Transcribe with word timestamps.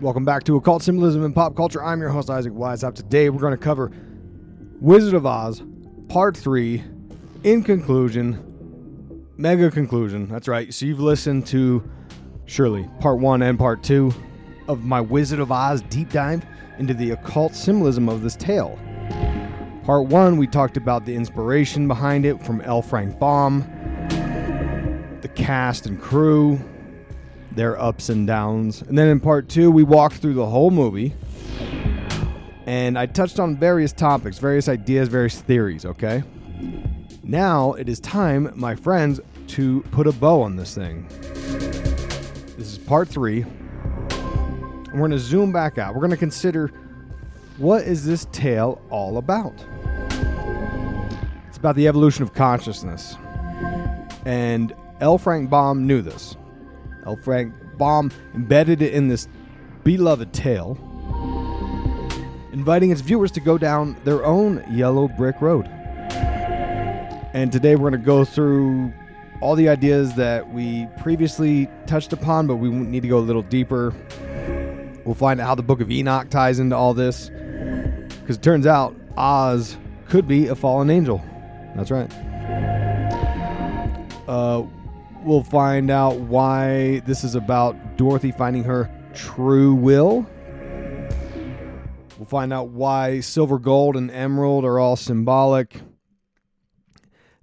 Welcome 0.00 0.24
back 0.24 0.44
to 0.44 0.54
Occult 0.54 0.84
Symbolism 0.84 1.24
and 1.24 1.34
Pop 1.34 1.56
Culture. 1.56 1.82
I'm 1.82 2.00
your 2.00 2.10
host, 2.10 2.30
Isaac 2.30 2.52
Weishaupt. 2.52 2.94
Today 2.94 3.30
we're 3.30 3.40
going 3.40 3.50
to 3.50 3.56
cover 3.56 3.90
Wizard 4.80 5.14
of 5.14 5.26
Oz, 5.26 5.60
Part 6.08 6.36
3, 6.36 6.84
in 7.42 7.64
conclusion, 7.64 9.26
mega 9.36 9.72
conclusion. 9.72 10.28
That's 10.28 10.46
right. 10.46 10.72
So 10.72 10.86
you've 10.86 11.00
listened 11.00 11.48
to, 11.48 11.82
surely, 12.46 12.88
Part 13.00 13.18
1 13.18 13.42
and 13.42 13.58
Part 13.58 13.82
2 13.82 14.14
of 14.68 14.84
my 14.84 15.00
Wizard 15.00 15.40
of 15.40 15.50
Oz 15.50 15.82
deep 15.90 16.12
dive 16.12 16.46
into 16.78 16.94
the 16.94 17.10
occult 17.10 17.56
symbolism 17.56 18.08
of 18.08 18.22
this 18.22 18.36
tale. 18.36 18.78
Part 19.82 20.06
1, 20.06 20.36
we 20.36 20.46
talked 20.46 20.76
about 20.76 21.06
the 21.06 21.14
inspiration 21.16 21.88
behind 21.88 22.24
it 22.24 22.40
from 22.46 22.60
L. 22.60 22.82
Frank 22.82 23.18
Baum, 23.18 23.62
the 25.22 25.30
cast 25.34 25.86
and 25.86 26.00
crew, 26.00 26.60
their 27.58 27.76
ups 27.80 28.08
and 28.08 28.24
downs. 28.24 28.82
And 28.82 28.96
then 28.96 29.08
in 29.08 29.18
part 29.18 29.48
two, 29.48 29.72
we 29.72 29.82
walked 29.82 30.18
through 30.18 30.34
the 30.34 30.46
whole 30.46 30.70
movie. 30.70 31.12
And 32.66 32.96
I 32.96 33.06
touched 33.06 33.40
on 33.40 33.56
various 33.56 33.92
topics, 33.92 34.38
various 34.38 34.68
ideas, 34.68 35.08
various 35.08 35.40
theories, 35.40 35.84
okay? 35.84 36.22
Now 37.24 37.72
it 37.72 37.88
is 37.88 37.98
time, 37.98 38.52
my 38.54 38.76
friends, 38.76 39.20
to 39.48 39.82
put 39.90 40.06
a 40.06 40.12
bow 40.12 40.40
on 40.42 40.54
this 40.54 40.72
thing. 40.72 41.08
This 42.56 42.72
is 42.72 42.78
part 42.78 43.08
three. 43.08 43.42
And 43.42 44.92
we're 44.92 45.08
going 45.08 45.10
to 45.10 45.18
zoom 45.18 45.50
back 45.50 45.78
out. 45.78 45.94
We're 45.94 46.00
going 46.00 46.10
to 46.12 46.16
consider 46.16 46.68
what 47.56 47.82
is 47.82 48.06
this 48.06 48.28
tale 48.30 48.80
all 48.88 49.18
about? 49.18 49.54
It's 51.48 51.58
about 51.58 51.74
the 51.74 51.88
evolution 51.88 52.22
of 52.22 52.34
consciousness. 52.34 53.16
And 54.24 54.72
L. 55.00 55.18
Frank 55.18 55.50
Baum 55.50 55.88
knew 55.88 56.02
this. 56.02 56.36
L. 57.08 57.16
Frank 57.16 57.54
Baum 57.78 58.12
embedded 58.34 58.82
it 58.82 58.92
in 58.92 59.08
this 59.08 59.28
beloved 59.82 60.30
tale, 60.34 60.76
inviting 62.52 62.90
its 62.90 63.00
viewers 63.00 63.30
to 63.30 63.40
go 63.40 63.56
down 63.56 63.96
their 64.04 64.26
own 64.26 64.62
yellow 64.70 65.08
brick 65.08 65.40
road. 65.40 65.66
And 67.32 67.50
today 67.50 67.76
we're 67.76 67.88
going 67.90 68.00
to 68.00 68.06
go 68.06 68.26
through 68.26 68.92
all 69.40 69.54
the 69.54 69.70
ideas 69.70 70.14
that 70.16 70.52
we 70.52 70.86
previously 71.00 71.70
touched 71.86 72.12
upon, 72.12 72.46
but 72.46 72.56
we 72.56 72.68
need 72.68 73.00
to 73.00 73.08
go 73.08 73.18
a 73.18 73.20
little 73.20 73.42
deeper. 73.42 73.94
We'll 75.06 75.14
find 75.14 75.40
out 75.40 75.46
how 75.46 75.54
the 75.54 75.62
Book 75.62 75.80
of 75.80 75.90
Enoch 75.90 76.28
ties 76.28 76.58
into 76.58 76.76
all 76.76 76.92
this. 76.92 77.30
Because 78.20 78.36
it 78.36 78.42
turns 78.42 78.66
out 78.66 78.94
Oz 79.16 79.78
could 80.08 80.28
be 80.28 80.48
a 80.48 80.54
fallen 80.54 80.90
angel. 80.90 81.24
That's 81.74 81.90
right. 81.90 82.12
Uh, 84.28 84.66
we'll 85.24 85.42
find 85.42 85.90
out 85.90 86.18
why 86.20 87.00
this 87.00 87.24
is 87.24 87.34
about 87.34 87.96
Dorothy 87.96 88.32
finding 88.32 88.64
her 88.64 88.90
true 89.14 89.74
will. 89.74 90.26
We'll 92.16 92.26
find 92.26 92.52
out 92.52 92.68
why 92.68 93.20
silver, 93.20 93.58
gold, 93.58 93.96
and 93.96 94.10
emerald 94.10 94.64
are 94.64 94.78
all 94.78 94.96
symbolic. 94.96 95.74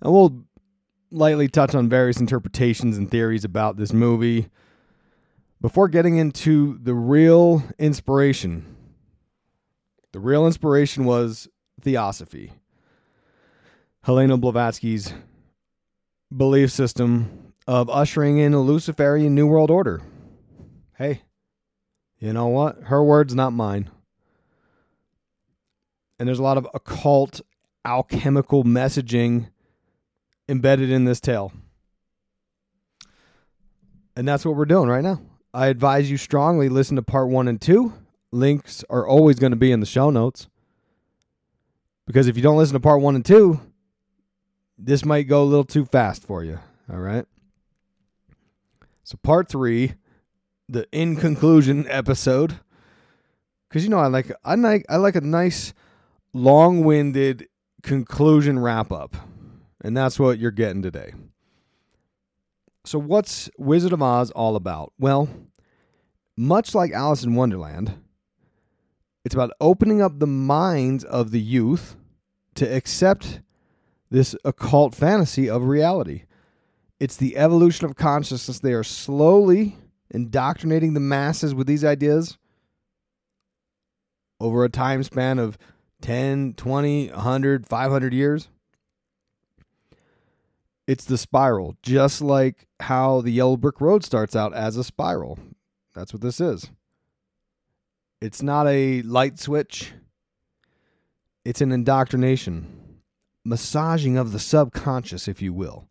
And 0.01 0.13
we'll 0.13 0.43
lightly 1.11 1.47
touch 1.47 1.73
on 1.73 1.87
various 1.87 2.19
interpretations 2.19 2.97
and 2.97 3.09
theories 3.09 3.45
about 3.45 3.77
this 3.77 3.93
movie 3.93 4.49
before 5.61 5.87
getting 5.87 6.17
into 6.17 6.77
the 6.81 6.93
real 6.93 7.63
inspiration. 7.79 8.75
The 10.11 10.19
real 10.19 10.45
inspiration 10.45 11.05
was 11.05 11.47
theosophy. 11.81 12.53
Helena 14.03 14.37
Blavatsky's 14.37 15.13
belief 16.35 16.71
system 16.71 17.44
of 17.67 17.89
ushering 17.89 18.37
in 18.37 18.53
a 18.53 18.59
Luciferian 18.59 19.33
New 19.33 19.47
World 19.47 19.71
Order. 19.71 20.01
Hey, 20.97 21.23
you 22.19 22.33
know 22.33 22.47
what? 22.47 22.83
Her 22.83 23.03
words, 23.03 23.35
not 23.35 23.53
mine. 23.53 23.89
And 26.19 26.27
there's 26.27 26.39
a 26.39 26.43
lot 26.43 26.57
of 26.57 26.67
occult, 26.73 27.41
alchemical 27.83 28.63
messaging 28.63 29.49
embedded 30.47 30.89
in 30.89 31.05
this 31.05 31.19
tale. 31.19 31.51
And 34.15 34.27
that's 34.27 34.45
what 34.45 34.55
we're 34.55 34.65
doing 34.65 34.87
right 34.87 35.03
now. 35.03 35.21
I 35.53 35.67
advise 35.67 36.09
you 36.09 36.17
strongly 36.17 36.69
listen 36.69 36.95
to 36.95 37.01
part 37.01 37.29
one 37.29 37.47
and 37.47 37.59
two. 37.59 37.93
Links 38.31 38.83
are 38.89 39.07
always 39.07 39.39
going 39.39 39.51
to 39.51 39.57
be 39.57 39.71
in 39.71 39.79
the 39.79 39.85
show 39.85 40.09
notes. 40.09 40.47
Because 42.05 42.27
if 42.27 42.37
you 42.37 42.43
don't 42.43 42.57
listen 42.57 42.73
to 42.73 42.79
part 42.79 43.01
one 43.01 43.15
and 43.15 43.25
two, 43.25 43.59
this 44.77 45.03
might 45.03 45.23
go 45.23 45.43
a 45.43 45.45
little 45.45 45.63
too 45.63 45.85
fast 45.85 46.23
for 46.23 46.43
you. 46.43 46.59
All 46.91 46.99
right. 46.99 47.25
So 49.05 49.19
part 49.21 49.47
three, 49.47 49.93
the 50.67 50.87
in 50.91 51.15
conclusion 51.15 51.85
episode, 51.87 52.59
because 53.69 53.83
you 53.83 53.89
know 53.91 53.99
I 53.99 54.07
like 54.07 54.31
I 54.43 54.55
like 54.55 54.83
I 54.89 54.95
like 54.95 55.15
a 55.15 55.21
nice 55.21 55.75
long 56.33 56.83
winded 56.83 57.47
conclusion 57.83 58.57
wrap 58.57 58.91
up, 58.91 59.15
and 59.83 59.95
that's 59.95 60.19
what 60.19 60.39
you're 60.39 60.49
getting 60.49 60.81
today. 60.81 61.13
So 62.83 62.97
what's 62.97 63.47
Wizard 63.59 63.93
of 63.93 64.01
Oz 64.01 64.31
all 64.31 64.55
about? 64.55 64.91
Well, 64.97 65.29
much 66.35 66.73
like 66.73 66.91
Alice 66.91 67.23
in 67.23 67.35
Wonderland, 67.35 67.93
it's 69.23 69.35
about 69.35 69.51
opening 69.61 70.01
up 70.01 70.17
the 70.17 70.25
minds 70.25 71.03
of 71.03 71.29
the 71.29 71.39
youth 71.39 71.95
to 72.55 72.65
accept 72.65 73.41
this 74.09 74.35
occult 74.43 74.95
fantasy 74.95 75.47
of 75.47 75.65
reality. 75.65 76.23
It's 76.99 77.17
the 77.17 77.37
evolution 77.37 77.85
of 77.85 77.95
consciousness. 77.95 78.59
They 78.59 78.73
are 78.73 78.83
slowly 78.83 79.77
indoctrinating 80.11 80.93
the 80.93 80.99
masses 80.99 81.53
with 81.53 81.67
these 81.67 81.83
ideas 81.83 82.37
over 84.39 84.63
a 84.63 84.69
time 84.69 85.03
span 85.03 85.39
of 85.39 85.57
10, 86.01 86.53
20, 86.53 87.09
100, 87.09 87.67
500 87.67 88.13
years. 88.13 88.47
It's 90.87 91.05
the 91.05 91.17
spiral, 91.17 91.75
just 91.81 92.21
like 92.21 92.67
how 92.79 93.21
the 93.21 93.31
Yellow 93.31 93.57
Brick 93.57 93.81
Road 93.81 94.03
starts 94.03 94.35
out 94.35 94.53
as 94.53 94.77
a 94.77 94.83
spiral. 94.83 95.39
That's 95.95 96.13
what 96.13 96.21
this 96.21 96.39
is. 96.39 96.69
It's 98.21 98.43
not 98.43 98.67
a 98.67 99.01
light 99.01 99.39
switch, 99.39 99.93
it's 101.43 101.61
an 101.61 101.71
indoctrination, 101.71 103.01
massaging 103.43 104.17
of 104.17 104.31
the 104.31 104.39
subconscious, 104.39 105.27
if 105.27 105.41
you 105.41 105.53
will. 105.53 105.87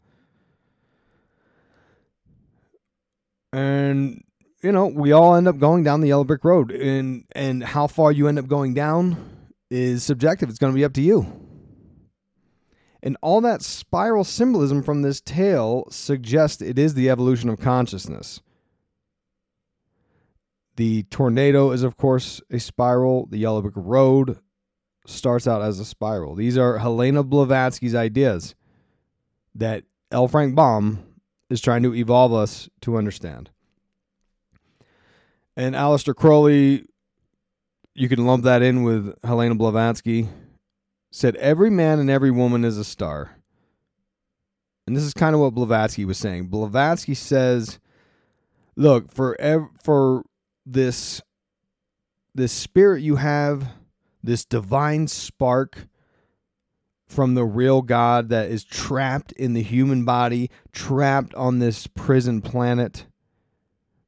And 3.54 4.24
you 4.62 4.72
know 4.72 4.86
we 4.86 5.12
all 5.12 5.36
end 5.36 5.46
up 5.46 5.58
going 5.58 5.84
down 5.84 6.00
the 6.00 6.08
yellow 6.08 6.24
brick 6.24 6.44
road. 6.44 6.72
And 6.72 7.24
and 7.32 7.62
how 7.62 7.86
far 7.86 8.10
you 8.10 8.26
end 8.26 8.38
up 8.38 8.48
going 8.48 8.74
down 8.74 9.16
is 9.70 10.02
subjective. 10.02 10.48
It's 10.48 10.58
going 10.58 10.72
to 10.72 10.76
be 10.76 10.84
up 10.84 10.92
to 10.94 11.02
you. 11.02 11.40
And 13.02 13.16
all 13.22 13.40
that 13.42 13.62
spiral 13.62 14.24
symbolism 14.24 14.82
from 14.82 15.02
this 15.02 15.20
tale 15.20 15.84
suggests 15.90 16.62
it 16.62 16.78
is 16.78 16.94
the 16.94 17.10
evolution 17.10 17.48
of 17.50 17.60
consciousness. 17.60 18.40
The 20.76 21.04
tornado 21.04 21.70
is 21.70 21.84
of 21.84 21.96
course 21.96 22.40
a 22.50 22.58
spiral. 22.58 23.26
The 23.26 23.38
yellow 23.38 23.62
brick 23.62 23.74
road 23.76 24.40
starts 25.06 25.46
out 25.46 25.62
as 25.62 25.78
a 25.78 25.84
spiral. 25.84 26.34
These 26.34 26.58
are 26.58 26.78
helena 26.78 27.22
blavatsky's 27.22 27.94
ideas 27.94 28.56
that 29.54 29.84
L. 30.10 30.26
Frank 30.26 30.56
Baum 30.56 31.13
is 31.50 31.60
trying 31.60 31.82
to 31.82 31.94
evolve 31.94 32.32
us 32.32 32.68
to 32.82 32.96
understand. 32.96 33.50
And 35.56 35.74
Aleister 35.74 36.14
Crowley, 36.14 36.86
you 37.94 38.08
can 38.08 38.26
lump 38.26 38.44
that 38.44 38.62
in 38.62 38.82
with 38.82 39.14
Helena 39.22 39.54
Blavatsky, 39.54 40.28
said 41.12 41.36
every 41.36 41.70
man 41.70 42.00
and 42.00 42.10
every 42.10 42.30
woman 42.30 42.64
is 42.64 42.76
a 42.76 42.84
star. 42.84 43.36
And 44.86 44.96
this 44.96 45.04
is 45.04 45.14
kind 45.14 45.34
of 45.34 45.40
what 45.40 45.54
Blavatsky 45.54 46.04
was 46.04 46.18
saying. 46.18 46.48
Blavatsky 46.48 47.14
says, 47.14 47.78
look, 48.76 49.12
for 49.12 49.40
ev- 49.40 49.68
for 49.82 50.24
this 50.66 51.22
this 52.34 52.52
spirit 52.52 53.00
you 53.02 53.16
have, 53.16 53.68
this 54.22 54.44
divine 54.44 55.06
spark 55.06 55.86
from 57.14 57.34
the 57.34 57.44
real 57.44 57.80
God 57.80 58.28
that 58.30 58.50
is 58.50 58.64
trapped 58.64 59.32
in 59.32 59.54
the 59.54 59.62
human 59.62 60.04
body, 60.04 60.50
trapped 60.72 61.34
on 61.34 61.60
this 61.60 61.86
prison 61.86 62.40
planet. 62.40 63.06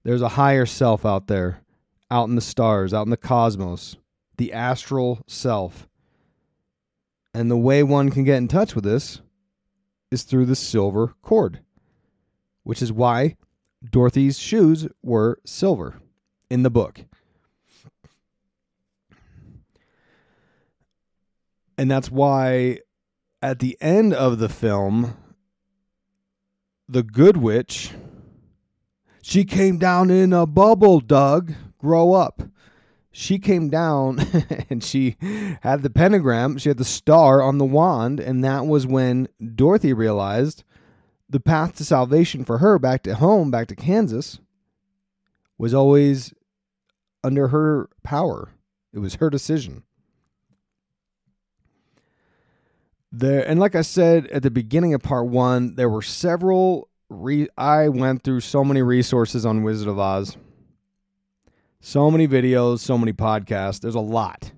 There's 0.03 0.23
a 0.23 0.31
higher 0.31 0.67
self 0.67 1.07
out 1.07 1.29
there, 1.29 1.63
out 2.11 2.29
in 2.29 2.35
the 2.35 2.41
stars, 2.41 2.93
out 2.93 3.07
in 3.07 3.11
the 3.11 3.17
cosmos, 3.17 3.97
the 4.37 4.53
astral 4.53 5.21
self. 5.27 5.89
And 7.33 7.51
the 7.51 7.57
way 7.57 7.83
one 7.83 8.11
can 8.11 8.25
get 8.25 8.39
in 8.39 8.49
touch 8.49 8.75
with 8.75 8.85
this 8.85 9.21
is 10.11 10.23
through 10.23 10.47
the 10.47 10.57
silver 10.57 11.15
cord, 11.23 11.61
which 12.65 12.83
is 12.83 12.93
why 12.93 13.37
Dorothy's 13.89 14.39
shoes 14.39 14.89
were 15.03 15.39
silver 15.45 16.01
in 16.51 16.63
the 16.63 16.71
book. 16.71 17.05
And 21.79 21.91
that's 21.91 22.11
why 22.11 22.79
at 23.43 23.59
the 23.59 23.77
end 23.81 24.15
of 24.15 24.39
the 24.39 24.49
film, 24.49 25.17
the 26.89 27.03
good 27.03 27.37
witch, 27.37 27.93
she 29.23 29.45
came 29.45 29.79
down 29.79 30.11
in 30.11 30.33
a 30.33 30.47
bubble, 30.47 31.01
Doug. 31.01 31.53
Grow 31.79 32.13
up. 32.15 32.43
She 33.11 33.39
came 33.39 33.71
down 33.71 34.21
and 34.71 34.85
she 34.85 35.17
had 35.63 35.83
the 35.83 35.91
pentagram, 35.91 36.59
she 36.59 36.69
had 36.69 36.79
the 36.79 36.85
star 36.85 37.41
on 37.41 37.59
the 37.59 37.65
wand, 37.65 38.21
and 38.21 38.45
that 38.45 38.67
was 38.67 38.87
when 38.87 39.29
Dorothy 39.55 39.93
realized 39.93 40.65
the 41.29 41.41
path 41.41 41.77
to 41.77 41.85
salvation 41.85 42.45
for 42.45 42.59
her 42.59 42.79
back 42.79 43.03
to 43.05 43.15
home, 43.15 43.51
back 43.51 43.69
to 43.69 43.75
Kansas, 43.75 44.39
was 45.59 45.75
always 45.75 46.35
under 47.25 47.49
her 47.49 47.89
power. 48.03 48.51
It 48.93 48.99
was 48.99 49.17
her 49.17 49.31
decision. 49.31 49.83
There 53.13 53.49
and 53.49 53.61
like 53.61 53.75
I 53.75 53.83
said 53.83 54.27
at 54.29 54.43
the 54.43 54.51
beginning 54.51 54.95
of 54.95 55.03
part 55.03 55.27
1, 55.27 55.77
there 55.77 55.89
were 55.89 56.03
several 56.03 56.89
re- 57.09 57.49
I 57.57 57.89
went 57.89 58.23
through 58.23 58.41
so 58.41 58.65
many 58.65 58.83
resources 58.83 59.47
on 59.47 59.63
Wizard 59.63 59.89
of 59.89 59.99
Oz. 59.99 60.37
So 61.81 62.11
many 62.11 62.27
videos, 62.27 62.81
so 62.81 62.99
many 62.99 63.13
podcasts. 63.13 63.81
There's 63.81 63.95
a 63.95 64.01
lot 64.01 64.53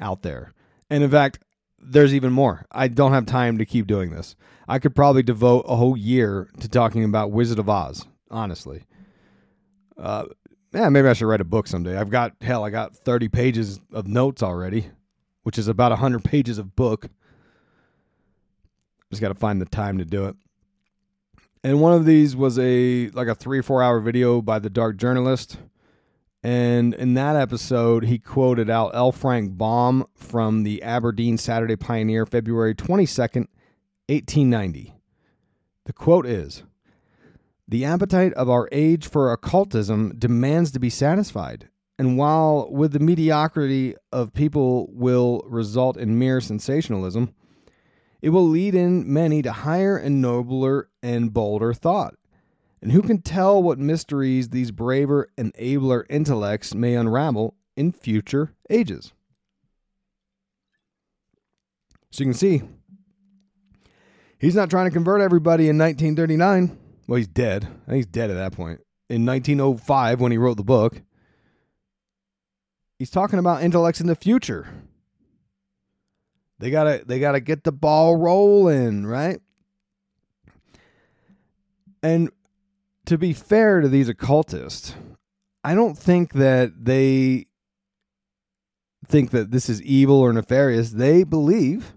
out 0.00 0.22
there. 0.22 0.52
And 0.90 1.04
in 1.04 1.10
fact, 1.10 1.38
there's 1.78 2.14
even 2.14 2.32
more. 2.32 2.66
I 2.70 2.88
don't 2.88 3.12
have 3.12 3.26
time 3.26 3.58
to 3.58 3.64
keep 3.64 3.86
doing 3.86 4.10
this. 4.10 4.36
I 4.68 4.78
could 4.78 4.94
probably 4.94 5.22
devote 5.22 5.64
a 5.68 5.76
whole 5.76 5.96
year 5.96 6.48
to 6.60 6.68
talking 6.68 7.04
about 7.04 7.32
Wizard 7.32 7.58
of 7.58 7.68
Oz, 7.68 8.06
honestly. 8.30 8.84
Uh, 9.96 10.24
yeah, 10.72 10.88
maybe 10.88 11.08
I 11.08 11.12
should 11.12 11.26
write 11.26 11.40
a 11.40 11.44
book 11.44 11.66
someday. 11.66 11.96
I've 11.96 12.10
got, 12.10 12.34
hell, 12.40 12.64
I 12.64 12.70
got 12.70 12.96
30 12.96 13.28
pages 13.28 13.80
of 13.92 14.06
notes 14.06 14.42
already, 14.42 14.88
which 15.42 15.58
is 15.58 15.68
about 15.68 15.92
100 15.92 16.24
pages 16.24 16.58
of 16.58 16.74
book. 16.74 17.08
Just 19.12 19.20
got 19.20 19.28
to 19.28 19.34
find 19.34 19.60
the 19.60 19.66
time 19.66 19.98
to 19.98 20.06
do 20.06 20.24
it. 20.24 20.36
And 21.62 21.82
one 21.82 21.92
of 21.92 22.06
these 22.06 22.34
was 22.34 22.58
a 22.58 23.10
like 23.10 23.28
a 23.28 23.34
three 23.34 23.58
or 23.58 23.62
four 23.62 23.82
hour 23.82 24.00
video 24.00 24.40
by 24.40 24.58
the 24.58 24.70
Dark 24.70 24.96
Journalist. 24.96 25.58
And 26.42 26.94
in 26.94 27.12
that 27.12 27.36
episode, 27.36 28.04
he 28.04 28.18
quoted 28.18 28.70
out 28.70 28.94
L. 28.94 29.12
Frank 29.12 29.58
Baum 29.58 30.06
from 30.14 30.62
the 30.62 30.82
Aberdeen 30.82 31.36
Saturday 31.36 31.76
Pioneer, 31.76 32.24
February 32.24 32.74
22nd, 32.74 33.48
1890. 34.08 34.94
The 35.84 35.92
quote 35.92 36.24
is 36.24 36.62
The 37.68 37.84
appetite 37.84 38.32
of 38.32 38.48
our 38.48 38.66
age 38.72 39.06
for 39.06 39.30
occultism 39.30 40.14
demands 40.18 40.70
to 40.72 40.80
be 40.80 40.88
satisfied. 40.88 41.68
And 41.98 42.16
while 42.16 42.66
with 42.72 42.92
the 42.92 42.98
mediocrity 42.98 43.94
of 44.10 44.32
people 44.32 44.88
will 44.90 45.42
result 45.46 45.98
in 45.98 46.18
mere 46.18 46.40
sensationalism, 46.40 47.34
it 48.22 48.30
will 48.30 48.48
lead 48.48 48.74
in 48.74 49.12
many 49.12 49.42
to 49.42 49.52
higher 49.52 49.96
and 49.96 50.22
nobler 50.22 50.88
and 51.02 51.34
bolder 51.34 51.74
thought. 51.74 52.14
And 52.80 52.92
who 52.92 53.02
can 53.02 53.20
tell 53.20 53.62
what 53.62 53.78
mysteries 53.78 54.48
these 54.48 54.70
braver 54.70 55.28
and 55.36 55.52
abler 55.58 56.06
intellects 56.08 56.74
may 56.74 56.94
unravel 56.94 57.54
in 57.76 57.92
future 57.92 58.54
ages? 58.70 59.12
So 62.10 62.24
you 62.24 62.30
can 62.30 62.34
see, 62.34 62.62
he's 64.38 64.54
not 64.54 64.70
trying 64.70 64.86
to 64.86 64.92
convert 64.92 65.20
everybody 65.20 65.68
in 65.68 65.78
1939. 65.78 66.78
Well, 67.08 67.16
he's 67.16 67.28
dead. 67.28 67.64
I 67.64 67.90
think 67.90 67.96
he's 67.96 68.06
dead 68.06 68.30
at 68.30 68.34
that 68.34 68.52
point. 68.52 68.80
In 69.08 69.26
1905, 69.26 70.20
when 70.20 70.32
he 70.32 70.38
wrote 70.38 70.56
the 70.56 70.64
book, 70.64 71.02
he's 72.98 73.10
talking 73.10 73.38
about 73.38 73.62
intellects 73.62 74.00
in 74.00 74.06
the 74.06 74.14
future. 74.14 74.68
They 76.62 76.70
gotta 76.70 77.02
they 77.04 77.18
gotta 77.18 77.40
get 77.40 77.64
the 77.64 77.72
ball 77.72 78.14
rolling, 78.14 79.04
right? 79.04 79.40
And 82.04 82.30
to 83.06 83.18
be 83.18 83.32
fair 83.32 83.80
to 83.80 83.88
these 83.88 84.08
occultists, 84.08 84.94
I 85.64 85.74
don't 85.74 85.98
think 85.98 86.34
that 86.34 86.84
they 86.84 87.46
think 89.08 89.32
that 89.32 89.50
this 89.50 89.68
is 89.68 89.82
evil 89.82 90.20
or 90.20 90.32
nefarious. 90.32 90.92
They 90.92 91.24
believe 91.24 91.94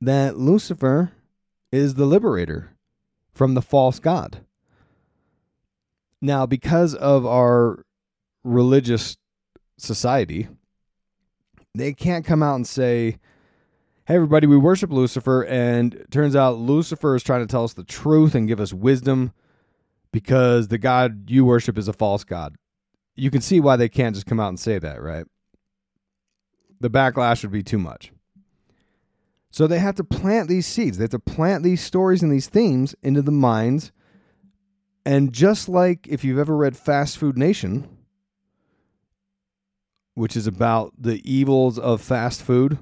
that 0.00 0.36
Lucifer 0.36 1.12
is 1.70 1.94
the 1.94 2.06
liberator 2.06 2.72
from 3.32 3.54
the 3.54 3.62
false 3.62 4.00
god. 4.00 4.44
Now, 6.20 6.44
because 6.44 6.96
of 6.96 7.24
our 7.24 7.86
religious 8.42 9.16
society, 9.78 10.48
they 11.72 11.92
can't 11.92 12.24
come 12.24 12.42
out 12.42 12.56
and 12.56 12.66
say, 12.66 13.20
hey 14.06 14.16
everybody 14.16 14.46
we 14.46 14.56
worship 14.56 14.90
lucifer 14.90 15.44
and 15.44 16.04
turns 16.10 16.36
out 16.36 16.58
lucifer 16.58 17.14
is 17.14 17.22
trying 17.22 17.40
to 17.40 17.50
tell 17.50 17.64
us 17.64 17.72
the 17.72 17.84
truth 17.84 18.34
and 18.34 18.48
give 18.48 18.60
us 18.60 18.72
wisdom 18.72 19.32
because 20.12 20.68
the 20.68 20.76
god 20.76 21.30
you 21.30 21.44
worship 21.44 21.76
is 21.76 21.88
a 21.88 21.92
false 21.92 22.22
god. 22.22 22.54
You 23.16 23.30
can 23.30 23.40
see 23.40 23.60
why 23.60 23.76
they 23.76 23.88
can't 23.88 24.14
just 24.14 24.26
come 24.26 24.38
out 24.38 24.48
and 24.48 24.60
say 24.60 24.78
that 24.78 25.02
right? 25.02 25.24
The 26.80 26.90
backlash 26.90 27.42
would 27.42 27.50
be 27.50 27.62
too 27.62 27.78
much. 27.78 28.12
So 29.50 29.66
they 29.66 29.78
have 29.78 29.94
to 29.96 30.04
plant 30.04 30.48
these 30.48 30.66
seeds. 30.66 30.98
They 30.98 31.04
have 31.04 31.10
to 31.10 31.18
plant 31.18 31.64
these 31.64 31.82
stories 31.82 32.22
and 32.22 32.30
these 32.30 32.48
themes 32.48 32.94
into 33.02 33.22
the 33.22 33.32
minds. 33.32 33.90
And 35.06 35.32
just 35.32 35.68
like 35.68 36.06
if 36.08 36.24
you've 36.24 36.38
ever 36.38 36.56
read 36.56 36.76
fast 36.76 37.18
food 37.18 37.36
nation 37.36 37.88
which 40.14 40.36
is 40.36 40.46
about 40.46 40.92
the 40.96 41.20
evils 41.28 41.76
of 41.76 42.00
fast 42.00 42.40
food 42.40 42.78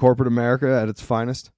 corporate 0.00 0.26
America 0.26 0.66
at 0.66 0.88
its 0.88 1.02
finest, 1.02 1.50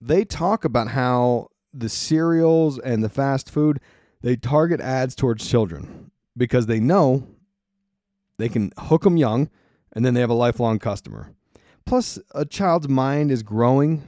they 0.00 0.24
talk 0.24 0.64
about 0.64 0.88
how 0.88 1.48
the 1.74 1.88
cereals 1.88 2.78
and 2.78 3.02
the 3.02 3.08
fast 3.08 3.50
food 3.50 3.80
they 4.20 4.36
target 4.36 4.80
ads 4.80 5.16
towards 5.16 5.48
children 5.48 6.12
because 6.36 6.66
they 6.66 6.78
know 6.78 7.26
they 8.38 8.48
can 8.48 8.70
hook 8.78 9.02
them 9.02 9.16
young 9.16 9.50
and 9.92 10.04
then 10.04 10.14
they 10.14 10.20
have 10.20 10.30
a 10.30 10.34
lifelong 10.34 10.78
customer. 10.78 11.34
Plus, 11.84 12.16
a 12.32 12.44
child's 12.44 12.88
mind 12.88 13.32
is 13.32 13.42
growing 13.42 14.04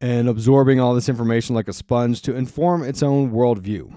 and 0.00 0.28
absorbing 0.28 0.78
all 0.78 0.94
this 0.94 1.08
information 1.08 1.56
like 1.56 1.66
a 1.66 1.72
sponge 1.72 2.22
to 2.22 2.36
inform 2.36 2.84
its 2.84 3.02
own 3.02 3.32
worldview. 3.32 3.92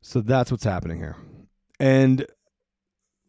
So 0.00 0.20
that's 0.20 0.52
what's 0.52 0.62
happening 0.62 0.98
here. 0.98 1.16
And 1.80 2.24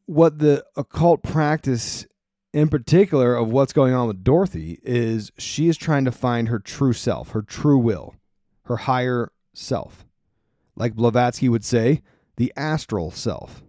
what 0.05 0.39
the 0.39 0.65
occult 0.75 1.23
practice 1.23 2.05
in 2.53 2.69
particular 2.69 3.35
of 3.35 3.51
what's 3.51 3.73
going 3.73 3.93
on 3.93 4.07
with 4.07 4.23
Dorothy 4.23 4.79
is 4.83 5.31
she 5.37 5.67
is 5.67 5.77
trying 5.77 6.05
to 6.05 6.11
find 6.11 6.49
her 6.49 6.59
true 6.59 6.93
self, 6.93 7.29
her 7.31 7.41
true 7.41 7.77
will, 7.77 8.15
her 8.63 8.77
higher 8.77 9.31
self. 9.53 10.05
Like 10.75 10.95
Blavatsky 10.95 11.49
would 11.49 11.63
say, 11.63 12.01
the 12.37 12.51
astral 12.57 13.11
self. 13.11 13.63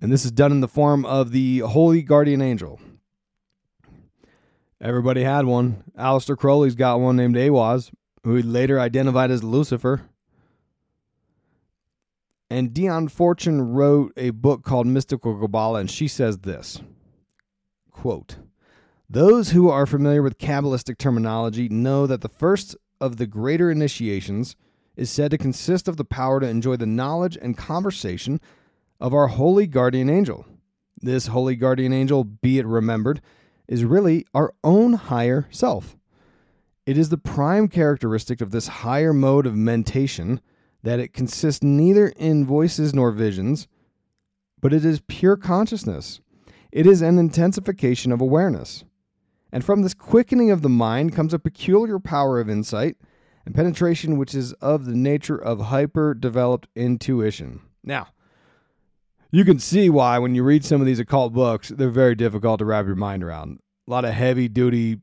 And 0.00 0.12
this 0.12 0.24
is 0.24 0.32
done 0.32 0.52
in 0.52 0.60
the 0.60 0.68
form 0.68 1.04
of 1.06 1.30
the 1.30 1.60
holy 1.60 2.02
guardian 2.02 2.42
angel. 2.42 2.80
Everybody 4.80 5.24
had 5.24 5.46
one. 5.46 5.84
Aleister 5.98 6.36
Crowley's 6.36 6.74
got 6.74 7.00
one 7.00 7.16
named 7.16 7.36
Aiwass, 7.36 7.90
who 8.22 8.34
he 8.34 8.42
later 8.42 8.78
identified 8.78 9.30
as 9.30 9.42
Lucifer. 9.42 10.02
And 12.54 12.72
Dion 12.72 13.08
Fortune 13.08 13.72
wrote 13.72 14.12
a 14.16 14.30
book 14.30 14.62
called 14.62 14.86
Mystical 14.86 15.36
Kabbalah, 15.36 15.80
and 15.80 15.90
she 15.90 16.06
says 16.06 16.38
this 16.38 16.80
Quote 17.90 18.36
Those 19.10 19.50
who 19.50 19.68
are 19.68 19.86
familiar 19.86 20.22
with 20.22 20.38
Kabbalistic 20.38 20.96
terminology 20.96 21.68
know 21.68 22.06
that 22.06 22.20
the 22.20 22.28
first 22.28 22.76
of 23.00 23.16
the 23.16 23.26
greater 23.26 23.72
initiations 23.72 24.54
is 24.94 25.10
said 25.10 25.32
to 25.32 25.36
consist 25.36 25.88
of 25.88 25.96
the 25.96 26.04
power 26.04 26.38
to 26.38 26.46
enjoy 26.46 26.76
the 26.76 26.86
knowledge 26.86 27.36
and 27.42 27.58
conversation 27.58 28.40
of 29.00 29.12
our 29.12 29.26
holy 29.26 29.66
guardian 29.66 30.08
angel. 30.08 30.46
This 31.00 31.26
holy 31.26 31.56
guardian 31.56 31.92
angel, 31.92 32.22
be 32.22 32.60
it 32.60 32.66
remembered, 32.66 33.20
is 33.66 33.84
really 33.84 34.26
our 34.32 34.54
own 34.62 34.92
higher 34.92 35.48
self. 35.50 35.96
It 36.86 36.96
is 36.96 37.08
the 37.08 37.18
prime 37.18 37.66
characteristic 37.66 38.40
of 38.40 38.52
this 38.52 38.68
higher 38.68 39.12
mode 39.12 39.44
of 39.44 39.56
mentation 39.56 40.40
that 40.84 41.00
it 41.00 41.14
consists 41.14 41.62
neither 41.62 42.08
in 42.08 42.44
voices 42.44 42.92
nor 42.92 43.10
visions, 43.10 43.66
but 44.60 44.74
it 44.74 44.84
is 44.84 45.00
pure 45.08 45.36
consciousness. 45.36 46.20
It 46.70 46.86
is 46.86 47.00
an 47.00 47.18
intensification 47.18 48.12
of 48.12 48.20
awareness. 48.20 48.84
And 49.50 49.64
from 49.64 49.80
this 49.80 49.94
quickening 49.94 50.50
of 50.50 50.60
the 50.60 50.68
mind 50.68 51.14
comes 51.14 51.32
a 51.32 51.38
peculiar 51.38 51.98
power 51.98 52.38
of 52.38 52.50
insight 52.50 52.96
and 53.46 53.54
penetration, 53.54 54.18
which 54.18 54.34
is 54.34 54.52
of 54.54 54.84
the 54.84 54.94
nature 54.94 55.38
of 55.38 55.60
hyper 55.60 56.12
developed 56.12 56.68
intuition. 56.76 57.62
Now, 57.82 58.08
you 59.30 59.44
can 59.46 59.58
see 59.58 59.88
why 59.88 60.18
when 60.18 60.34
you 60.34 60.42
read 60.42 60.66
some 60.66 60.82
of 60.82 60.86
these 60.86 60.98
occult 60.98 61.32
books, 61.32 61.70
they're 61.70 61.88
very 61.88 62.14
difficult 62.14 62.58
to 62.58 62.66
wrap 62.66 62.84
your 62.84 62.94
mind 62.94 63.24
around. 63.24 63.60
A 63.88 63.90
lot 63.90 64.04
of 64.04 64.12
heavy 64.12 64.48
duty 64.48 64.98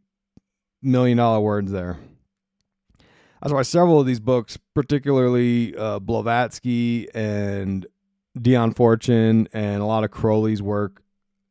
million 0.83 1.17
dollar 1.17 1.39
words 1.39 1.71
there. 1.71 1.97
That's 3.41 3.53
why 3.53 3.63
several 3.63 3.99
of 3.99 4.05
these 4.05 4.19
books, 4.19 4.57
particularly 4.75 5.75
uh, 5.75 5.99
Blavatsky 5.99 7.07
and 7.13 7.87
Dion 8.39 8.73
Fortune 8.73 9.47
and 9.51 9.81
a 9.81 9.85
lot 9.85 10.03
of 10.03 10.11
Crowley's 10.11 10.61
work, 10.61 11.01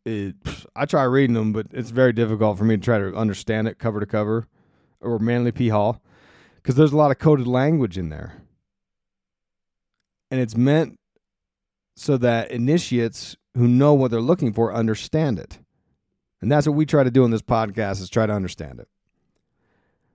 it, 0.04 0.36
I 0.76 0.86
try 0.86 1.02
reading 1.02 1.34
them, 1.34 1.52
but 1.52 1.66
it's 1.72 1.90
very 1.90 2.12
difficult 2.12 2.58
for 2.58 2.64
me 2.64 2.76
to 2.76 2.82
try 2.82 2.98
to 2.98 3.14
understand 3.14 3.68
it 3.68 3.78
cover 3.78 4.00
to 4.00 4.06
cover, 4.06 4.46
or 5.00 5.18
Manly 5.18 5.52
P. 5.52 5.68
Hall, 5.68 6.00
because 6.56 6.76
there's 6.76 6.92
a 6.92 6.96
lot 6.96 7.10
of 7.10 7.18
coded 7.18 7.46
language 7.46 7.98
in 7.98 8.08
there. 8.08 8.34
And 10.30 10.40
it's 10.40 10.56
meant 10.56 10.98
so 11.96 12.16
that 12.18 12.50
initiates 12.50 13.36
who 13.56 13.66
know 13.66 13.94
what 13.94 14.12
they're 14.12 14.20
looking 14.20 14.52
for 14.52 14.72
understand 14.72 15.38
it. 15.38 15.58
And 16.40 16.50
that's 16.50 16.66
what 16.66 16.76
we 16.76 16.86
try 16.86 17.02
to 17.02 17.10
do 17.10 17.24
in 17.24 17.30
this 17.30 17.42
podcast 17.42 18.00
is 18.00 18.08
try 18.08 18.26
to 18.26 18.32
understand 18.32 18.78
it. 18.80 18.88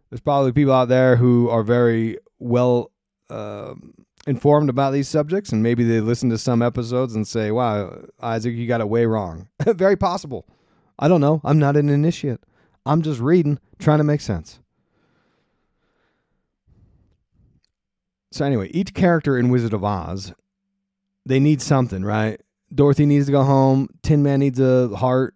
There's 0.09 0.21
probably 0.21 0.51
people 0.51 0.73
out 0.73 0.87
there 0.87 1.15
who 1.15 1.49
are 1.49 1.63
very 1.63 2.17
well 2.39 2.91
uh, 3.29 3.73
informed 4.27 4.69
about 4.69 4.91
these 4.93 5.07
subjects, 5.07 5.51
and 5.51 5.63
maybe 5.63 5.83
they 5.83 5.99
listen 5.99 6.29
to 6.29 6.37
some 6.37 6.61
episodes 6.61 7.15
and 7.15 7.27
say, 7.27 7.51
"Wow, 7.51 8.05
Isaac, 8.21 8.55
you 8.55 8.67
got 8.67 8.81
it 8.81 8.89
way 8.89 9.05
wrong." 9.05 9.49
very 9.65 9.95
possible. 9.95 10.45
I 10.97 11.07
don't 11.07 11.21
know. 11.21 11.41
I'm 11.43 11.59
not 11.59 11.75
an 11.75 11.89
initiate. 11.89 12.41
I'm 12.85 13.01
just 13.01 13.19
reading, 13.19 13.59
trying 13.79 13.97
to 13.97 14.03
make 14.03 14.21
sense. 14.21 14.59
So 18.31 18.45
anyway, 18.45 18.69
each 18.71 18.93
character 18.93 19.37
in 19.37 19.49
Wizard 19.49 19.73
of 19.73 19.83
Oz, 19.83 20.33
they 21.25 21.39
need 21.39 21.61
something, 21.61 22.03
right? 22.03 22.39
Dorothy 22.73 23.05
needs 23.05 23.27
to 23.27 23.31
go 23.31 23.43
home. 23.43 23.87
Tin 24.03 24.23
Man 24.23 24.39
needs 24.39 24.59
a 24.59 24.89
heart, 24.89 25.35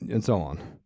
and 0.00 0.24
so 0.24 0.40
on. 0.40 0.77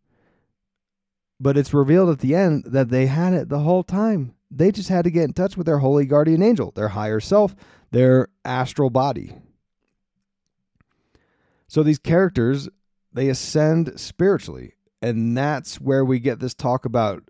But 1.43 1.59
it's 1.59 1.75
revealed 1.75 2.09
at 2.09 2.21
the 2.21 2.37
end 2.37 2.67
that 2.67 2.91
they 2.91 3.07
had 3.07 3.33
it 3.33 3.49
the 3.49 3.59
whole 3.59 3.83
time. 3.83 4.37
They 4.49 4.71
just 4.71 4.89
had 4.89 5.03
to 5.03 5.11
get 5.11 5.25
in 5.25 5.33
touch 5.33 5.57
with 5.57 5.67
their 5.67 5.79
holy 5.79 6.07
guardian 6.07 6.41
angel, 6.41 6.71
their 6.71 6.91
higher 6.91 7.19
self, 7.19 7.57
their 7.91 8.29
astral 8.45 8.91
body. 8.91 9.35
So 11.67 11.83
these 11.83 11.99
characters, 11.99 12.69
they 13.13 13.29
ascend 13.29 13.99
spiritually. 13.99 14.75
And 15.03 15.37
that's 15.37 15.81
where 15.81 16.05
we 16.05 16.21
get 16.21 16.39
this 16.39 16.55
talk 16.55 16.85
about 16.85 17.25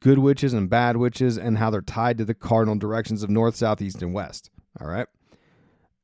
good 0.00 0.18
witches 0.18 0.52
and 0.52 0.68
bad 0.68 0.98
witches 0.98 1.38
and 1.38 1.56
how 1.56 1.70
they're 1.70 1.80
tied 1.80 2.18
to 2.18 2.26
the 2.26 2.34
cardinal 2.34 2.76
directions 2.76 3.22
of 3.22 3.30
north, 3.30 3.56
south, 3.56 3.80
east, 3.80 4.02
and 4.02 4.12
west. 4.12 4.50
All 4.78 4.86
right. 4.86 5.06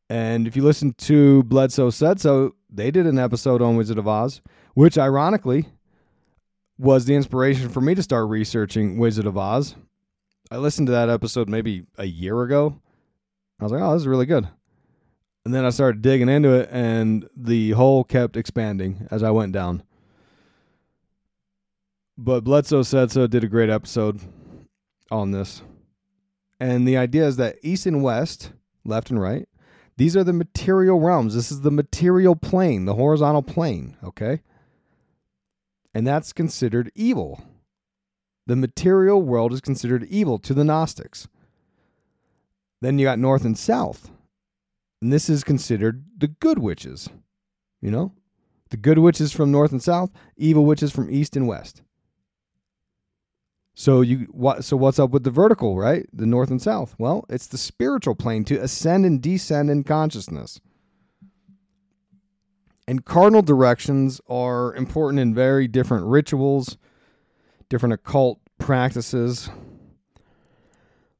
And 0.08 0.46
if 0.46 0.56
you 0.56 0.62
listen 0.62 0.94
to 0.94 1.42
Bledsoe 1.42 1.90
Said 1.90 2.18
So, 2.18 2.54
they 2.70 2.90
did 2.90 3.06
an 3.06 3.18
episode 3.18 3.60
on 3.60 3.76
Wizard 3.76 3.98
of 3.98 4.08
Oz, 4.08 4.40
which 4.72 4.96
ironically 4.96 5.66
was 6.82 7.04
the 7.04 7.14
inspiration 7.14 7.68
for 7.68 7.80
me 7.80 7.94
to 7.94 8.02
start 8.02 8.28
researching 8.28 8.98
Wizard 8.98 9.24
of 9.24 9.38
Oz. 9.38 9.76
I 10.50 10.56
listened 10.56 10.88
to 10.88 10.92
that 10.92 11.08
episode 11.08 11.48
maybe 11.48 11.84
a 11.96 12.06
year 12.06 12.42
ago. 12.42 12.80
I 13.60 13.62
was 13.62 13.72
like, 13.72 13.80
oh, 13.80 13.92
this 13.92 14.02
is 14.02 14.08
really 14.08 14.26
good. 14.26 14.48
And 15.44 15.54
then 15.54 15.64
I 15.64 15.70
started 15.70 16.02
digging 16.02 16.28
into 16.28 16.50
it, 16.50 16.68
and 16.72 17.28
the 17.36 17.70
hole 17.70 18.02
kept 18.02 18.36
expanding 18.36 19.06
as 19.12 19.22
I 19.22 19.30
went 19.30 19.52
down. 19.52 19.84
But 22.18 22.42
Bledsoe 22.42 22.82
said 22.82 23.12
so 23.12 23.28
did 23.28 23.44
a 23.44 23.48
great 23.48 23.70
episode 23.70 24.20
on 25.08 25.30
this. 25.30 25.62
And 26.58 26.86
the 26.86 26.96
idea 26.96 27.28
is 27.28 27.36
that 27.36 27.58
east 27.62 27.86
and 27.86 28.02
west, 28.02 28.50
left 28.84 29.08
and 29.08 29.20
right, 29.20 29.48
these 29.98 30.16
are 30.16 30.24
the 30.24 30.32
material 30.32 30.98
realms. 30.98 31.36
This 31.36 31.52
is 31.52 31.60
the 31.60 31.70
material 31.70 32.34
plane, 32.34 32.86
the 32.86 32.94
horizontal 32.94 33.42
plane, 33.42 33.96
okay? 34.02 34.42
And 35.94 36.06
that's 36.06 36.32
considered 36.32 36.90
evil. 36.94 37.44
The 38.46 38.56
material 38.56 39.22
world 39.22 39.52
is 39.52 39.60
considered 39.60 40.04
evil 40.04 40.38
to 40.38 40.54
the 40.54 40.64
Gnostics. 40.64 41.28
Then 42.80 42.98
you 42.98 43.06
got 43.06 43.18
north 43.18 43.44
and 43.44 43.56
south. 43.56 44.10
And 45.00 45.12
this 45.12 45.28
is 45.28 45.44
considered 45.44 46.04
the 46.16 46.28
good 46.28 46.58
witches. 46.58 47.08
You 47.80 47.90
know? 47.90 48.12
The 48.70 48.76
good 48.76 48.98
witches 48.98 49.32
from 49.32 49.52
north 49.52 49.70
and 49.70 49.82
south, 49.82 50.10
evil 50.36 50.64
witches 50.64 50.90
from 50.90 51.10
east 51.10 51.36
and 51.36 51.46
west. 51.46 51.82
So 53.74 54.00
you 54.00 54.26
what 54.30 54.64
so 54.64 54.76
what's 54.76 54.98
up 54.98 55.10
with 55.10 55.24
the 55.24 55.30
vertical, 55.30 55.76
right? 55.76 56.06
The 56.12 56.26
north 56.26 56.50
and 56.50 56.60
south. 56.60 56.94
Well, 56.98 57.24
it's 57.28 57.46
the 57.46 57.58
spiritual 57.58 58.14
plane 58.14 58.44
to 58.44 58.56
ascend 58.56 59.04
and 59.04 59.20
descend 59.20 59.70
in 59.70 59.84
consciousness. 59.84 60.60
And 62.88 63.04
cardinal 63.04 63.42
directions 63.42 64.20
are 64.28 64.74
important 64.74 65.20
in 65.20 65.34
very 65.34 65.68
different 65.68 66.06
rituals, 66.06 66.76
different 67.68 67.92
occult 67.92 68.40
practices. 68.58 69.50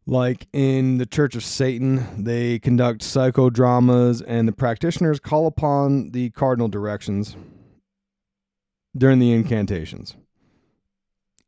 Like 0.04 0.49
in 0.52 0.99
the 0.99 1.07
Church 1.07 1.37
of 1.37 1.45
Satan, 1.45 2.25
they 2.25 2.59
conduct 2.59 3.02
psychodramas, 3.02 4.23
and 4.26 4.49
the 4.49 4.52
practitioners 4.52 5.21
call 5.21 5.47
upon 5.47 6.11
the 6.11 6.31
cardinal 6.31 6.66
directions 6.66 7.37
during 8.97 9.21
the 9.21 9.33
incantations. 9.33 10.16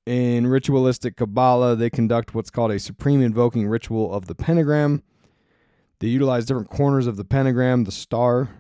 In 0.06 0.47
ritualistic 0.47 1.16
Kabbalah, 1.16 1.75
they 1.75 1.90
conduct 1.90 2.35
what's 2.35 2.50
called 2.50 2.71
a 2.71 2.78
supreme 2.78 3.21
invoking 3.21 3.66
ritual 3.66 4.12
of 4.12 4.26
the 4.26 4.35
pentagram. 4.35 5.02
They 5.99 6.09
utilize 6.09 6.44
different 6.44 6.71
corners 6.71 7.06
of 7.06 7.16
the 7.16 7.25
pentagram, 7.25 7.85
the 7.85 7.92
star, 7.92 8.50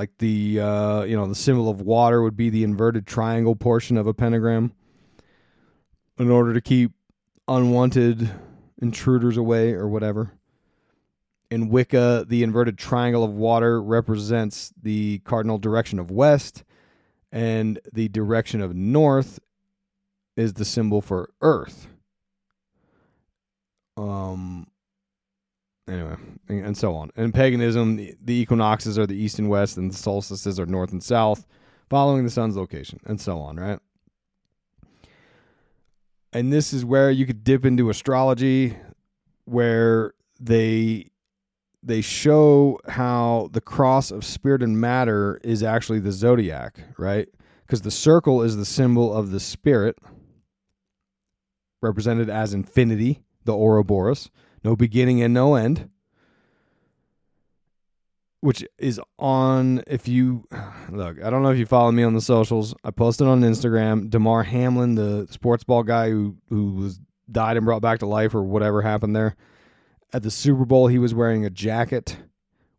like 0.00 0.16
the 0.16 0.58
uh, 0.58 1.02
you 1.02 1.14
know 1.14 1.26
the 1.26 1.34
symbol 1.34 1.68
of 1.68 1.82
water 1.82 2.22
would 2.22 2.34
be 2.34 2.48
the 2.48 2.64
inverted 2.64 3.06
triangle 3.06 3.54
portion 3.54 3.98
of 3.98 4.06
a 4.06 4.14
pentagram 4.14 4.72
in 6.18 6.30
order 6.30 6.54
to 6.54 6.60
keep 6.62 6.92
unwanted 7.46 8.30
intruders 8.80 9.36
away 9.36 9.74
or 9.74 9.86
whatever. 9.86 10.32
In 11.50 11.68
wicca 11.68 12.24
the 12.26 12.42
inverted 12.42 12.78
triangle 12.78 13.22
of 13.22 13.32
water 13.32 13.82
represents 13.82 14.72
the 14.82 15.18
cardinal 15.26 15.58
direction 15.58 15.98
of 15.98 16.10
west 16.10 16.64
and 17.30 17.78
the 17.92 18.08
direction 18.08 18.62
of 18.62 18.74
north 18.74 19.38
is 20.34 20.54
the 20.54 20.64
symbol 20.64 21.02
for 21.02 21.28
earth. 21.42 21.88
Um 23.98 24.66
anyway, 25.90 26.16
and 26.48 26.76
so 26.76 26.94
on. 26.94 27.10
In 27.16 27.32
paganism, 27.32 27.96
the, 27.96 28.14
the 28.22 28.34
equinoxes 28.34 28.98
are 28.98 29.06
the 29.06 29.16
east 29.16 29.38
and 29.38 29.48
west, 29.48 29.76
and 29.76 29.90
the 29.90 29.96
solstices 29.96 30.60
are 30.60 30.66
north 30.66 30.92
and 30.92 31.02
south, 31.02 31.46
following 31.88 32.24
the 32.24 32.30
sun's 32.30 32.56
location, 32.56 33.00
and 33.04 33.20
so 33.20 33.38
on, 33.38 33.56
right? 33.56 33.80
And 36.32 36.52
this 36.52 36.72
is 36.72 36.84
where 36.84 37.10
you 37.10 37.26
could 37.26 37.42
dip 37.42 37.64
into 37.64 37.90
astrology, 37.90 38.76
where 39.44 40.14
they 40.38 41.06
they 41.82 42.02
show 42.02 42.78
how 42.88 43.48
the 43.52 43.60
cross 43.60 44.10
of 44.10 44.22
spirit 44.22 44.62
and 44.62 44.78
matter 44.78 45.40
is 45.42 45.62
actually 45.62 45.98
the 45.98 46.12
zodiac, 46.12 46.78
right? 46.98 47.26
Because 47.66 47.80
the 47.80 47.90
circle 47.90 48.42
is 48.42 48.56
the 48.56 48.66
symbol 48.66 49.14
of 49.14 49.30
the 49.30 49.40
spirit, 49.40 49.96
represented 51.80 52.28
as 52.28 52.52
infinity, 52.52 53.22
the 53.44 53.54
Ouroboros 53.54 54.30
no 54.64 54.76
beginning 54.76 55.22
and 55.22 55.32
no 55.32 55.54
end, 55.54 55.88
which 58.40 58.64
is 58.78 59.00
on. 59.18 59.82
If 59.86 60.08
you 60.08 60.46
look, 60.90 61.22
I 61.22 61.30
don't 61.30 61.42
know 61.42 61.50
if 61.50 61.58
you 61.58 61.66
follow 61.66 61.92
me 61.92 62.02
on 62.02 62.14
the 62.14 62.20
socials. 62.20 62.74
I 62.84 62.90
posted 62.90 63.26
on 63.26 63.40
Instagram. 63.42 64.10
Damar 64.10 64.42
Hamlin, 64.44 64.94
the 64.94 65.26
sports 65.30 65.64
ball 65.64 65.82
guy 65.82 66.10
who 66.10 66.36
who 66.48 66.72
was 66.72 67.00
died 67.30 67.56
and 67.56 67.66
brought 67.66 67.82
back 67.82 68.00
to 68.00 68.06
life 68.06 68.34
or 68.34 68.42
whatever 68.42 68.82
happened 68.82 69.14
there. 69.14 69.36
At 70.12 70.22
the 70.22 70.30
Super 70.30 70.64
Bowl, 70.64 70.88
he 70.88 70.98
was 70.98 71.14
wearing 71.14 71.44
a 71.44 71.50
jacket 71.50 72.16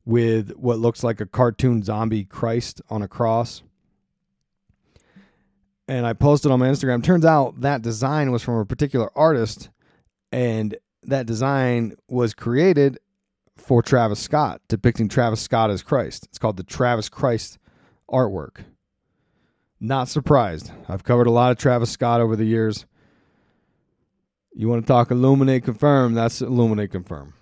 with 0.06 0.52
what 0.52 0.80
looks 0.80 1.04
like 1.04 1.22
a 1.22 1.26
cartoon 1.26 1.84
zombie 1.84 2.26
Christ 2.26 2.82
on 2.90 3.02
a 3.02 3.08
cross. 3.08 3.64
And 5.88 6.06
I 6.06 6.14
posted 6.14 6.52
on 6.52 6.60
my 6.60 6.68
Instagram. 6.68 7.04
Turns 7.04 7.26
out 7.26 7.62
that 7.62 7.82
design 7.82 8.32
was 8.32 8.44
from 8.44 8.56
a 8.56 8.66
particular 8.66 9.10
artist, 9.18 9.70
and 10.32 10.76
that 11.04 11.26
design 11.26 11.96
was 12.08 12.34
created 12.34 13.00
for 13.58 13.82
Travis 13.82 14.20
Scott, 14.20 14.62
depicting 14.68 15.08
Travis 15.08 15.42
Scott 15.42 15.70
as 15.70 15.84
Christ. 15.84 16.26
It's 16.26 16.38
called 16.38 16.58
the 16.58 16.64
Travis 16.64 17.10
Christ 17.10 17.58
artwork. 18.10 18.66
Not 19.80 20.08
surprised. 20.08 20.72
I've 20.88 21.04
covered 21.04 21.28
a 21.28 21.32
lot 21.32 21.52
of 21.52 21.58
Travis 21.58 21.90
Scott 21.92 22.22
over 22.22 22.36
the 22.36 22.46
years. 22.46 22.86
You 24.54 24.68
want 24.68 24.84
to 24.84 24.88
talk 24.88 25.12
Illuminate 25.12 25.64
Confirm? 25.64 26.14
That's 26.14 26.42
Illuminate 26.42 26.92
Confirm. 26.92 27.34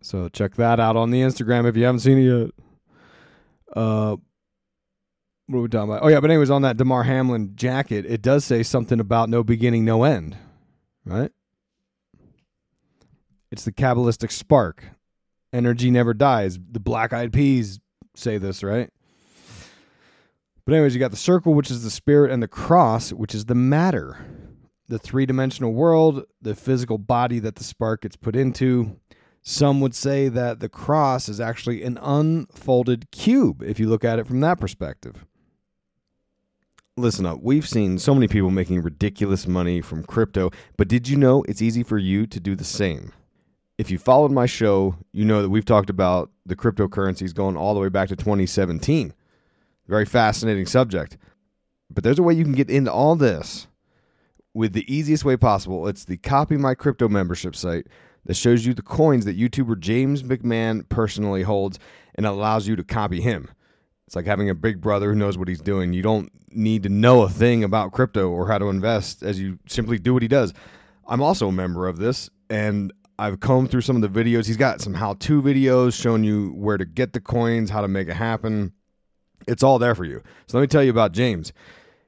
So 0.00 0.28
check 0.28 0.54
that 0.56 0.80
out 0.80 0.96
on 0.96 1.10
the 1.10 1.20
Instagram 1.20 1.68
if 1.68 1.76
you 1.76 1.84
haven't 1.84 2.00
seen 2.00 2.18
it 2.18 2.22
yet. 2.22 2.50
Uh, 3.76 4.16
what 5.46 5.58
are 5.58 5.62
we 5.62 5.68
talking 5.68 5.90
about? 5.90 6.02
Oh 6.02 6.08
yeah, 6.08 6.20
but 6.20 6.30
anyways, 6.30 6.50
on 6.50 6.62
that 6.62 6.76
Damar 6.76 7.04
Hamlin 7.04 7.52
jacket, 7.54 8.06
it 8.06 8.22
does 8.22 8.44
say 8.44 8.62
something 8.62 9.00
about 9.00 9.28
no 9.28 9.42
beginning, 9.42 9.84
no 9.84 10.04
end, 10.04 10.36
right? 11.04 11.30
It's 13.50 13.64
the 13.64 13.72
Kabbalistic 13.72 14.30
spark. 14.30 14.84
Energy 15.52 15.90
never 15.90 16.12
dies. 16.12 16.58
The 16.70 16.80
Black 16.80 17.12
Eyed 17.12 17.32
Peas 17.32 17.80
say 18.14 18.38
this, 18.38 18.62
right? 18.62 18.90
But 20.64 20.74
anyways, 20.74 20.94
you 20.94 21.00
got 21.00 21.12
the 21.12 21.16
circle, 21.16 21.54
which 21.54 21.70
is 21.70 21.82
the 21.82 21.90
spirit, 21.90 22.30
and 22.30 22.42
the 22.42 22.48
cross, 22.48 23.10
which 23.10 23.34
is 23.34 23.46
the 23.46 23.54
matter. 23.54 24.18
The 24.88 24.98
three 24.98 25.24
dimensional 25.24 25.72
world, 25.72 26.24
the 26.42 26.54
physical 26.54 26.98
body 26.98 27.38
that 27.38 27.56
the 27.56 27.64
spark 27.64 28.02
gets 28.02 28.16
put 28.16 28.36
into. 28.36 28.98
Some 29.40 29.80
would 29.80 29.94
say 29.94 30.28
that 30.28 30.60
the 30.60 30.68
cross 30.68 31.28
is 31.28 31.40
actually 31.40 31.82
an 31.82 31.98
unfolded 32.02 33.10
cube 33.10 33.62
if 33.62 33.80
you 33.80 33.88
look 33.88 34.04
at 34.04 34.18
it 34.18 34.26
from 34.26 34.40
that 34.40 34.60
perspective. 34.60 35.24
Listen 36.98 37.24
up, 37.24 37.38
we've 37.40 37.66
seen 37.66 37.98
so 37.98 38.12
many 38.12 38.28
people 38.28 38.50
making 38.50 38.82
ridiculous 38.82 39.46
money 39.46 39.80
from 39.80 40.02
crypto, 40.02 40.50
but 40.76 40.88
did 40.88 41.08
you 41.08 41.16
know 41.16 41.44
it's 41.44 41.62
easy 41.62 41.82
for 41.82 41.96
you 41.96 42.26
to 42.26 42.40
do 42.40 42.54
the 42.54 42.64
same? 42.64 43.12
If 43.78 43.92
you 43.92 43.98
followed 43.98 44.32
my 44.32 44.46
show, 44.46 44.96
you 45.12 45.24
know 45.24 45.40
that 45.40 45.50
we've 45.50 45.64
talked 45.64 45.88
about 45.88 46.30
the 46.44 46.56
cryptocurrencies 46.56 47.32
going 47.32 47.56
all 47.56 47.74
the 47.74 47.80
way 47.80 47.88
back 47.88 48.08
to 48.08 48.16
2017. 48.16 49.14
Very 49.86 50.04
fascinating 50.04 50.66
subject. 50.66 51.16
But 51.88 52.02
there's 52.02 52.18
a 52.18 52.22
way 52.24 52.34
you 52.34 52.42
can 52.42 52.52
get 52.52 52.68
into 52.68 52.92
all 52.92 53.14
this 53.14 53.68
with 54.52 54.72
the 54.72 54.92
easiest 54.92 55.24
way 55.24 55.36
possible. 55.36 55.86
It's 55.86 56.04
the 56.04 56.16
Copy 56.16 56.56
My 56.56 56.74
Crypto 56.74 57.08
membership 57.08 57.54
site 57.54 57.86
that 58.24 58.34
shows 58.34 58.66
you 58.66 58.74
the 58.74 58.82
coins 58.82 59.24
that 59.24 59.38
YouTuber 59.38 59.78
James 59.78 60.24
McMahon 60.24 60.86
personally 60.88 61.42
holds 61.42 61.78
and 62.16 62.26
allows 62.26 62.66
you 62.66 62.74
to 62.74 62.82
copy 62.82 63.20
him. 63.20 63.48
It's 64.08 64.16
like 64.16 64.26
having 64.26 64.50
a 64.50 64.54
big 64.54 64.80
brother 64.80 65.12
who 65.12 65.18
knows 65.18 65.38
what 65.38 65.48
he's 65.48 65.60
doing. 65.60 65.92
You 65.92 66.02
don't 66.02 66.30
need 66.50 66.82
to 66.82 66.88
know 66.88 67.22
a 67.22 67.28
thing 67.28 67.62
about 67.62 67.92
crypto 67.92 68.28
or 68.28 68.48
how 68.48 68.58
to 68.58 68.70
invest 68.70 69.22
as 69.22 69.38
you 69.38 69.58
simply 69.68 69.98
do 69.98 70.12
what 70.12 70.22
he 70.22 70.28
does. 70.28 70.52
I'm 71.06 71.22
also 71.22 71.48
a 71.48 71.52
member 71.52 71.86
of 71.86 71.98
this 71.98 72.28
and 72.50 72.92
I've 73.18 73.40
combed 73.40 73.70
through 73.70 73.80
some 73.80 74.02
of 74.02 74.02
the 74.02 74.24
videos. 74.24 74.46
He's 74.46 74.56
got 74.56 74.80
some 74.80 74.94
how 74.94 75.14
to 75.14 75.42
videos 75.42 76.00
showing 76.00 76.22
you 76.22 76.52
where 76.52 76.78
to 76.78 76.84
get 76.84 77.12
the 77.12 77.20
coins, 77.20 77.70
how 77.70 77.80
to 77.80 77.88
make 77.88 78.08
it 78.08 78.14
happen. 78.14 78.72
It's 79.46 79.62
all 79.62 79.78
there 79.78 79.94
for 79.94 80.04
you. 80.04 80.22
So 80.46 80.58
let 80.58 80.62
me 80.62 80.68
tell 80.68 80.84
you 80.84 80.90
about 80.90 81.12
James. 81.12 81.52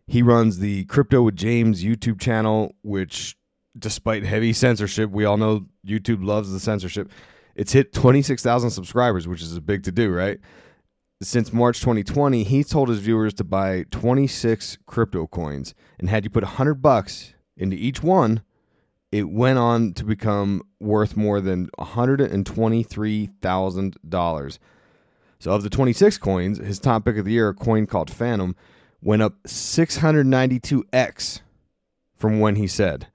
He 0.06 0.22
runs 0.22 0.58
the 0.58 0.84
Crypto 0.84 1.22
with 1.22 1.36
James 1.36 1.82
YouTube 1.82 2.20
channel, 2.20 2.74
which, 2.82 3.36
despite 3.78 4.24
heavy 4.24 4.52
censorship, 4.52 5.10
we 5.10 5.24
all 5.24 5.36
know 5.36 5.66
YouTube 5.86 6.24
loves 6.24 6.52
the 6.52 6.60
censorship. 6.60 7.10
It's 7.54 7.72
hit 7.72 7.92
26,000 7.92 8.70
subscribers, 8.70 9.26
which 9.26 9.42
is 9.42 9.56
a 9.56 9.60
big 9.60 9.82
to 9.84 9.92
do, 9.92 10.12
right? 10.12 10.38
Since 11.22 11.52
March 11.52 11.80
2020, 11.80 12.44
he 12.44 12.64
told 12.64 12.88
his 12.88 13.00
viewers 13.00 13.34
to 13.34 13.44
buy 13.44 13.84
26 13.90 14.78
crypto 14.86 15.26
coins, 15.26 15.74
and 15.98 16.08
had 16.08 16.24
you 16.24 16.30
put 16.30 16.44
100 16.44 16.76
bucks 16.76 17.34
into 17.56 17.76
each 17.76 18.02
one, 18.02 18.42
it 19.12 19.28
went 19.28 19.58
on 19.58 19.92
to 19.94 20.04
become 20.04 20.62
worth 20.78 21.16
more 21.16 21.40
than 21.40 21.68
$123,000. 21.78 24.58
So, 25.38 25.52
of 25.52 25.62
the 25.62 25.70
26 25.70 26.18
coins, 26.18 26.58
his 26.58 26.78
top 26.78 27.06
pick 27.06 27.16
of 27.16 27.24
the 27.24 27.32
year, 27.32 27.48
a 27.48 27.54
coin 27.54 27.86
called 27.86 28.10
Fantom, 28.10 28.54
went 29.00 29.22
up 29.22 29.42
692x 29.44 31.40
from 32.14 32.40
when 32.40 32.56
he 32.56 32.66
said. 32.66 33.06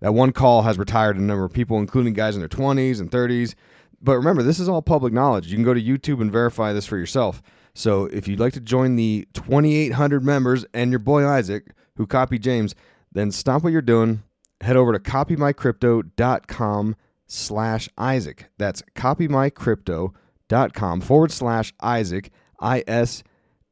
That 0.00 0.12
one 0.12 0.32
call 0.32 0.62
has 0.62 0.78
retired 0.78 1.16
a 1.16 1.22
number 1.22 1.44
of 1.44 1.52
people, 1.52 1.78
including 1.78 2.12
guys 2.12 2.34
in 2.34 2.40
their 2.40 2.48
20s 2.48 3.00
and 3.00 3.10
30s. 3.10 3.54
But 4.00 4.16
remember, 4.16 4.42
this 4.42 4.58
is 4.58 4.68
all 4.68 4.82
public 4.82 5.12
knowledge. 5.12 5.46
You 5.46 5.56
can 5.56 5.64
go 5.64 5.74
to 5.74 5.82
YouTube 5.82 6.20
and 6.20 6.30
verify 6.30 6.72
this 6.72 6.86
for 6.86 6.98
yourself. 6.98 7.40
So 7.74 8.06
if 8.06 8.28
you'd 8.28 8.40
like 8.40 8.52
to 8.54 8.60
join 8.60 8.96
the 8.96 9.26
2,800 9.32 10.24
members 10.24 10.66
and 10.74 10.90
your 10.90 10.98
boy 10.98 11.26
Isaac, 11.26 11.68
who 11.96 12.06
copied 12.06 12.42
James, 12.42 12.74
then 13.12 13.30
stop 13.30 13.62
what 13.62 13.72
you're 13.72 13.80
doing. 13.80 14.22
Head 14.62 14.76
over 14.76 14.92
to 14.92 14.98
copymycrypto.com 14.98 16.96
slash 17.26 17.88
Isaac. 17.98 18.46
That's 18.58 18.82
copymycrypto.com 18.94 21.00
forward 21.00 21.32
slash 21.32 21.74
Isaac, 21.80 22.30
I 22.60 22.84
S 22.86 23.24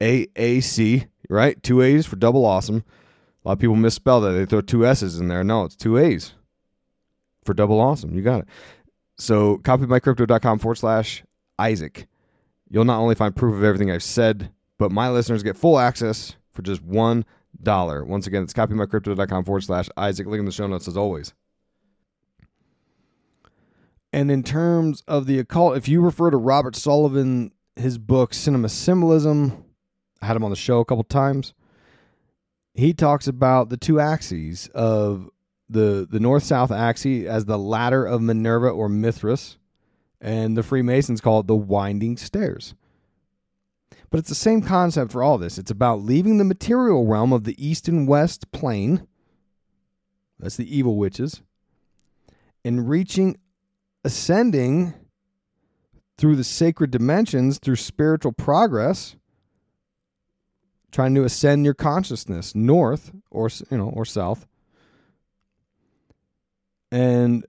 A 0.02 0.26
A 0.36 0.60
C, 0.60 1.06
right? 1.28 1.62
Two 1.62 1.80
A's 1.80 2.06
for 2.06 2.16
double 2.16 2.44
awesome. 2.44 2.84
A 3.44 3.48
lot 3.48 3.52
of 3.52 3.58
people 3.60 3.76
misspell 3.76 4.20
that. 4.22 4.32
They 4.32 4.46
throw 4.46 4.60
two 4.60 4.84
S's 4.84 5.18
in 5.18 5.28
there. 5.28 5.44
No, 5.44 5.64
it's 5.64 5.76
two 5.76 5.96
A's 5.96 6.34
for 7.44 7.54
double 7.54 7.80
awesome. 7.80 8.14
You 8.14 8.22
got 8.22 8.40
it. 8.40 8.48
So 9.16 9.58
copymycrypto.com 9.58 10.58
forward 10.58 10.76
slash 10.76 11.22
Isaac. 11.58 12.06
You'll 12.68 12.84
not 12.84 13.00
only 13.00 13.14
find 13.14 13.34
proof 13.34 13.54
of 13.54 13.64
everything 13.64 13.90
I've 13.90 14.02
said, 14.02 14.50
but 14.78 14.90
my 14.90 15.10
listeners 15.10 15.42
get 15.42 15.56
full 15.56 15.78
access 15.78 16.36
for 16.52 16.62
just 16.62 16.82
one 16.82 17.24
dollar. 17.62 18.04
Once 18.04 18.26
again, 18.26 18.42
it's 18.42 18.52
copymycrypto.com 18.52 19.44
forward 19.44 19.62
slash 19.62 19.88
Isaac. 19.96 20.26
Link 20.26 20.40
in 20.40 20.46
the 20.46 20.52
show 20.52 20.66
notes 20.66 20.88
as 20.88 20.96
always. 20.96 21.32
And 24.12 24.30
in 24.30 24.42
terms 24.42 25.02
of 25.06 25.26
the 25.26 25.38
occult, 25.38 25.76
if 25.76 25.88
you 25.88 26.00
refer 26.00 26.30
to 26.30 26.36
Robert 26.36 26.74
Sullivan, 26.74 27.52
his 27.76 27.96
book 27.96 28.34
Cinema 28.34 28.68
Symbolism, 28.68 29.64
I 30.20 30.26
had 30.26 30.36
him 30.36 30.44
on 30.44 30.50
the 30.50 30.56
show 30.56 30.80
a 30.80 30.84
couple 30.84 31.04
times. 31.04 31.54
He 32.74 32.92
talks 32.92 33.26
about 33.26 33.68
the 33.68 33.76
two 33.76 34.00
axes 34.00 34.68
of 34.74 35.28
the 35.68 36.06
the 36.10 36.20
north 36.20 36.42
south 36.42 36.72
axis 36.72 37.26
as 37.26 37.44
the 37.44 37.58
ladder 37.58 38.04
of 38.04 38.20
Minerva 38.20 38.68
or 38.68 38.88
Mithras, 38.88 39.58
and 40.20 40.56
the 40.56 40.62
Freemasons 40.62 41.20
call 41.20 41.40
it 41.40 41.46
the 41.46 41.54
winding 41.54 42.16
stairs. 42.16 42.74
But 44.10 44.18
it's 44.18 44.28
the 44.28 44.34
same 44.34 44.60
concept 44.60 45.12
for 45.12 45.22
all 45.22 45.38
this. 45.38 45.56
It's 45.56 45.70
about 45.70 46.02
leaving 46.02 46.38
the 46.38 46.44
material 46.44 47.06
realm 47.06 47.32
of 47.32 47.44
the 47.44 47.64
east 47.64 47.86
and 47.86 48.08
west 48.08 48.50
plane. 48.50 49.06
That's 50.38 50.56
the 50.56 50.76
evil 50.76 50.96
witches. 50.96 51.42
And 52.64 52.88
reaching, 52.88 53.38
ascending 54.04 54.94
through 56.18 56.36
the 56.36 56.44
sacred 56.44 56.90
dimensions 56.90 57.58
through 57.58 57.76
spiritual 57.76 58.32
progress, 58.32 59.16
trying 60.90 61.14
to 61.14 61.24
ascend 61.24 61.64
your 61.64 61.74
consciousness 61.74 62.54
north 62.54 63.12
or 63.30 63.48
you 63.70 63.78
know 63.78 63.90
or 63.90 64.04
south. 64.04 64.46
And 66.90 67.46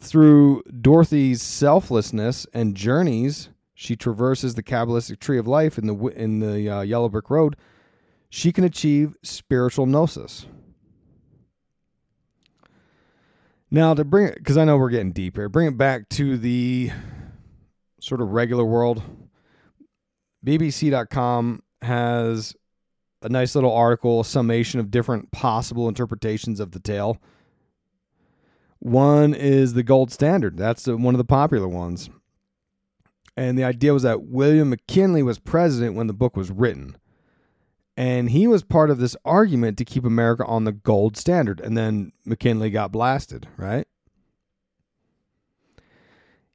through 0.00 0.64
Dorothy's 0.64 1.40
selflessness 1.40 2.46
and 2.52 2.74
journeys 2.74 3.48
she 3.84 3.96
traverses 3.96 4.54
the 4.54 4.62
Kabbalistic 4.62 5.20
tree 5.20 5.38
of 5.38 5.46
life 5.46 5.76
in 5.76 5.86
the 5.86 5.94
in 6.08 6.40
the 6.40 6.68
uh, 6.68 6.80
yellow 6.80 7.08
brick 7.08 7.28
road, 7.28 7.56
she 8.30 8.50
can 8.50 8.64
achieve 8.64 9.14
spiritual 9.22 9.86
gnosis. 9.86 10.46
Now 13.70 13.92
to 13.94 14.04
bring 14.04 14.28
it, 14.28 14.36
because 14.36 14.56
I 14.56 14.64
know 14.64 14.76
we're 14.76 14.90
getting 14.90 15.12
deep 15.12 15.36
here, 15.36 15.48
bring 15.48 15.68
it 15.68 15.76
back 15.76 16.08
to 16.10 16.38
the 16.38 16.90
sort 18.00 18.20
of 18.20 18.30
regular 18.30 18.64
world. 18.64 19.02
BBC.com 20.44 21.62
has 21.82 22.54
a 23.22 23.28
nice 23.28 23.54
little 23.54 23.72
article, 23.72 24.22
summation 24.24 24.80
of 24.80 24.90
different 24.90 25.30
possible 25.30 25.88
interpretations 25.88 26.60
of 26.60 26.70
the 26.70 26.80
tale. 26.80 27.18
One 28.78 29.34
is 29.34 29.74
the 29.74 29.82
gold 29.82 30.12
standard. 30.12 30.56
That's 30.56 30.86
one 30.86 31.14
of 31.14 31.18
the 31.18 31.24
popular 31.24 31.68
ones. 31.68 32.10
And 33.36 33.58
the 33.58 33.64
idea 33.64 33.92
was 33.92 34.04
that 34.04 34.22
William 34.22 34.70
McKinley 34.70 35.22
was 35.22 35.38
president 35.38 35.96
when 35.96 36.06
the 36.06 36.12
book 36.12 36.36
was 36.36 36.50
written. 36.50 36.96
And 37.96 38.30
he 38.30 38.46
was 38.46 38.62
part 38.62 38.90
of 38.90 38.98
this 38.98 39.16
argument 39.24 39.78
to 39.78 39.84
keep 39.84 40.04
America 40.04 40.44
on 40.44 40.64
the 40.64 40.72
gold 40.72 41.16
standard. 41.16 41.60
And 41.60 41.76
then 41.76 42.12
McKinley 42.24 42.70
got 42.70 42.92
blasted, 42.92 43.48
right? 43.56 43.86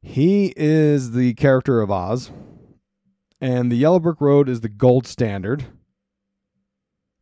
He 0.02 0.54
is 0.56 1.12
the 1.12 1.34
character 1.34 1.82
of 1.82 1.92
Oz. 1.92 2.32
And 3.42 3.72
the 3.72 3.78
Yellow 3.78 4.00
Brick 4.00 4.20
Road 4.20 4.50
is 4.50 4.62
the 4.62 4.70
gold 4.70 5.08
standard 5.08 5.65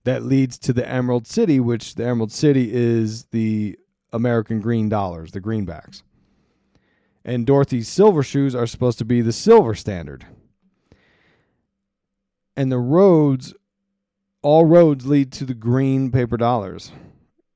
that 0.03 0.23
leads 0.23 0.57
to 0.59 0.73
the 0.73 0.87
Emerald 0.87 1.27
City, 1.27 1.59
which 1.59 1.95
the 1.95 2.05
Emerald 2.05 2.31
City 2.31 2.73
is 2.73 3.25
the 3.25 3.77
American 4.13 4.61
green 4.61 4.89
dollars, 4.89 5.31
the 5.31 5.41
greenbacks. 5.41 6.01
And 7.27 7.45
Dorothy's 7.45 7.89
silver 7.89 8.23
shoes 8.23 8.55
are 8.55 8.65
supposed 8.65 8.97
to 8.99 9.05
be 9.05 9.19
the 9.19 9.33
silver 9.33 9.75
standard. 9.75 10.25
And 12.55 12.71
the 12.71 12.79
roads, 12.79 13.53
all 14.41 14.63
roads 14.63 15.05
lead 15.05 15.33
to 15.33 15.45
the 15.45 15.53
green 15.53 16.09
paper 16.09 16.37
dollars. 16.37 16.93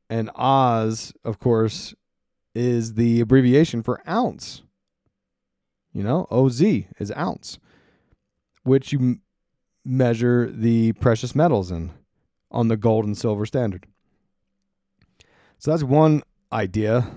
And 0.10 0.30
Oz, 0.36 1.14
of 1.24 1.40
course, 1.40 1.96
is 2.54 2.96
the 2.96 3.22
abbreviation 3.22 3.82
for 3.82 4.02
ounce. 4.08 4.62
You 5.94 6.04
know, 6.04 6.28
OZ 6.30 6.62
is 6.62 7.14
ounce, 7.16 7.58
which 8.64 8.92
you 8.92 9.00
m- 9.00 9.22
measure 9.86 10.52
the 10.52 10.92
precious 10.94 11.34
metals 11.34 11.72
in 11.72 11.92
on 12.52 12.68
the 12.68 12.76
gold 12.76 13.06
and 13.06 13.18
silver 13.18 13.46
standard. 13.46 13.88
So 15.60 15.72
that's 15.72 15.84
one 15.84 16.24
idea. 16.52 17.10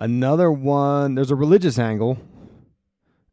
Another 0.00 0.50
one, 0.50 1.14
there's 1.14 1.30
a 1.30 1.36
religious 1.36 1.78
angle. 1.78 2.18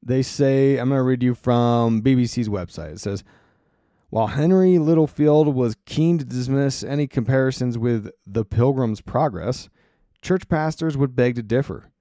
They 0.03 0.21
say, 0.21 0.77
I'm 0.77 0.89
going 0.89 0.99
to 0.99 1.03
read 1.03 1.23
you 1.23 1.33
from 1.33 2.01
BBC's 2.01 2.49
website. 2.49 2.93
It 2.93 2.99
says, 2.99 3.23
while 4.09 4.27
Henry 4.27 4.77
Littlefield 4.77 5.53
was 5.55 5.77
keen 5.85 6.17
to 6.17 6.25
dismiss 6.25 6.83
any 6.83 7.07
comparisons 7.07 7.77
with 7.77 8.09
The 8.25 8.45
Pilgrim's 8.45 9.01
Progress, 9.01 9.69
church 10.21 10.47
pastors 10.49 10.97
would 10.97 11.15
beg 11.15 11.35
to 11.35 11.43
differ. 11.43 11.91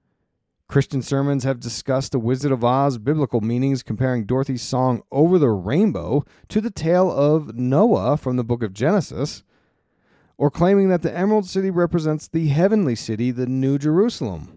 Christian 0.67 1.01
sermons 1.01 1.45
have 1.45 1.61
discussed 1.61 2.11
the 2.11 2.19
Wizard 2.19 2.51
of 2.51 2.63
Oz 2.63 2.97
biblical 2.97 3.39
meanings, 3.39 3.83
comparing 3.83 4.25
Dorothy's 4.25 4.61
song 4.61 5.01
Over 5.11 5.39
the 5.39 5.49
Rainbow 5.49 6.25
to 6.49 6.59
the 6.59 6.71
tale 6.71 7.09
of 7.09 7.55
Noah 7.55 8.17
from 8.17 8.35
the 8.35 8.43
book 8.43 8.63
of 8.63 8.73
Genesis, 8.73 9.43
or 10.37 10.51
claiming 10.51 10.89
that 10.89 11.03
the 11.03 11.17
Emerald 11.17 11.45
City 11.45 11.69
represents 11.69 12.27
the 12.27 12.49
heavenly 12.49 12.95
city, 12.95 13.31
the 13.31 13.47
New 13.47 13.77
Jerusalem. 13.77 14.56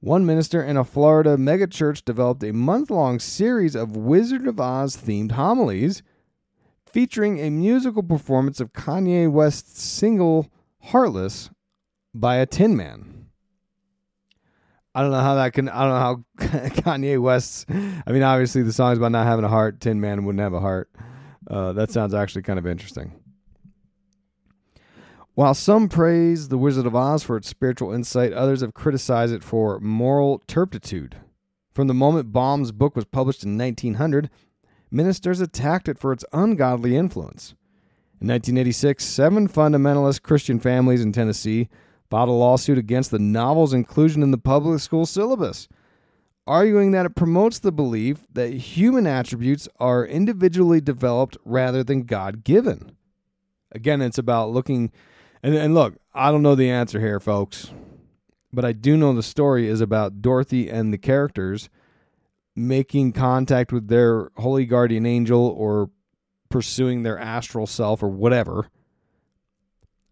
One 0.00 0.24
minister 0.24 0.62
in 0.62 0.76
a 0.76 0.84
Florida 0.84 1.36
megachurch 1.36 2.04
developed 2.04 2.44
a 2.44 2.52
month 2.52 2.88
long 2.88 3.18
series 3.18 3.74
of 3.74 3.96
Wizard 3.96 4.46
of 4.46 4.60
Oz 4.60 4.96
themed 4.96 5.32
homilies 5.32 6.02
featuring 6.86 7.40
a 7.40 7.50
musical 7.50 8.04
performance 8.04 8.60
of 8.60 8.72
Kanye 8.72 9.30
West's 9.30 9.82
single 9.82 10.48
Heartless 10.80 11.50
by 12.14 12.36
a 12.36 12.46
Tin 12.46 12.76
Man. 12.76 13.26
I 14.94 15.02
don't 15.02 15.10
know 15.10 15.20
how 15.20 15.34
that 15.34 15.52
can. 15.52 15.68
I 15.68 15.80
don't 15.82 15.90
know 15.90 15.98
how 15.98 16.48
Kanye 16.82 17.20
West's. 17.20 17.66
I 17.68 18.12
mean, 18.12 18.22
obviously 18.22 18.62
the 18.62 18.72
song's 18.72 18.98
about 18.98 19.12
not 19.12 19.26
having 19.26 19.44
a 19.44 19.48
heart. 19.48 19.80
Tin 19.80 20.00
Man 20.00 20.24
wouldn't 20.24 20.40
have 20.40 20.54
a 20.54 20.60
heart. 20.60 20.90
Uh, 21.50 21.72
that 21.72 21.90
sounds 21.90 22.14
actually 22.14 22.42
kind 22.42 22.58
of 22.58 22.66
interesting. 22.66 23.12
While 25.38 25.54
some 25.54 25.88
praise 25.88 26.48
The 26.48 26.58
Wizard 26.58 26.84
of 26.84 26.96
Oz 26.96 27.22
for 27.22 27.36
its 27.36 27.46
spiritual 27.46 27.92
insight, 27.92 28.32
others 28.32 28.60
have 28.60 28.74
criticized 28.74 29.32
it 29.32 29.44
for 29.44 29.78
moral 29.78 30.42
turpitude. 30.48 31.14
From 31.72 31.86
the 31.86 31.94
moment 31.94 32.32
Baum's 32.32 32.72
book 32.72 32.96
was 32.96 33.04
published 33.04 33.44
in 33.44 33.56
1900, 33.56 34.30
ministers 34.90 35.40
attacked 35.40 35.88
it 35.88 35.96
for 35.96 36.12
its 36.12 36.24
ungodly 36.32 36.96
influence. 36.96 37.54
In 38.20 38.26
1986, 38.26 39.04
seven 39.04 39.48
fundamentalist 39.48 40.22
Christian 40.22 40.58
families 40.58 41.02
in 41.02 41.12
Tennessee 41.12 41.68
filed 42.10 42.30
a 42.30 42.32
lawsuit 42.32 42.76
against 42.76 43.12
the 43.12 43.20
novel's 43.20 43.72
inclusion 43.72 44.24
in 44.24 44.32
the 44.32 44.38
public 44.38 44.80
school 44.80 45.06
syllabus, 45.06 45.68
arguing 46.48 46.90
that 46.90 47.06
it 47.06 47.14
promotes 47.14 47.60
the 47.60 47.70
belief 47.70 48.26
that 48.32 48.54
human 48.54 49.06
attributes 49.06 49.68
are 49.78 50.04
individually 50.04 50.80
developed 50.80 51.36
rather 51.44 51.84
than 51.84 52.02
God 52.02 52.42
given. 52.42 52.96
Again, 53.70 54.02
it's 54.02 54.18
about 54.18 54.50
looking, 54.50 54.90
and, 55.42 55.54
and 55.54 55.74
look, 55.74 55.94
I 56.14 56.30
don't 56.30 56.42
know 56.42 56.54
the 56.54 56.70
answer 56.70 57.00
here, 57.00 57.20
folks, 57.20 57.70
but 58.52 58.64
I 58.64 58.72
do 58.72 58.96
know 58.96 59.12
the 59.12 59.22
story 59.22 59.68
is 59.68 59.80
about 59.80 60.22
Dorothy 60.22 60.68
and 60.68 60.92
the 60.92 60.98
characters 60.98 61.68
making 62.56 63.12
contact 63.12 63.72
with 63.72 63.88
their 63.88 64.30
holy 64.36 64.66
guardian 64.66 65.06
angel 65.06 65.54
or 65.56 65.90
pursuing 66.48 67.02
their 67.02 67.18
astral 67.18 67.66
self 67.66 68.02
or 68.02 68.08
whatever, 68.08 68.68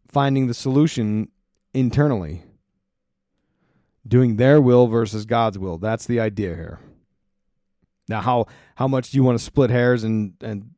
finding 0.09 0.47
the 0.47 0.55
solution 0.55 1.29
internally. 1.75 2.43
Doing 4.07 4.37
their 4.37 4.61
will 4.61 4.87
versus 4.87 5.27
God's 5.27 5.59
will. 5.59 5.79
That's 5.79 6.07
the 6.07 6.21
idea 6.21 6.55
here. 6.55 6.79
Now, 8.09 8.21
how 8.21 8.47
how 8.77 8.87
much 8.87 9.11
do 9.11 9.17
you 9.17 9.25
want 9.25 9.37
to 9.37 9.45
split 9.45 9.71
hairs 9.71 10.05
and 10.05 10.35
and 10.41 10.71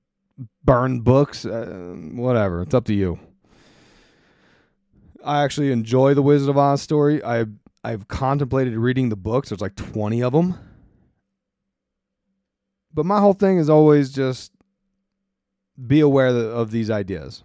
burn 0.65 1.01
books? 1.01 1.45
Uh, 1.45 1.95
whatever. 2.15 2.63
It's 2.63 2.73
up 2.73 2.87
to 2.87 2.95
you. 2.95 3.19
I 5.25 5.43
actually 5.43 5.73
enjoy 5.73 6.15
the 6.15 6.23
Wizard 6.23 6.49
of 6.49 6.59
Oz 6.59 6.83
story. 6.83 7.23
I 7.25 7.47
I've 7.85 8.09
contemplated 8.09 8.75
reading 8.77 9.09
the 9.09 9.17
books. 9.17 9.49
There's 9.49 9.61
like 9.61 9.77
20 9.77 10.23
of 10.23 10.33
them. 10.33 10.59
But 12.93 13.07
my 13.07 13.21
whole 13.21 13.33
thing 13.33 13.59
is 13.59 13.71
always 13.71 14.13
just 14.13 14.53
be 15.87 16.01
aware 16.01 16.29
of 16.29 16.71
these 16.71 16.91
ideas. 16.91 17.45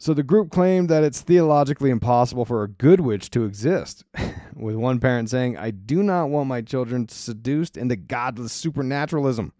So 0.00 0.14
the 0.14 0.22
group 0.22 0.50
claimed 0.50 0.88
that 0.90 1.02
it's 1.02 1.22
theologically 1.22 1.90
impossible 1.90 2.44
for 2.44 2.62
a 2.62 2.68
good 2.68 3.00
witch 3.00 3.30
to 3.30 3.44
exist, 3.44 4.04
with 4.54 4.76
one 4.76 5.00
parent 5.00 5.28
saying, 5.28 5.56
I 5.56 5.72
do 5.72 6.04
not 6.04 6.30
want 6.30 6.48
my 6.48 6.60
children 6.60 7.08
seduced 7.08 7.76
into 7.76 7.96
godless 7.96 8.52
supernaturalism. 8.52 9.52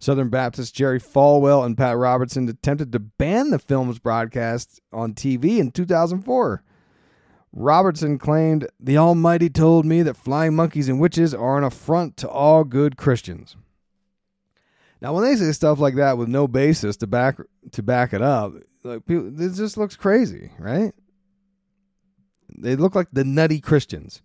Southern 0.00 0.30
Baptist 0.30 0.74
Jerry 0.74 0.98
Falwell 0.98 1.64
and 1.64 1.76
Pat 1.76 1.96
Robertson 1.96 2.48
attempted 2.48 2.90
to 2.92 2.98
ban 2.98 3.50
the 3.50 3.58
film's 3.58 3.98
broadcast 3.98 4.80
on 4.92 5.12
TV 5.12 5.58
in 5.58 5.70
2004. 5.70 6.64
Robertson 7.52 8.18
claimed, 8.18 8.66
The 8.80 8.96
Almighty 8.96 9.50
told 9.50 9.84
me 9.84 10.02
that 10.02 10.16
flying 10.16 10.56
monkeys 10.56 10.88
and 10.88 10.98
witches 10.98 11.34
are 11.34 11.58
an 11.58 11.64
affront 11.64 12.16
to 12.18 12.28
all 12.28 12.64
good 12.64 12.96
Christians. 12.96 13.56
Now, 15.02 15.12
when 15.12 15.24
they 15.24 15.36
say 15.36 15.52
stuff 15.52 15.78
like 15.78 15.96
that 15.96 16.16
with 16.16 16.28
no 16.28 16.48
basis 16.48 16.96
to 16.98 17.06
back 17.06 17.36
to 17.72 17.82
back 17.82 18.14
it 18.14 18.22
up, 18.22 18.54
like 18.82 19.06
just 19.06 19.76
looks 19.76 19.96
crazy, 19.96 20.50
right? 20.58 20.92
They 22.56 22.76
look 22.76 22.94
like 22.94 23.08
the 23.12 23.24
nutty 23.24 23.60
Christians, 23.60 24.22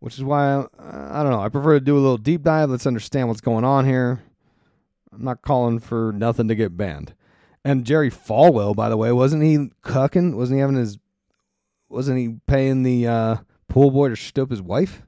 which 0.00 0.14
is 0.14 0.24
why 0.24 0.54
I, 0.54 1.20
I 1.20 1.22
don't 1.22 1.32
know. 1.32 1.40
I 1.40 1.48
prefer 1.48 1.74
to 1.74 1.84
do 1.84 1.96
a 1.96 2.00
little 2.00 2.18
deep 2.18 2.42
dive. 2.42 2.70
Let's 2.70 2.86
understand 2.86 3.28
what's 3.28 3.40
going 3.40 3.64
on 3.64 3.84
here. 3.84 4.22
I'm 5.12 5.24
not 5.24 5.42
calling 5.42 5.78
for 5.78 6.12
nothing 6.12 6.48
to 6.48 6.54
get 6.54 6.76
banned. 6.76 7.14
And 7.64 7.84
Jerry 7.84 8.10
Falwell, 8.10 8.76
by 8.76 8.88
the 8.88 8.96
way, 8.96 9.12
wasn't 9.12 9.42
he 9.42 9.70
cucking? 9.82 10.34
Wasn't 10.34 10.56
he 10.56 10.60
having 10.60 10.76
his? 10.76 10.98
Wasn't 11.88 12.18
he 12.18 12.36
paying 12.46 12.82
the 12.82 13.06
uh, 13.06 13.36
pool 13.68 13.90
boy 13.90 14.10
to 14.10 14.16
stoop 14.16 14.50
his 14.50 14.62
wife? 14.62 15.02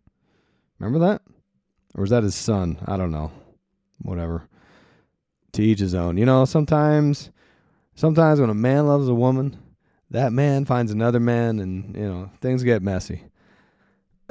Remember 0.79 0.99
that? 1.07 1.23
Or 1.95 2.03
was 2.03 2.11
that 2.11 2.23
his 2.23 2.35
son? 2.35 2.79
I 2.87 2.97
don't 2.97 3.11
know. 3.11 3.31
Whatever. 3.99 4.49
To 5.53 5.63
each 5.63 5.81
his 5.81 5.95
own. 5.95 6.17
You 6.17 6.25
know, 6.25 6.45
sometimes 6.45 7.31
Sometimes 8.01 8.41
when 8.41 8.49
a 8.49 8.55
man 8.55 8.87
loves 8.87 9.09
a 9.09 9.15
woman, 9.15 9.59
that 10.11 10.33
man 10.33 10.65
finds 10.65 10.91
another 10.91 11.21
man 11.21 11.59
and, 11.59 11.95
you 11.95 12.09
know, 12.09 12.31
things 12.41 12.63
get 12.63 12.83
messy. 12.83 13.25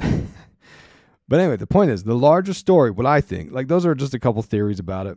but 1.30 1.38
anyway, 1.38 1.56
the 1.56 1.66
point 1.66 1.92
is 1.92 2.02
the 2.02 2.14
larger 2.14 2.52
story, 2.52 2.90
what 2.90 3.06
I 3.06 3.20
think, 3.20 3.52
like 3.52 3.68
those 3.68 3.86
are 3.86 3.94
just 3.94 4.14
a 4.14 4.18
couple 4.18 4.42
theories 4.42 4.80
about 4.80 5.06
it. 5.06 5.16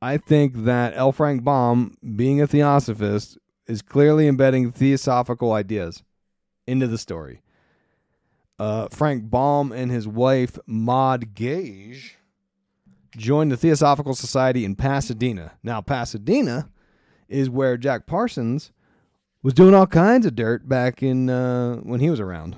I 0.00 0.16
think 0.16 0.64
that 0.64 0.94
L. 0.94 1.10
Frank 1.10 1.42
Baum, 1.42 1.96
being 2.14 2.40
a 2.40 2.46
theosophist, 2.46 3.36
is 3.66 3.82
clearly 3.82 4.28
embedding 4.28 4.70
theosophical 4.70 5.52
ideas 5.52 6.04
into 6.68 6.86
the 6.86 6.98
story. 6.98 7.42
Uh, 8.60 8.86
Frank 8.92 9.28
Baum 9.28 9.72
and 9.72 9.90
his 9.90 10.06
wife, 10.06 10.56
Maud 10.66 11.34
Gage, 11.34 12.16
joined 13.16 13.50
the 13.50 13.56
Theosophical 13.56 14.14
Society 14.14 14.64
in 14.64 14.76
Pasadena. 14.76 15.52
Now, 15.64 15.80
Pasadena 15.80 16.68
is 17.28 17.50
where 17.50 17.76
Jack 17.76 18.06
Parsons 18.06 18.70
was 19.42 19.52
doing 19.52 19.74
all 19.74 19.88
kinds 19.88 20.26
of 20.26 20.36
dirt 20.36 20.68
back 20.68 21.02
in 21.02 21.28
uh, 21.28 21.78
when 21.78 21.98
he 21.98 22.08
was 22.08 22.20
around. 22.20 22.54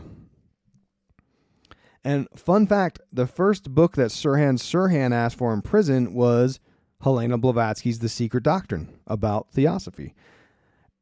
And 2.05 2.29
fun 2.37 2.67
fact: 2.67 3.01
the 3.13 3.27
first 3.27 3.75
book 3.75 3.97
that 3.97 4.11
Sirhan 4.11 4.59
Sirhan 4.59 5.13
asked 5.13 5.39
for 5.39 5.53
in 5.55 5.63
prison 5.63 6.13
was 6.13 6.61
Helena 7.03 7.39
Blavatsky's 7.39 8.01
*The 8.01 8.09
Secret 8.09 8.45
Doctrine* 8.45 8.89
about 9.07 9.51
theosophy. 9.51 10.15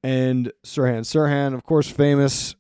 And 0.03 0.53
Sirhan 0.65 1.01
Sirhan, 1.01 1.55
of 1.55 1.65
course, 1.65 1.89
famous 1.89 2.55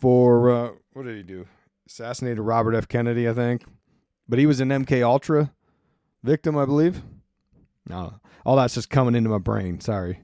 for 0.00 0.50
uh, 0.50 0.70
what 0.92 1.04
did 1.04 1.16
he 1.16 1.22
do? 1.22 1.46
Assassinated 1.88 2.40
Robert 2.40 2.74
F. 2.74 2.86
Kennedy, 2.86 3.28
I 3.28 3.32
think. 3.32 3.64
But 4.28 4.38
he 4.38 4.46
was 4.46 4.60
an 4.60 4.68
MK 4.68 5.02
Ultra 5.02 5.52
victim, 6.22 6.56
I 6.56 6.64
believe. 6.64 7.02
No, 7.88 8.20
all 8.44 8.56
that's 8.56 8.74
just 8.74 8.90
coming 8.90 9.14
into 9.14 9.30
my 9.30 9.38
brain. 9.38 9.80
Sorry. 9.80 10.22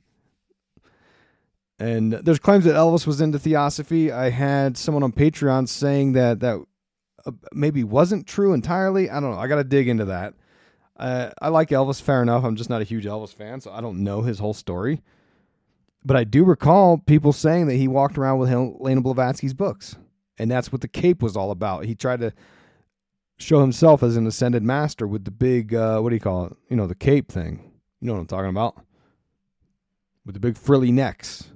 And 1.78 2.12
there's 2.12 2.38
claims 2.38 2.64
that 2.66 2.76
Elvis 2.76 3.06
was 3.06 3.20
into 3.20 3.38
theosophy. 3.38 4.12
I 4.12 4.30
had 4.30 4.76
someone 4.76 5.02
on 5.02 5.12
Patreon 5.12 5.68
saying 5.68 6.12
that 6.12 6.38
that 6.40 6.64
uh, 7.26 7.32
maybe 7.52 7.84
wasn't 7.84 8.26
true 8.26 8.52
entirely. 8.52 9.10
I 9.10 9.20
don't 9.20 9.32
know. 9.32 9.38
I 9.38 9.46
got 9.46 9.56
to 9.56 9.64
dig 9.64 9.88
into 9.88 10.06
that. 10.06 10.34
Uh, 10.96 11.30
I 11.40 11.48
like 11.48 11.70
Elvis, 11.70 12.00
fair 12.00 12.22
enough. 12.22 12.44
I'm 12.44 12.56
just 12.56 12.70
not 12.70 12.80
a 12.80 12.84
huge 12.84 13.04
Elvis 13.04 13.34
fan, 13.34 13.60
so 13.60 13.72
I 13.72 13.80
don't 13.80 14.04
know 14.04 14.22
his 14.22 14.38
whole 14.38 14.54
story. 14.54 15.02
But 16.04 16.16
I 16.16 16.24
do 16.24 16.44
recall 16.44 16.98
people 16.98 17.32
saying 17.32 17.66
that 17.66 17.76
he 17.76 17.88
walked 17.88 18.18
around 18.18 18.38
with 18.38 18.48
Helena 18.48 19.00
Blavatsky's 19.00 19.54
books, 19.54 19.96
and 20.38 20.50
that's 20.50 20.70
what 20.70 20.82
the 20.82 20.88
cape 20.88 21.22
was 21.22 21.36
all 21.36 21.50
about. 21.50 21.86
He 21.86 21.94
tried 21.94 22.20
to 22.20 22.32
show 23.38 23.60
himself 23.60 24.02
as 24.02 24.16
an 24.16 24.26
ascended 24.26 24.62
master 24.62 25.06
with 25.06 25.24
the 25.24 25.30
big, 25.30 25.74
uh, 25.74 26.00
what 26.00 26.10
do 26.10 26.14
you 26.14 26.20
call 26.20 26.46
it? 26.46 26.56
You 26.68 26.76
know, 26.76 26.86
the 26.86 26.94
cape 26.94 27.32
thing. 27.32 27.72
You 28.00 28.08
know 28.08 28.14
what 28.14 28.20
I'm 28.20 28.26
talking 28.26 28.50
about? 28.50 28.76
With 30.24 30.34
the 30.34 30.40
big 30.40 30.56
frilly 30.56 30.92
necks. 30.92 31.48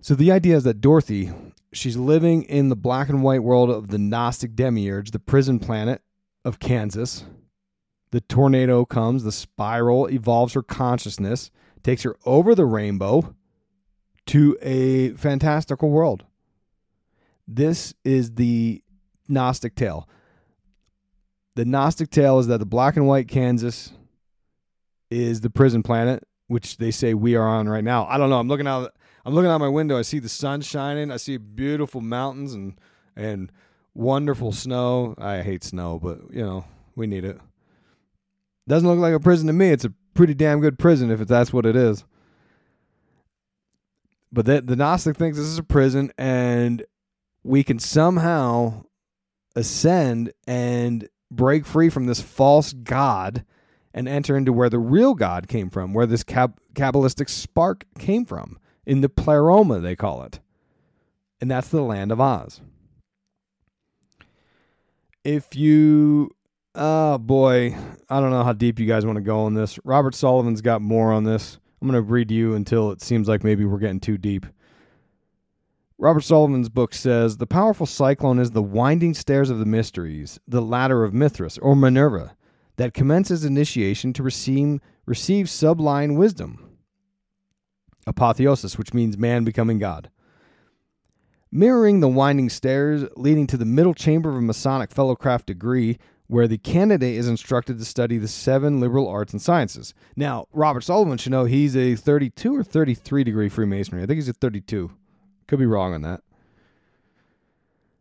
So 0.00 0.14
the 0.14 0.32
idea 0.32 0.56
is 0.56 0.64
that 0.64 0.80
Dorothy, 0.80 1.32
she's 1.74 1.96
living 1.96 2.42
in 2.44 2.68
the 2.68 2.76
black 2.76 3.08
and 3.08 3.22
white 3.22 3.42
world 3.42 3.70
of 3.70 3.88
the 3.88 3.98
Gnostic 3.98 4.54
demiurge, 4.54 5.10
the 5.10 5.18
prison 5.18 5.58
planet 5.58 6.02
of 6.44 6.58
Kansas. 6.58 7.24
The 8.10 8.20
tornado 8.20 8.84
comes, 8.84 9.24
the 9.24 9.32
spiral 9.32 10.06
evolves 10.06 10.54
her 10.54 10.62
consciousness, 10.62 11.50
takes 11.82 12.02
her 12.02 12.16
over 12.24 12.54
the 12.54 12.64
rainbow 12.64 13.34
to 14.26 14.56
a 14.62 15.10
fantastical 15.10 15.90
world. 15.90 16.24
This 17.46 17.94
is 18.04 18.36
the 18.36 18.82
Gnostic 19.28 19.74
tale. 19.74 20.08
The 21.56 21.64
Gnostic 21.64 22.10
tale 22.10 22.38
is 22.38 22.46
that 22.46 22.58
the 22.58 22.66
black 22.66 22.96
and 22.96 23.06
white 23.06 23.28
Kansas 23.28 23.92
is 25.10 25.40
the 25.40 25.50
prison 25.50 25.82
planet, 25.82 26.26
which 26.46 26.78
they 26.78 26.90
say 26.90 27.14
we 27.14 27.36
are 27.36 27.46
on 27.46 27.68
right 27.68 27.84
now. 27.84 28.06
I 28.06 28.18
don't 28.18 28.30
know. 28.30 28.38
I'm 28.38 28.48
looking 28.48 28.66
out. 28.66 28.94
I'm 29.24 29.34
looking 29.34 29.50
out 29.50 29.58
my 29.58 29.68
window. 29.68 29.98
I 29.98 30.02
see 30.02 30.18
the 30.18 30.28
sun 30.28 30.60
shining. 30.60 31.10
I 31.10 31.16
see 31.16 31.36
beautiful 31.36 32.00
mountains 32.00 32.54
and 32.54 32.78
and 33.16 33.50
wonderful 33.94 34.52
snow. 34.52 35.14
I 35.18 35.42
hate 35.42 35.64
snow, 35.64 35.98
but 36.02 36.20
you 36.30 36.42
know 36.42 36.64
we 36.96 37.06
need 37.06 37.24
it. 37.24 37.38
Doesn't 38.66 38.88
look 38.88 38.98
like 38.98 39.14
a 39.14 39.20
prison 39.20 39.46
to 39.46 39.52
me. 39.52 39.70
It's 39.70 39.84
a 39.84 39.92
pretty 40.14 40.34
damn 40.34 40.60
good 40.60 40.78
prison 40.78 41.10
if 41.10 41.20
that's 41.20 41.52
what 41.52 41.66
it 41.66 41.76
is. 41.76 42.04
But 44.32 44.46
the, 44.46 44.60
the 44.62 44.76
Gnostic 44.76 45.16
thinks 45.16 45.38
this 45.38 45.46
is 45.46 45.58
a 45.58 45.62
prison, 45.62 46.10
and 46.18 46.84
we 47.44 47.62
can 47.62 47.78
somehow 47.78 48.84
ascend 49.54 50.32
and 50.46 51.08
break 51.30 51.64
free 51.64 51.88
from 51.88 52.06
this 52.06 52.20
false 52.20 52.72
god 52.72 53.44
and 53.92 54.08
enter 54.08 54.36
into 54.36 54.52
where 54.52 54.68
the 54.68 54.78
real 54.80 55.14
God 55.14 55.46
came 55.46 55.70
from, 55.70 55.94
where 55.94 56.06
this 56.06 56.24
cab- 56.24 56.58
Kabbalistic 56.74 57.28
spark 57.28 57.84
came 57.96 58.24
from, 58.24 58.58
in 58.86 59.00
the 59.00 59.08
pleroma, 59.08 59.80
they 59.80 59.96
call 59.96 60.22
it. 60.22 60.40
And 61.40 61.50
that's 61.50 61.68
the 61.68 61.82
land 61.82 62.12
of 62.12 62.20
Oz. 62.20 62.60
If 65.24 65.56
you, 65.56 66.30
oh 66.74 67.18
boy, 67.18 67.76
I 68.08 68.20
don't 68.20 68.30
know 68.30 68.44
how 68.44 68.52
deep 68.52 68.78
you 68.78 68.86
guys 68.86 69.06
want 69.06 69.16
to 69.16 69.22
go 69.22 69.40
on 69.40 69.54
this. 69.54 69.78
Robert 69.84 70.14
Sullivan's 70.14 70.60
got 70.60 70.82
more 70.82 71.12
on 71.12 71.24
this. 71.24 71.58
I'm 71.80 71.88
going 71.88 72.02
to 72.02 72.10
read 72.10 72.30
you 72.30 72.54
until 72.54 72.90
it 72.92 73.02
seems 73.02 73.28
like 73.28 73.44
maybe 73.44 73.64
we're 73.64 73.78
getting 73.78 74.00
too 74.00 74.18
deep. 74.18 74.46
Robert 75.98 76.22
Sullivan's 76.22 76.68
book 76.68 76.92
says 76.92 77.36
the 77.36 77.46
powerful 77.46 77.86
cyclone 77.86 78.38
is 78.38 78.50
the 78.50 78.62
winding 78.62 79.14
stairs 79.14 79.48
of 79.48 79.58
the 79.58 79.66
mysteries, 79.66 80.40
the 80.48 80.60
ladder 80.60 81.04
of 81.04 81.14
Mithras 81.14 81.56
or 81.58 81.76
Minerva, 81.76 82.36
that 82.76 82.94
commences 82.94 83.44
initiation 83.44 84.12
to 84.14 84.22
receive, 84.22 84.80
receive 85.06 85.46
subline 85.46 86.16
wisdom. 86.16 86.63
Apotheosis, 88.06 88.78
which 88.78 88.94
means 88.94 89.18
man 89.18 89.44
becoming 89.44 89.78
God. 89.78 90.10
Mirroring 91.50 92.00
the 92.00 92.08
winding 92.08 92.50
stairs 92.50 93.04
leading 93.16 93.46
to 93.46 93.56
the 93.56 93.64
middle 93.64 93.94
chamber 93.94 94.30
of 94.30 94.36
a 94.36 94.40
Masonic 94.40 94.90
Fellowcraft 94.90 95.46
degree, 95.46 95.98
where 96.26 96.48
the 96.48 96.58
candidate 96.58 97.14
is 97.14 97.28
instructed 97.28 97.78
to 97.78 97.84
study 97.84 98.18
the 98.18 98.28
seven 98.28 98.80
liberal 98.80 99.08
arts 99.08 99.32
and 99.32 99.42
sciences. 99.42 99.94
Now, 100.16 100.46
Robert 100.52 100.82
Sullivan 100.82 101.18
should 101.18 101.32
know 101.32 101.44
he's 101.44 101.76
a 101.76 101.94
32 101.94 102.56
or 102.56 102.64
33 102.64 103.24
degree 103.24 103.48
Freemasonry. 103.48 104.02
I 104.02 104.06
think 104.06 104.16
he's 104.16 104.28
a 104.28 104.32
32. 104.32 104.90
Could 105.46 105.58
be 105.58 105.66
wrong 105.66 105.94
on 105.94 106.02
that. 106.02 106.22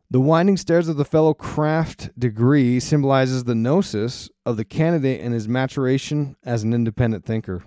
The 0.10 0.22
winding 0.22 0.58
stairs 0.58 0.88
of 0.88 0.98
the 0.98 1.06
fellow 1.06 1.34
craft 1.34 2.18
degree 2.18 2.80
symbolizes 2.80 3.44
the 3.44 3.56
gnosis 3.56 4.30
of 4.46 4.58
the 4.58 4.66
candidate 4.66 5.22
and 5.22 5.34
his 5.34 5.48
maturation 5.48 6.36
as 6.46 6.62
an 6.62 6.72
independent 6.72 7.26
thinker. 7.26 7.64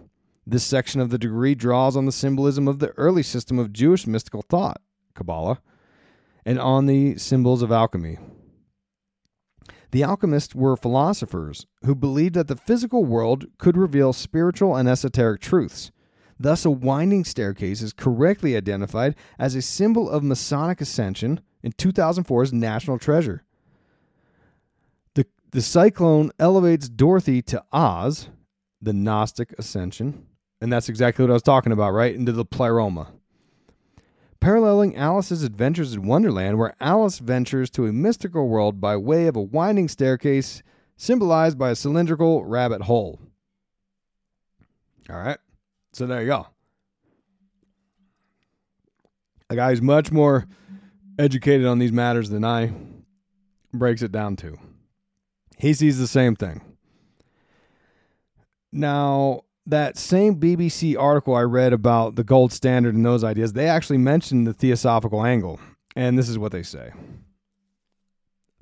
This 0.49 0.63
section 0.63 1.01
of 1.01 1.11
the 1.11 1.19
degree 1.19 1.57
draws 1.57 1.97
on 1.97 2.07
the 2.07 2.13
symbolism 2.13 2.69
of 2.69 2.79
the 2.79 2.91
early 2.91 3.25
system 3.25 3.59
of 3.59 3.73
Jewish 3.73 4.07
mystical 4.07 4.43
thought, 4.43 4.81
Kabbalah, 5.15 5.61
and 6.45 6.61
on 6.61 6.87
the 6.87 7.19
symbols 7.19 7.63
of 7.63 7.73
alchemy. 7.73 8.19
The 9.91 10.05
alchemists 10.05 10.55
were 10.55 10.77
philosophers 10.77 11.67
who 11.85 11.97
believed 11.97 12.35
that 12.37 12.47
the 12.47 12.55
physical 12.55 13.05
world 13.05 13.47
could 13.59 13.77
reveal 13.77 14.13
spiritual 14.13 14.77
and 14.77 14.89
esoteric 14.89 15.41
truths. 15.41 15.91
Thus, 16.39 16.65
a 16.65 16.71
winding 16.71 17.25
staircase 17.25 17.83
is 17.83 17.93
correctly 17.93 18.57
identified 18.57 19.17
as 19.41 19.57
a 19.57 19.63
symbol 19.63 20.09
of 20.09 20.23
Masonic 20.23 20.81
ascension 20.81 21.41
in 21.63 21.73
2004's 21.73 22.53
National 22.53 22.99
Treasure. 22.99 23.43
The, 25.15 25.27
the 25.51 25.63
cyclone 25.63 26.31
elevates 26.39 26.89
Dorothy 26.89 27.43
to 27.43 27.65
Oz, 27.73 28.29
the 28.81 28.93
Gnostic 28.93 29.55
ascension, 29.59 30.27
and 30.61 30.73
that's 30.73 30.89
exactly 30.89 31.25
what 31.25 31.31
I 31.31 31.35
was 31.35 31.43
talking 31.43 31.73
about, 31.73 31.93
right? 31.93 32.15
Into 32.15 32.33
the 32.33 32.45
pleroma. 32.45 33.13
Paralleling 34.41 34.97
Alice's 34.97 35.43
adventures 35.43 35.95
in 35.95 36.07
Wonderland, 36.07 36.59
where 36.59 36.75
Alice 36.81 37.19
ventures 37.19 37.71
to 37.71 37.87
a 37.87 37.93
mystical 37.93 38.49
world 38.49 38.81
by 38.81 38.97
way 38.97 39.27
of 39.27 39.37
a 39.37 39.43
winding 39.43 39.89
staircase 39.89 40.63
symbolized 40.97 41.59
by 41.59 41.71
a 41.71 41.75
cylindrical 41.75 42.45
rabbit 42.45 42.83
hole. 42.83 43.19
All 45.11 45.17
right. 45.17 45.39
So 45.93 46.07
there 46.07 46.21
you 46.21 46.27
go. 46.27 46.47
A 49.49 49.57
guy 49.57 49.71
who's 49.71 49.83
much 49.83 50.11
more 50.11 50.47
educated 51.19 51.67
on 51.67 51.79
these 51.79 51.93
matters 51.93 52.31
than 52.31 52.45
I 52.45 52.73
breaks 53.73 54.03
it 54.03 54.13
down 54.13 54.37
to. 54.37 54.59
He 55.59 55.73
sees 55.73 55.99
the 55.99 56.07
same 56.07 56.37
thing. 56.37 56.61
Now, 58.73 59.43
that 59.67 59.97
same 59.97 60.37
BBC 60.41 60.97
article 60.99 61.35
I 61.35 61.43
read 61.43 61.73
about 61.73 62.17
the 62.17 62.25
gold 62.25 62.53
standard 62.53 62.95
and 62.95 63.05
those 63.05 63.25
ideas, 63.25 63.53
they 63.53 63.69
actually 63.69 63.99
mentioned 63.99 64.47
the 64.47 64.55
theosophical 64.55 65.25
angle. 65.25 65.61
And 65.95 66.19
this 66.19 66.29
is 66.29 66.39
what 66.39 66.53
they 66.53 66.63
say 66.63 66.93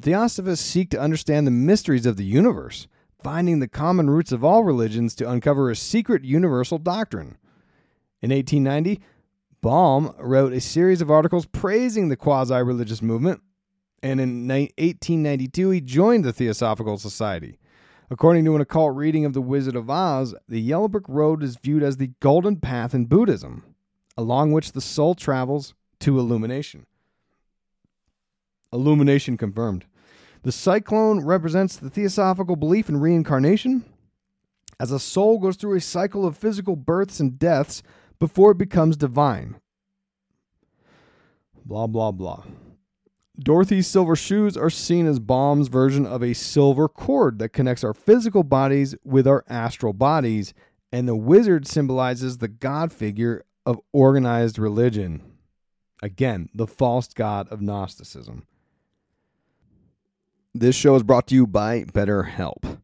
Theosophists 0.00 0.64
seek 0.64 0.90
to 0.90 1.00
understand 1.00 1.46
the 1.46 1.52
mysteries 1.52 2.06
of 2.06 2.16
the 2.16 2.24
universe 2.24 2.86
finding 3.24 3.58
the 3.58 3.66
common 3.66 4.10
roots 4.10 4.30
of 4.30 4.44
all 4.44 4.62
religions 4.62 5.14
to 5.14 5.28
uncover 5.28 5.70
a 5.70 5.76
secret 5.76 6.24
universal 6.24 6.78
doctrine. 6.78 7.38
In 8.20 8.30
1890, 8.30 9.00
Baum 9.62 10.14
wrote 10.18 10.52
a 10.52 10.60
series 10.60 11.00
of 11.00 11.10
articles 11.10 11.46
praising 11.46 12.10
the 12.10 12.16
quasi 12.16 12.54
religious 12.54 13.00
movement, 13.00 13.40
and 14.02 14.20
in 14.20 14.46
1892 14.46 15.70
he 15.70 15.80
joined 15.80 16.22
the 16.22 16.34
Theosophical 16.34 16.98
Society. 16.98 17.58
According 18.14 18.44
to 18.44 18.55
an 18.55 18.61
occult 18.61 18.94
reading 18.94 19.24
of 19.24 19.33
The 19.33 19.40
Wizard 19.40 19.74
of 19.74 19.90
Oz, 19.90 20.37
the 20.48 20.61
Yellow 20.61 20.87
Brick 20.87 21.09
Road 21.09 21.42
is 21.42 21.57
viewed 21.57 21.83
as 21.83 21.96
the 21.96 22.12
golden 22.20 22.61
path 22.61 22.94
in 22.94 23.07
Buddhism, 23.07 23.64
along 24.16 24.53
which 24.53 24.70
the 24.70 24.81
soul 24.81 25.16
travels 25.16 25.74
to 25.98 26.20
illumination. 26.20 26.87
Illumination 28.72 29.37
confirmed. 29.37 29.87
The 30.44 30.53
cyclone 30.53 31.24
represents 31.24 31.74
the 31.74 31.90
theosophical 31.90 32.55
belief 32.55 32.88
in 32.88 32.98
reincarnation. 32.98 33.85
As 34.79 34.92
a 34.92 35.00
soul 35.00 35.40
goes 35.40 35.57
through 35.57 35.77
a 35.77 35.81
cycle 35.81 36.24
of 36.24 36.38
physical 36.38 36.77
births 36.77 37.18
and 37.18 37.37
deaths 37.37 37.83
before 38.20 38.53
it 38.53 38.59
becomes 38.59 38.96
divine. 38.96 39.57
Blah, 41.64 41.88
blah, 41.88 42.12
blah. 42.12 42.44
Dorothy's 43.38 43.88
silver 43.88 44.14
shoes 44.14 44.57
are 44.57 44.70
seen 44.70 45.07
as 45.07 45.18
Baum's 45.18 45.68
version 45.68 46.07
of 46.07 46.23
a 46.23 46.35
silver 46.35 46.88
cord 46.88 47.38
that 47.40 47.49
connects 47.49 47.83
our 47.83 47.94
physical 47.94 48.44
bodies 48.44 48.94
with 49.05 49.27
our 49.27 49.44
astral 49.49 49.92
bodies, 49.92 50.55
and 50.92 51.09
the 51.09 51.16
wizard 51.16 51.66
symbolizes 51.66 52.38
the 52.38 52.49
god 52.49 52.92
figure 52.92 53.44
of 53.66 53.81
organized 53.92 54.59
religion. 54.59 55.23
Again, 56.03 56.49
the 56.55 56.66
false 56.66 57.09
god 57.09 57.49
of 57.49 57.61
Gnosticism. 57.61 58.47
This 60.55 60.77
show 60.77 60.94
is 60.94 61.03
brought 61.03 61.27
to 61.29 61.35
you 61.35 61.49
by 61.49 61.83
BetterHelp. 61.83 62.79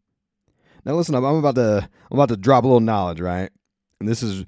Now 0.85 0.95
listen 0.95 1.15
up, 1.15 1.23
I'm 1.23 1.37
about 1.37 1.55
to 1.55 1.89
I'm 2.11 2.19
about 2.19 2.31
to 2.31 2.37
drop 2.37 2.65
a 2.65 2.67
little 2.67 2.81
knowledge, 2.81 3.21
right? 3.21 3.51
And 4.01 4.09
this 4.09 4.23
is 4.23 4.45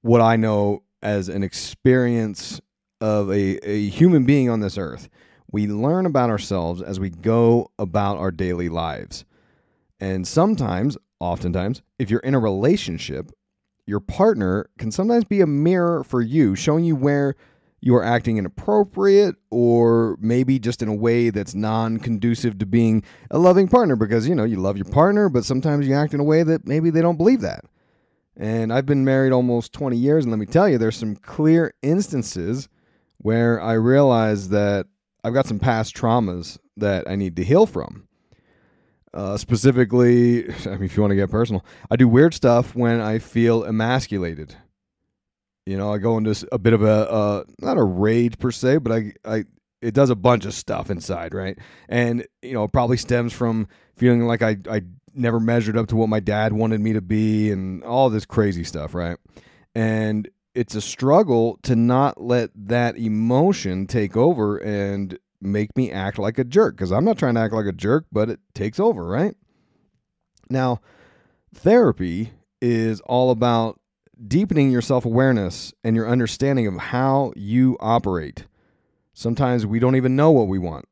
what 0.00 0.20
I 0.20 0.34
know 0.34 0.82
as 1.02 1.28
an 1.28 1.44
experience 1.44 2.60
of 3.00 3.30
a, 3.30 3.58
a 3.68 3.88
human 3.88 4.24
being 4.24 4.48
on 4.48 4.60
this 4.60 4.78
earth. 4.78 5.08
We 5.50 5.66
learn 5.66 6.06
about 6.06 6.30
ourselves 6.30 6.82
as 6.82 6.98
we 6.98 7.10
go 7.10 7.70
about 7.78 8.18
our 8.18 8.30
daily 8.30 8.68
lives. 8.68 9.24
And 10.00 10.26
sometimes, 10.26 10.96
oftentimes, 11.20 11.82
if 11.98 12.10
you're 12.10 12.20
in 12.20 12.34
a 12.34 12.40
relationship, 12.40 13.30
your 13.86 14.00
partner 14.00 14.68
can 14.78 14.90
sometimes 14.90 15.24
be 15.24 15.40
a 15.40 15.46
mirror 15.46 16.02
for 16.02 16.20
you, 16.20 16.54
showing 16.54 16.84
you 16.84 16.96
where 16.96 17.34
you 17.80 17.94
are 17.94 18.02
acting 18.02 18.38
inappropriate 18.38 19.36
or 19.50 20.16
maybe 20.18 20.58
just 20.58 20.80
in 20.80 20.88
a 20.88 20.94
way 20.94 21.28
that's 21.28 21.54
non 21.54 21.98
conducive 21.98 22.58
to 22.58 22.66
being 22.66 23.02
a 23.30 23.38
loving 23.38 23.68
partner 23.68 23.94
because, 23.94 24.26
you 24.26 24.34
know, 24.34 24.44
you 24.44 24.56
love 24.56 24.78
your 24.78 24.86
partner, 24.86 25.28
but 25.28 25.44
sometimes 25.44 25.86
you 25.86 25.94
act 25.94 26.14
in 26.14 26.20
a 26.20 26.24
way 26.24 26.42
that 26.42 26.66
maybe 26.66 26.88
they 26.88 27.02
don't 27.02 27.18
believe 27.18 27.42
that. 27.42 27.64
And 28.36 28.72
I've 28.72 28.86
been 28.86 29.04
married 29.04 29.32
almost 29.32 29.72
20 29.74 29.96
years, 29.96 30.24
and 30.24 30.32
let 30.32 30.38
me 30.38 30.46
tell 30.46 30.68
you, 30.68 30.78
there's 30.78 30.96
some 30.96 31.14
clear 31.14 31.74
instances 31.82 32.68
where 33.18 33.60
I 33.60 33.74
realize 33.74 34.48
that 34.48 34.86
I've 35.24 35.34
got 35.34 35.46
some 35.46 35.58
past 35.58 35.96
traumas 35.96 36.58
that 36.76 37.08
I 37.08 37.16
need 37.16 37.36
to 37.36 37.44
heal 37.44 37.66
from. 37.66 38.06
Uh, 39.14 39.36
specifically, 39.36 40.44
I 40.66 40.70
mean, 40.70 40.84
if 40.84 40.96
you 40.96 41.02
want 41.02 41.12
to 41.12 41.16
get 41.16 41.30
personal, 41.30 41.64
I 41.90 41.96
do 41.96 42.06
weird 42.06 42.34
stuff 42.34 42.74
when 42.74 43.00
I 43.00 43.18
feel 43.18 43.64
emasculated. 43.64 44.54
You 45.66 45.78
know, 45.78 45.94
I 45.94 45.98
go 45.98 46.18
into 46.18 46.46
a 46.52 46.58
bit 46.58 46.74
of 46.74 46.82
a 46.82 47.10
uh, 47.10 47.44
not 47.60 47.78
a 47.78 47.82
rage 47.82 48.38
per 48.38 48.50
se, 48.50 48.78
but 48.78 48.92
I 48.92 49.12
I 49.24 49.44
it 49.80 49.94
does 49.94 50.10
a 50.10 50.16
bunch 50.16 50.44
of 50.44 50.52
stuff 50.52 50.90
inside, 50.90 51.32
right? 51.32 51.58
And 51.88 52.26
you 52.42 52.52
know, 52.52 52.68
probably 52.68 52.98
stems 52.98 53.32
from 53.32 53.68
feeling 53.96 54.26
like 54.26 54.42
I 54.42 54.58
I 54.70 54.82
never 55.14 55.40
measured 55.40 55.78
up 55.78 55.86
to 55.88 55.96
what 55.96 56.08
my 56.08 56.20
dad 56.20 56.52
wanted 56.52 56.80
me 56.80 56.92
to 56.92 57.00
be, 57.00 57.50
and 57.50 57.82
all 57.82 58.10
this 58.10 58.26
crazy 58.26 58.64
stuff, 58.64 58.94
right? 58.94 59.16
And 59.74 60.28
it's 60.54 60.74
a 60.74 60.80
struggle 60.80 61.58
to 61.62 61.74
not 61.74 62.20
let 62.20 62.50
that 62.54 62.96
emotion 62.96 63.86
take 63.86 64.16
over 64.16 64.56
and 64.58 65.18
make 65.40 65.76
me 65.76 65.90
act 65.90 66.18
like 66.18 66.38
a 66.38 66.44
jerk 66.44 66.76
because 66.76 66.92
I'm 66.92 67.04
not 67.04 67.18
trying 67.18 67.34
to 67.34 67.40
act 67.40 67.52
like 67.52 67.66
a 67.66 67.72
jerk, 67.72 68.06
but 68.12 68.30
it 68.30 68.40
takes 68.54 68.80
over, 68.80 69.04
right? 69.04 69.34
Now, 70.48 70.80
therapy 71.54 72.32
is 72.60 73.00
all 73.00 73.30
about 73.30 73.80
deepening 74.26 74.70
your 74.70 74.82
self 74.82 75.04
awareness 75.04 75.72
and 75.82 75.96
your 75.96 76.08
understanding 76.08 76.66
of 76.66 76.76
how 76.76 77.32
you 77.36 77.76
operate. 77.80 78.46
Sometimes 79.12 79.66
we 79.66 79.78
don't 79.78 79.96
even 79.96 80.16
know 80.16 80.30
what 80.30 80.48
we 80.48 80.58
want. 80.58 80.86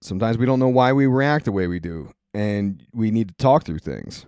Sometimes 0.00 0.38
we 0.38 0.46
don't 0.46 0.58
know 0.58 0.68
why 0.68 0.92
we 0.92 1.06
react 1.06 1.46
the 1.46 1.52
way 1.52 1.66
we 1.66 1.80
do, 1.80 2.12
and 2.34 2.84
we 2.92 3.10
need 3.10 3.28
to 3.28 3.34
talk 3.34 3.64
through 3.64 3.78
things. 3.78 4.26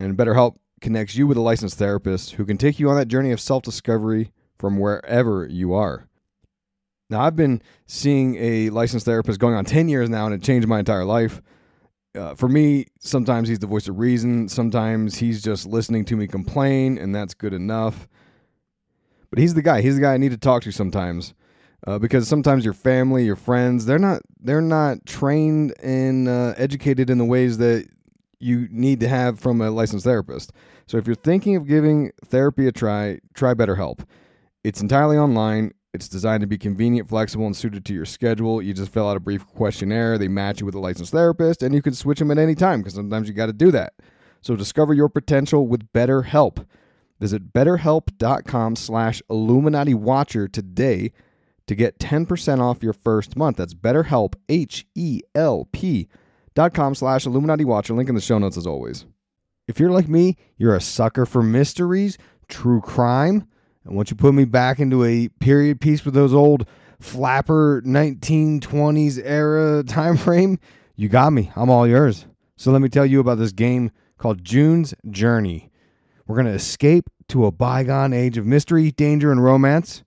And 0.00 0.16
BetterHelp 0.16 0.56
connects 0.84 1.16
you 1.16 1.26
with 1.26 1.38
a 1.38 1.40
licensed 1.40 1.78
therapist 1.78 2.32
who 2.32 2.44
can 2.44 2.58
take 2.58 2.78
you 2.78 2.90
on 2.90 2.96
that 2.96 3.08
journey 3.08 3.32
of 3.32 3.40
self 3.40 3.62
discovery 3.62 4.30
from 4.58 4.78
wherever 4.78 5.46
you 5.46 5.72
are. 5.72 6.06
Now, 7.08 7.22
I've 7.22 7.36
been 7.36 7.62
seeing 7.86 8.36
a 8.36 8.70
licensed 8.70 9.06
therapist 9.06 9.40
going 9.40 9.54
on 9.54 9.64
10 9.64 9.88
years 9.88 10.10
now, 10.10 10.26
and 10.26 10.34
it 10.34 10.42
changed 10.42 10.68
my 10.68 10.78
entire 10.78 11.04
life. 11.04 11.40
Uh, 12.14 12.34
for 12.34 12.48
me, 12.48 12.86
sometimes 13.00 13.48
he's 13.48 13.58
the 13.58 13.66
voice 13.66 13.88
of 13.88 13.98
reason. 13.98 14.48
Sometimes 14.48 15.16
he's 15.16 15.42
just 15.42 15.66
listening 15.66 16.04
to 16.04 16.16
me 16.16 16.26
complain, 16.26 16.98
and 16.98 17.14
that's 17.14 17.34
good 17.34 17.54
enough. 17.54 18.06
But 19.30 19.38
he's 19.38 19.54
the 19.54 19.62
guy. 19.62 19.80
He's 19.80 19.96
the 19.96 20.02
guy 20.02 20.14
I 20.14 20.18
need 20.18 20.32
to 20.32 20.38
talk 20.38 20.62
to 20.62 20.70
sometimes, 20.70 21.34
uh, 21.86 21.98
because 21.98 22.28
sometimes 22.28 22.64
your 22.64 22.74
family, 22.74 23.24
your 23.24 23.36
friends, 23.36 23.86
they're 23.86 23.98
not 23.98 24.22
they're 24.38 24.60
not 24.60 25.04
trained 25.06 25.74
and 25.82 26.28
uh, 26.28 26.54
educated 26.56 27.10
in 27.10 27.18
the 27.18 27.24
ways 27.24 27.58
that 27.58 27.88
you 28.38 28.68
need 28.70 29.00
to 29.00 29.08
have 29.08 29.40
from 29.40 29.60
a 29.60 29.70
licensed 29.70 30.04
therapist. 30.04 30.52
So 30.86 30.98
if 30.98 31.06
you're 31.06 31.14
thinking 31.14 31.56
of 31.56 31.66
giving 31.66 32.12
therapy 32.24 32.66
a 32.66 32.72
try, 32.72 33.18
try 33.34 33.54
BetterHelp. 33.54 34.04
It's 34.62 34.80
entirely 34.80 35.16
online. 35.16 35.72
It's 35.92 36.08
designed 36.08 36.40
to 36.40 36.46
be 36.46 36.58
convenient, 36.58 37.08
flexible, 37.08 37.46
and 37.46 37.56
suited 37.56 37.84
to 37.84 37.94
your 37.94 38.04
schedule. 38.04 38.60
You 38.60 38.74
just 38.74 38.92
fill 38.92 39.08
out 39.08 39.16
a 39.16 39.20
brief 39.20 39.46
questionnaire. 39.46 40.18
They 40.18 40.28
match 40.28 40.60
you 40.60 40.66
with 40.66 40.74
a 40.74 40.80
licensed 40.80 41.12
therapist, 41.12 41.62
and 41.62 41.74
you 41.74 41.82
can 41.82 41.94
switch 41.94 42.18
them 42.18 42.30
at 42.30 42.38
any 42.38 42.54
time 42.54 42.80
because 42.80 42.94
sometimes 42.94 43.28
you 43.28 43.34
got 43.34 43.46
to 43.46 43.52
do 43.52 43.70
that. 43.70 43.94
So 44.42 44.56
discover 44.56 44.92
your 44.92 45.08
potential 45.08 45.66
with 45.68 45.92
BetterHelp. 45.92 46.66
Visit 47.20 47.52
betterhelp.com 47.52 48.76
slash 48.76 49.22
Illuminati 49.30 49.94
Watcher 49.94 50.48
today 50.48 51.12
to 51.66 51.74
get 51.74 51.98
10% 51.98 52.60
off 52.60 52.82
your 52.82 52.92
first 52.92 53.36
month. 53.36 53.56
That's 53.56 53.72
BetterHelp, 53.72 54.34
H-E-L-P 54.48 56.08
dot 56.54 56.74
com 56.74 56.94
slash 56.94 57.26
Illuminati 57.26 57.64
Watcher. 57.64 57.94
Link 57.94 58.08
in 58.08 58.14
the 58.14 58.20
show 58.20 58.38
notes 58.38 58.56
as 58.56 58.66
always. 58.66 59.06
If 59.66 59.80
you're 59.80 59.90
like 59.90 60.08
me, 60.08 60.36
you're 60.58 60.74
a 60.74 60.80
sucker 60.80 61.24
for 61.24 61.42
mysteries, 61.42 62.18
true 62.48 62.82
crime, 62.82 63.48
and 63.84 63.96
once 63.96 64.10
you 64.10 64.16
put 64.16 64.34
me 64.34 64.44
back 64.44 64.78
into 64.78 65.04
a 65.04 65.28
period 65.40 65.80
piece 65.80 66.04
with 66.04 66.12
those 66.12 66.34
old 66.34 66.66
flapper 67.00 67.82
1920s 67.82 69.20
era 69.24 69.82
time 69.86 70.16
frame, 70.16 70.58
you 70.96 71.08
got 71.08 71.32
me. 71.32 71.50
I'm 71.56 71.70
all 71.70 71.86
yours. 71.86 72.26
So 72.56 72.72
let 72.72 72.82
me 72.82 72.88
tell 72.88 73.06
you 73.06 73.20
about 73.20 73.38
this 73.38 73.52
game 73.52 73.90
called 74.18 74.44
June's 74.44 74.94
Journey. 75.10 75.70
We're 76.26 76.36
going 76.36 76.46
to 76.46 76.52
escape 76.52 77.08
to 77.28 77.46
a 77.46 77.52
bygone 77.52 78.12
age 78.12 78.36
of 78.36 78.46
mystery, 78.46 78.90
danger, 78.90 79.32
and 79.32 79.42
romance 79.42 80.04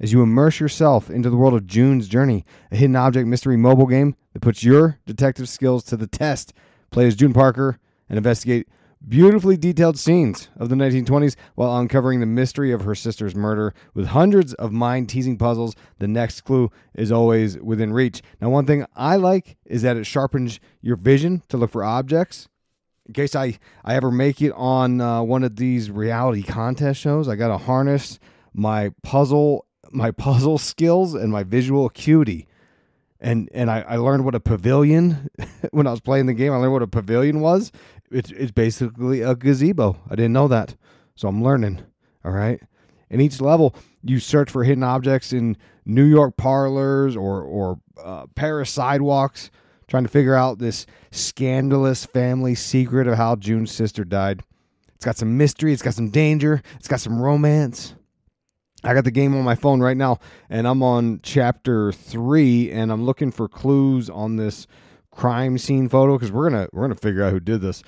as 0.00 0.12
you 0.12 0.22
immerse 0.22 0.60
yourself 0.60 1.08
into 1.08 1.30
the 1.30 1.36
world 1.36 1.54
of 1.54 1.66
June's 1.66 2.08
Journey, 2.08 2.44
a 2.70 2.76
hidden 2.76 2.96
object 2.96 3.26
mystery 3.26 3.56
mobile 3.56 3.86
game 3.86 4.14
that 4.32 4.42
puts 4.42 4.62
your 4.62 4.98
detective 5.06 5.48
skills 5.48 5.84
to 5.84 5.96
the 5.96 6.06
test. 6.06 6.52
Play 6.90 7.06
as 7.06 7.16
June 7.16 7.32
Parker 7.32 7.78
and 8.08 8.16
investigate 8.16 8.68
beautifully 9.08 9.56
detailed 9.56 9.98
scenes 9.98 10.48
of 10.56 10.68
the 10.68 10.74
1920s 10.74 11.36
while 11.54 11.76
uncovering 11.76 12.20
the 12.20 12.26
mystery 12.26 12.72
of 12.72 12.82
her 12.82 12.94
sister's 12.94 13.34
murder 13.34 13.72
with 13.94 14.08
hundreds 14.08 14.54
of 14.54 14.72
mind 14.72 15.08
teasing 15.08 15.38
puzzles. 15.38 15.74
The 15.98 16.08
next 16.08 16.42
clue 16.42 16.70
is 16.94 17.12
always 17.12 17.58
within 17.58 17.92
reach. 17.92 18.22
Now, 18.40 18.50
one 18.50 18.66
thing 18.66 18.84
I 18.94 19.16
like 19.16 19.56
is 19.64 19.82
that 19.82 19.96
it 19.96 20.04
sharpens 20.04 20.60
your 20.80 20.96
vision 20.96 21.42
to 21.48 21.56
look 21.56 21.70
for 21.70 21.84
objects. 21.84 22.48
In 23.06 23.14
case 23.14 23.36
I, 23.36 23.58
I 23.84 23.94
ever 23.94 24.10
make 24.10 24.42
it 24.42 24.52
on 24.52 25.00
uh, 25.00 25.22
one 25.22 25.44
of 25.44 25.56
these 25.56 25.90
reality 25.90 26.42
contest 26.42 27.00
shows, 27.00 27.28
I 27.28 27.36
got 27.36 27.48
to 27.48 27.58
harness 27.58 28.18
my 28.52 28.90
puzzle 29.02 29.66
my 29.92 30.10
puzzle 30.26 30.58
skills 30.58 31.14
and 31.14 31.30
my 31.30 31.42
visual 31.42 31.86
acuity. 31.86 32.46
And 33.20 33.48
and 33.54 33.70
I, 33.70 33.80
I 33.82 33.96
learned 33.96 34.24
what 34.24 34.34
a 34.34 34.40
pavilion 34.40 35.30
when 35.72 35.86
I 35.86 35.90
was 35.90 36.00
playing 36.00 36.26
the 36.26 36.34
game. 36.34 36.52
I 36.52 36.56
learned 36.56 36.72
what 36.72 36.82
a 36.82 36.86
pavilion 36.86 37.40
was. 37.40 37.72
It's 38.10 38.30
it's 38.30 38.52
basically 38.52 39.22
a 39.22 39.34
gazebo. 39.34 39.96
I 40.10 40.14
didn't 40.14 40.32
know 40.32 40.48
that, 40.48 40.76
so 41.14 41.28
I'm 41.28 41.42
learning. 41.42 41.82
All 42.24 42.32
right. 42.32 42.60
In 43.08 43.20
each 43.20 43.40
level, 43.40 43.74
you 44.02 44.18
search 44.18 44.50
for 44.50 44.64
hidden 44.64 44.82
objects 44.82 45.32
in 45.32 45.56
New 45.84 46.04
York 46.04 46.36
parlors 46.36 47.16
or 47.16 47.42
or 47.42 47.80
uh, 48.02 48.26
Paris 48.34 48.70
sidewalks, 48.70 49.50
trying 49.88 50.04
to 50.04 50.08
figure 50.08 50.34
out 50.34 50.58
this 50.58 50.86
scandalous 51.10 52.04
family 52.04 52.54
secret 52.54 53.06
of 53.06 53.16
how 53.16 53.36
June's 53.36 53.72
sister 53.72 54.04
died. 54.04 54.42
It's 54.94 55.04
got 55.04 55.16
some 55.16 55.36
mystery. 55.36 55.72
It's 55.72 55.82
got 55.82 55.94
some 55.94 56.10
danger. 56.10 56.62
It's 56.76 56.88
got 56.88 57.00
some 57.00 57.20
romance. 57.20 57.94
I 58.84 58.94
got 58.94 59.04
the 59.04 59.10
game 59.10 59.34
on 59.34 59.42
my 59.42 59.54
phone 59.54 59.80
right 59.80 59.96
now, 59.96 60.18
and 60.48 60.66
I'm 60.66 60.82
on 60.82 61.20
chapter 61.22 61.92
three, 61.92 62.70
and 62.70 62.92
I'm 62.92 63.04
looking 63.04 63.32
for 63.32 63.48
clues 63.48 64.08
on 64.08 64.36
this 64.36 64.66
crime 65.16 65.58
scene 65.58 65.88
photo 65.88 66.16
because 66.16 66.30
we're 66.30 66.50
gonna 66.50 66.68
we're 66.72 66.82
gonna 66.82 66.94
figure 66.94 67.22
out 67.22 67.32
who 67.32 67.40
did 67.40 67.60
this, 67.60 67.82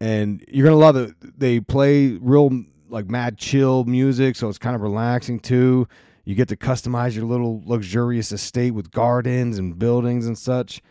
and 0.00 0.44
you're 0.48 0.64
gonna 0.64 0.76
love 0.76 0.96
it. 0.96 1.14
They 1.38 1.60
play 1.60 2.18
real 2.20 2.64
like 2.88 3.08
mad 3.08 3.38
chill 3.38 3.84
music, 3.84 4.36
so 4.36 4.48
it's 4.48 4.58
kind 4.58 4.76
of 4.76 4.82
relaxing 4.82 5.40
too. 5.40 5.88
You 6.24 6.34
get 6.34 6.48
to 6.48 6.56
customize 6.56 7.14
your 7.14 7.24
little 7.24 7.62
luxurious 7.64 8.32
estate 8.32 8.72
with 8.72 8.90
gardens 8.90 9.58
and 9.58 9.78
buildings 9.78 10.26
and 10.26 10.36
such. 10.36 10.82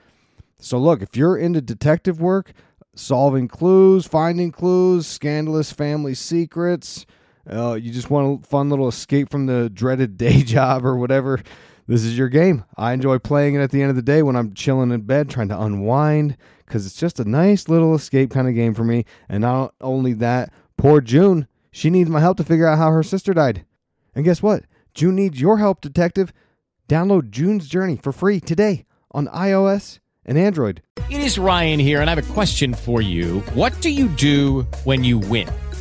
So 0.59 0.77
look, 0.77 1.01
if 1.01 1.17
you're 1.17 1.37
into 1.37 1.61
detective 1.61 2.21
work, 2.21 2.53
solving 2.95 3.47
clues, 3.49 4.07
finding 4.07 4.51
clues, 4.51 5.05
scandalous 5.05 5.71
family 5.71 6.13
secrets 6.13 7.05
uh, 7.49 7.73
you 7.73 7.91
just 7.91 8.09
want 8.09 8.43
a 8.43 8.47
fun 8.47 8.69
little 8.69 8.87
escape 8.87 9.29
from 9.29 9.45
the 9.45 9.69
dreaded 9.69 10.17
day 10.17 10.43
job 10.43 10.85
or 10.85 10.95
whatever, 10.97 11.41
this 11.87 12.03
is 12.03 12.17
your 12.17 12.29
game. 12.29 12.65
I 12.77 12.93
enjoy 12.93 13.19
playing 13.19 13.55
it 13.55 13.61
at 13.61 13.71
the 13.71 13.81
end 13.81 13.89
of 13.89 13.95
the 13.95 14.01
day 14.01 14.23
when 14.23 14.35
I'm 14.35 14.53
chilling 14.53 14.91
in 14.91 15.01
bed 15.01 15.29
trying 15.29 15.49
to 15.49 15.61
unwind 15.61 16.37
because 16.65 16.85
it's 16.85 16.99
just 16.99 17.19
a 17.19 17.29
nice 17.29 17.69
little 17.69 17.93
escape 17.93 18.31
kind 18.31 18.47
of 18.47 18.55
game 18.55 18.73
for 18.73 18.83
me. 18.83 19.05
And 19.29 19.41
not 19.41 19.73
only 19.81 20.13
that, 20.13 20.51
poor 20.77 21.01
June, 21.01 21.47
she 21.71 21.89
needs 21.89 22.09
my 22.09 22.19
help 22.19 22.37
to 22.37 22.43
figure 22.43 22.67
out 22.67 22.77
how 22.77 22.91
her 22.91 23.03
sister 23.03 23.33
died. 23.33 23.65
And 24.15 24.25
guess 24.25 24.41
what? 24.41 24.63
June 24.93 25.15
needs 25.15 25.39
your 25.39 25.57
help, 25.57 25.81
detective. 25.81 26.33
Download 26.87 27.29
June's 27.29 27.67
Journey 27.67 27.97
for 27.97 28.11
free 28.11 28.39
today 28.39 28.85
on 29.11 29.27
iOS 29.27 29.99
and 30.25 30.37
Android. 30.37 30.81
It 31.09 31.19
is 31.21 31.37
Ryan 31.37 31.79
here, 31.79 32.01
and 32.01 32.09
I 32.09 32.15
have 32.15 32.29
a 32.29 32.33
question 32.33 32.73
for 32.73 33.01
you. 33.01 33.41
What 33.53 33.79
do 33.81 33.89
you 33.89 34.07
do 34.07 34.61
when 34.83 35.03
you 35.03 35.19
win? 35.19 35.49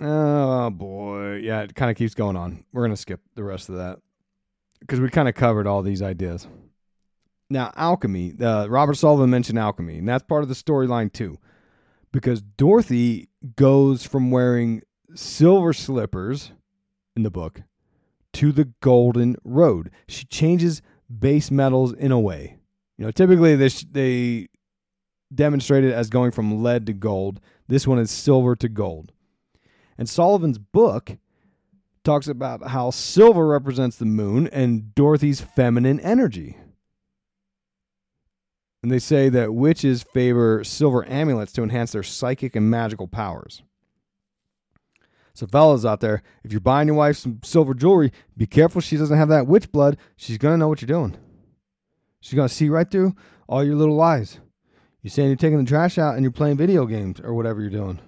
Oh 0.00 0.70
boy, 0.70 1.36
yeah, 1.36 1.62
it 1.62 1.74
kind 1.74 1.90
of 1.90 1.96
keeps 1.96 2.14
going 2.14 2.36
on. 2.36 2.64
We're 2.72 2.82
gonna 2.82 2.96
skip 2.96 3.20
the 3.34 3.44
rest 3.44 3.68
of 3.68 3.76
that 3.76 3.98
because 4.80 5.00
we 5.00 5.08
kind 5.08 5.28
of 5.28 5.34
covered 5.34 5.66
all 5.66 5.82
these 5.82 6.02
ideas. 6.02 6.46
Now, 7.50 7.72
alchemy. 7.76 8.34
Uh, 8.40 8.66
Robert 8.68 8.94
Sullivan 8.94 9.30
mentioned 9.30 9.58
alchemy, 9.58 9.98
and 9.98 10.08
that's 10.08 10.24
part 10.24 10.42
of 10.42 10.48
the 10.48 10.54
storyline 10.54 11.12
too, 11.12 11.38
because 12.12 12.42
Dorothy 12.42 13.28
goes 13.56 14.04
from 14.04 14.30
wearing 14.30 14.82
silver 15.14 15.72
slippers 15.72 16.52
in 17.14 17.22
the 17.22 17.30
book 17.30 17.62
to 18.34 18.52
the 18.52 18.72
golden 18.80 19.36
road. 19.44 19.90
She 20.08 20.24
changes 20.26 20.82
base 21.16 21.50
metals 21.50 21.92
in 21.92 22.10
a 22.12 22.20
way. 22.20 22.58
You 22.98 23.06
know, 23.06 23.10
typically 23.10 23.56
this 23.56 23.84
they 23.90 24.48
demonstrate 25.34 25.84
it 25.84 25.92
as 25.92 26.10
going 26.10 26.30
from 26.30 26.62
lead 26.62 26.86
to 26.86 26.92
gold. 26.92 27.40
This 27.68 27.86
one 27.86 27.98
is 27.98 28.10
silver 28.10 28.54
to 28.56 28.68
gold. 28.68 29.12
And 29.96 30.08
Sullivan's 30.08 30.58
book 30.58 31.16
talks 32.02 32.28
about 32.28 32.68
how 32.68 32.90
silver 32.90 33.46
represents 33.46 33.96
the 33.96 34.04
moon 34.04 34.46
and 34.48 34.94
Dorothy's 34.94 35.40
feminine 35.40 36.00
energy. 36.00 36.56
And 38.82 38.90
they 38.90 38.98
say 38.98 39.30
that 39.30 39.54
witches 39.54 40.02
favor 40.02 40.62
silver 40.62 41.08
amulets 41.08 41.52
to 41.54 41.62
enhance 41.62 41.92
their 41.92 42.02
psychic 42.02 42.54
and 42.54 42.70
magical 42.70 43.08
powers. 43.08 43.62
So, 45.32 45.46
fellas 45.46 45.84
out 45.84 46.00
there, 46.00 46.22
if 46.44 46.52
you're 46.52 46.60
buying 46.60 46.86
your 46.86 46.96
wife 46.96 47.16
some 47.16 47.40
silver 47.42 47.74
jewelry, 47.74 48.12
be 48.36 48.46
careful 48.46 48.80
she 48.80 48.96
doesn't 48.96 49.16
have 49.16 49.30
that 49.30 49.46
witch 49.46 49.72
blood. 49.72 49.96
She's 50.16 50.38
going 50.38 50.52
to 50.52 50.58
know 50.58 50.68
what 50.68 50.80
you're 50.80 50.86
doing. 50.86 51.16
She's 52.20 52.34
going 52.34 52.48
to 52.48 52.54
see 52.54 52.68
right 52.68 52.88
through 52.88 53.16
all 53.48 53.64
your 53.64 53.74
little 53.74 53.96
lies. 53.96 54.38
You're 55.02 55.10
saying 55.10 55.28
you're 55.28 55.36
taking 55.36 55.58
the 55.58 55.68
trash 55.68 55.98
out 55.98 56.14
and 56.14 56.22
you're 56.22 56.30
playing 56.30 56.56
video 56.56 56.86
games 56.86 57.20
or 57.20 57.34
whatever 57.34 57.60
you're 57.60 57.70
doing 57.70 58.00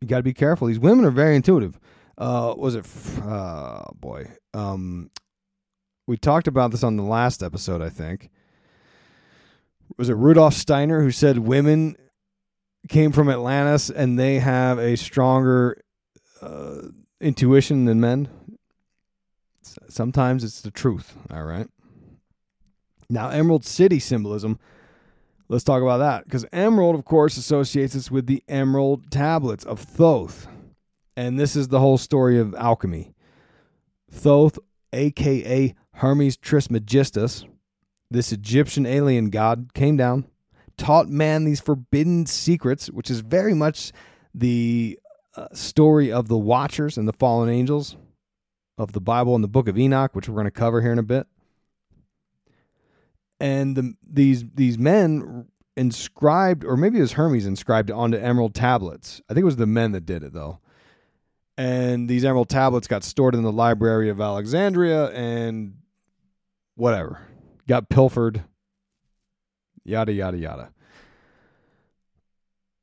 you 0.00 0.08
got 0.08 0.18
to 0.18 0.22
be 0.22 0.34
careful. 0.34 0.68
These 0.68 0.78
women 0.78 1.04
are 1.04 1.10
very 1.10 1.36
intuitive. 1.36 1.78
Uh, 2.16 2.54
was 2.56 2.74
it? 2.74 2.86
Uh, 3.22 3.84
boy, 3.94 4.30
um, 4.54 5.10
we 6.06 6.16
talked 6.16 6.48
about 6.48 6.70
this 6.70 6.82
on 6.82 6.96
the 6.96 7.02
last 7.02 7.42
episode. 7.42 7.80
I 7.80 7.88
think 7.88 8.30
was 9.96 10.08
it 10.08 10.14
Rudolf 10.14 10.54
Steiner 10.54 11.02
who 11.02 11.10
said 11.10 11.38
women 11.38 11.96
came 12.88 13.12
from 13.12 13.28
Atlantis 13.28 13.90
and 13.90 14.18
they 14.18 14.38
have 14.38 14.78
a 14.78 14.96
stronger 14.96 15.82
uh, 16.40 16.82
intuition 17.20 17.84
than 17.84 18.00
men. 18.00 18.28
Sometimes 19.88 20.42
it's 20.42 20.60
the 20.62 20.70
truth. 20.70 21.14
All 21.30 21.44
right. 21.44 21.66
Now, 23.08 23.28
Emerald 23.28 23.64
City 23.64 23.98
symbolism 23.98 24.58
Let's 25.50 25.64
talk 25.64 25.82
about 25.82 25.98
that 25.98 26.26
because 26.26 26.46
emerald, 26.52 26.94
of 26.94 27.04
course, 27.04 27.36
associates 27.36 27.96
us 27.96 28.08
with 28.08 28.26
the 28.28 28.44
emerald 28.48 29.10
tablets 29.10 29.64
of 29.64 29.80
Thoth. 29.80 30.46
And 31.16 31.40
this 31.40 31.56
is 31.56 31.66
the 31.66 31.80
whole 31.80 31.98
story 31.98 32.38
of 32.38 32.54
alchemy. 32.54 33.12
Thoth, 34.08 34.60
aka 34.92 35.74
Hermes 35.94 36.36
Trismegistus, 36.36 37.44
this 38.12 38.30
Egyptian 38.30 38.86
alien 38.86 39.30
god, 39.30 39.74
came 39.74 39.96
down, 39.96 40.26
taught 40.76 41.08
man 41.08 41.42
these 41.42 41.60
forbidden 41.60 42.26
secrets, 42.26 42.88
which 42.88 43.10
is 43.10 43.18
very 43.18 43.52
much 43.52 43.90
the 44.32 45.00
uh, 45.34 45.48
story 45.52 46.12
of 46.12 46.28
the 46.28 46.38
Watchers 46.38 46.96
and 46.96 47.08
the 47.08 47.12
fallen 47.14 47.48
angels 47.48 47.96
of 48.78 48.92
the 48.92 49.00
Bible 49.00 49.34
and 49.34 49.42
the 49.42 49.48
book 49.48 49.66
of 49.66 49.76
Enoch, 49.76 50.14
which 50.14 50.28
we're 50.28 50.36
going 50.36 50.44
to 50.44 50.52
cover 50.52 50.80
here 50.80 50.92
in 50.92 51.00
a 51.00 51.02
bit 51.02 51.26
and 53.40 53.74
the, 53.74 53.94
these 54.06 54.44
these 54.54 54.78
men 54.78 55.46
inscribed, 55.76 56.64
or 56.64 56.76
maybe 56.76 56.98
it 56.98 57.02
was 57.02 57.12
Hermes 57.12 57.46
inscribed 57.46 57.90
onto 57.90 58.18
emerald 58.18 58.54
tablets. 58.54 59.22
I 59.28 59.34
think 59.34 59.42
it 59.42 59.46
was 59.46 59.56
the 59.56 59.66
men 59.66 59.92
that 59.92 60.04
did 60.04 60.22
it 60.22 60.32
though. 60.32 60.60
And 61.56 62.08
these 62.08 62.24
emerald 62.24 62.48
tablets 62.48 62.86
got 62.86 63.02
stored 63.02 63.34
in 63.34 63.42
the 63.42 63.52
library 63.52 64.08
of 64.08 64.20
Alexandria, 64.20 65.10
and 65.10 65.74
whatever 66.74 67.20
got 67.66 67.88
pilfered. 67.88 68.44
Yada 69.84 70.12
yada 70.12 70.36
yada. 70.36 70.72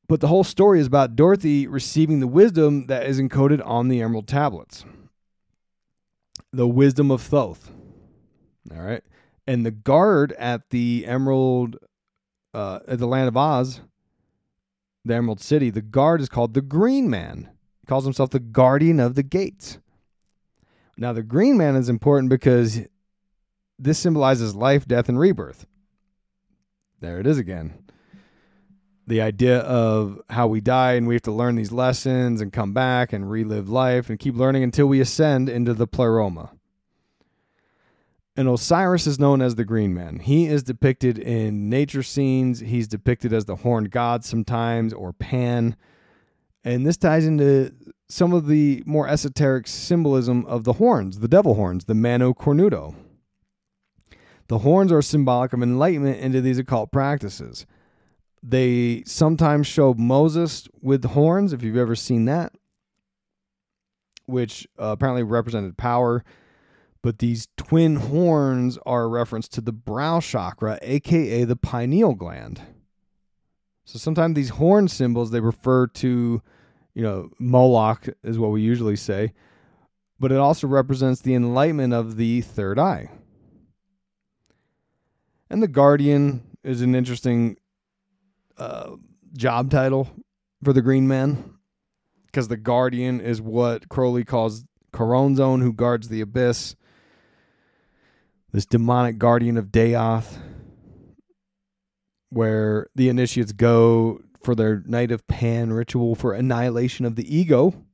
But 0.08 0.22
the 0.22 0.28
whole 0.28 0.44
story 0.44 0.80
is 0.80 0.88
about 0.88 1.16
Dorothy 1.16 1.68
receiving 1.68 2.20
the 2.22 2.28
wisdom 2.28 2.88
that 2.88 3.06
is 3.06 3.20
encoded 3.20 3.62
on 3.66 3.90
the 3.90 4.02
emerald 4.02 4.28
tablets. 4.28 4.86
The 6.54 6.68
wisdom 6.68 7.12
of 7.12 7.22
Thoth. 7.22 7.72
All 8.72 8.82
right 8.82 9.04
and 9.48 9.66
the 9.66 9.72
guard 9.72 10.34
at 10.34 10.70
the 10.70 11.06
Emerald, 11.08 11.78
uh, 12.54 12.80
at 12.88 13.00
the 13.00 13.08
Land 13.08 13.30
of 13.30 13.38
Oz, 13.38 13.82
the 15.06 15.16
Emerald 15.16 15.40
City, 15.40 15.70
the 15.70 15.82
guard 15.82 16.20
is 16.20 16.30
called 16.30 16.54
the 16.54 16.62
Green 16.62 17.10
Man. 17.10 17.50
He 17.80 17.86
calls 17.88 18.04
himself 18.04 18.30
the 18.30 18.40
Guardian 18.40 19.00
of 19.00 19.16
the 19.16 19.24
Gates. 19.24 19.80
Now, 20.98 21.14
the 21.14 21.24
Green 21.24 21.58
Man 21.58 21.76
is 21.76 21.90
important 21.90 22.30
because 22.30 22.82
this 23.80 24.00
symbolizes 24.00 24.56
life, 24.56 24.86
death, 24.88 25.08
and 25.08 25.20
rebirth. 25.20 25.66
There 27.00 27.20
it 27.20 27.28
is 27.28 27.38
again. 27.38 27.84
The 29.06 29.22
idea 29.22 29.60
of 29.60 30.20
how 30.30 30.48
we 30.48 30.60
die 30.60 30.94
and 30.94 31.08
we 31.08 31.16
have 31.16 31.22
to 31.24 31.32
learn 31.32 31.56
these 31.56 31.72
lessons 31.72 32.42
and 32.42 32.52
come 32.52 32.74
back 32.74 33.14
and 33.14 33.30
relive 33.30 33.70
life 33.70 34.10
and 34.10 34.20
keep 34.20 34.36
learning 34.36 34.64
until 34.64 34.88
we 34.88 35.00
ascend 35.00 35.48
into 35.48 35.74
the 35.74 35.88
pleroma. 35.88 36.52
And 38.38 38.48
Osiris 38.48 39.08
is 39.08 39.18
known 39.20 39.42
as 39.42 39.56
the 39.56 39.66
Green 39.66 39.96
Man. 39.96 40.20
He 40.20 40.46
is 40.46 40.62
depicted 40.62 41.18
in 41.18 41.70
nature 41.70 42.04
scenes. 42.04 42.60
He's 42.60 42.88
depicted 42.88 43.34
as 43.34 43.46
the 43.46 43.56
horned 43.56 43.90
god 43.90 44.24
sometimes, 44.24 44.94
or 44.94 45.12
Pan. 45.12 45.76
And 46.64 46.86
this 46.86 46.98
ties 46.98 47.26
into 47.26 47.74
some 48.08 48.34
of 48.34 48.46
the 48.46 48.84
more 48.86 49.08
esoteric 49.08 49.66
symbolism 49.68 50.46
of 50.46 50.66
the 50.66 50.74
horns, 50.74 51.18
the 51.18 51.28
devil 51.28 51.56
horns, 51.56 51.86
the 51.86 51.96
Mano 51.96 52.32
Cornuto. 52.32 52.94
The 54.50 54.60
horns 54.60 54.92
are 54.92 55.02
symbolic 55.02 55.52
of 55.52 55.64
enlightenment 55.64 56.20
into 56.20 56.40
these 56.40 56.60
occult 56.60 56.92
practices. 56.92 57.66
They 58.44 59.04
sometimes 59.08 59.66
show 59.66 59.96
Moses 59.96 60.68
with 60.80 61.04
horns, 61.06 61.54
if 61.54 61.64
you've 61.64 61.76
ever 61.76 61.96
seen 61.96 62.26
that, 62.26 62.54
which 64.28 64.68
uh, 64.80 64.90
apparently 64.90 65.24
represented 65.24 65.76
power 65.76 66.24
but 67.08 67.20
these 67.20 67.48
twin 67.56 67.96
horns 67.96 68.78
are 68.86 69.04
a 69.04 69.08
reference 69.08 69.48
to 69.48 69.62
the 69.62 69.72
brow 69.72 70.20
chakra, 70.20 70.78
aka 70.82 71.46
the 71.46 71.56
pineal 71.56 72.14
gland. 72.14 72.62
So 73.86 73.98
sometimes 73.98 74.36
these 74.36 74.50
horn 74.50 74.90
symbols 74.90 75.32
they 75.32 75.40
refer 75.40 75.88
to, 75.88 76.42
you 76.94 77.02
know, 77.02 77.30
Moloch 77.40 78.10
is 78.26 78.38
what 78.38 78.52
we 78.52 78.62
usually 78.62 78.98
say, 78.98 79.32
but 80.20 80.34
it 80.34 80.38
also 80.38 80.68
represents 80.68 81.22
the 81.22 81.34
enlightenment 81.34 81.94
of 81.94 82.18
the 82.18 82.42
third 82.42 82.78
eye. 82.78 83.10
And 85.50 85.64
the 85.64 85.70
guardian 85.70 86.58
is 86.62 86.82
an 86.82 86.94
interesting 86.94 87.56
uh, 88.58 88.98
job 89.32 89.72
title 89.72 90.10
for 90.62 90.74
the 90.74 90.82
Green 90.82 91.08
Man 91.08 91.54
because 92.26 92.50
the 92.50 92.58
guardian 92.58 93.22
is 93.22 93.42
what 93.42 93.88
Crowley 93.88 94.26
calls 94.26 94.66
Choronzon, 94.92 95.62
who 95.62 95.72
guards 95.72 96.10
the 96.10 96.20
abyss 96.20 96.76
this 98.52 98.66
demonic 98.66 99.18
guardian 99.18 99.58
of 99.58 99.68
Daath, 99.68 100.38
where 102.30 102.88
the 102.96 103.10
initiates 103.10 103.52
go 103.52 104.22
for 104.44 104.56
their 104.56 104.84
Night 104.86 105.12
of 105.12 105.28
Pan 105.28 105.74
ritual 105.74 106.16
for 106.16 106.34
annihilation 106.34 107.06
of 107.06 107.16
the 107.16 107.36
ego. 107.36 107.86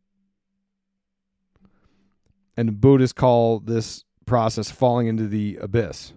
And 2.56 2.68
the 2.68 2.74
Buddhists 2.74 3.14
call 3.14 3.60
this 3.60 4.04
process 4.26 4.70
falling 4.70 5.08
into 5.08 5.28
the 5.28 5.58
abyss. 5.60 6.14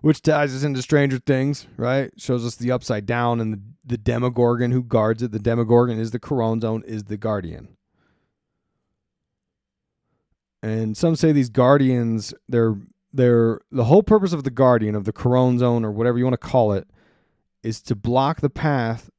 Which 0.00 0.22
ties 0.22 0.54
us 0.54 0.62
into 0.62 0.82
Stranger 0.82 1.18
Things, 1.18 1.66
right? 1.76 2.12
Shows 2.16 2.46
us 2.46 2.54
the 2.54 2.70
upside 2.70 3.06
down 3.06 3.40
and 3.40 3.54
the, 3.54 3.60
the 3.84 3.98
Demogorgon 3.98 4.70
who 4.70 4.84
guards 4.84 5.22
it. 5.22 5.32
The 5.32 5.40
Demogorgon 5.40 5.98
is 5.98 6.12
the 6.12 6.20
Choronzon, 6.20 6.84
is 6.84 7.04
the 7.04 7.16
guardian. 7.16 7.76
And 10.62 10.96
some 10.96 11.16
say 11.16 11.32
these 11.32 11.48
guardians, 11.50 12.34
they're 12.48 12.76
they're 13.12 13.60
the 13.70 13.84
whole 13.84 14.02
purpose 14.02 14.32
of 14.32 14.44
the 14.44 14.50
guardian 14.50 14.94
of 14.94 15.04
the 15.04 15.12
Choronzon 15.12 15.84
or 15.84 15.90
whatever 15.90 16.18
you 16.18 16.24
want 16.24 16.34
to 16.34 16.48
call 16.48 16.72
it 16.72 16.86
is 17.62 17.80
to 17.82 17.94
block 17.94 18.40
the 18.40 18.50
path 18.50 19.10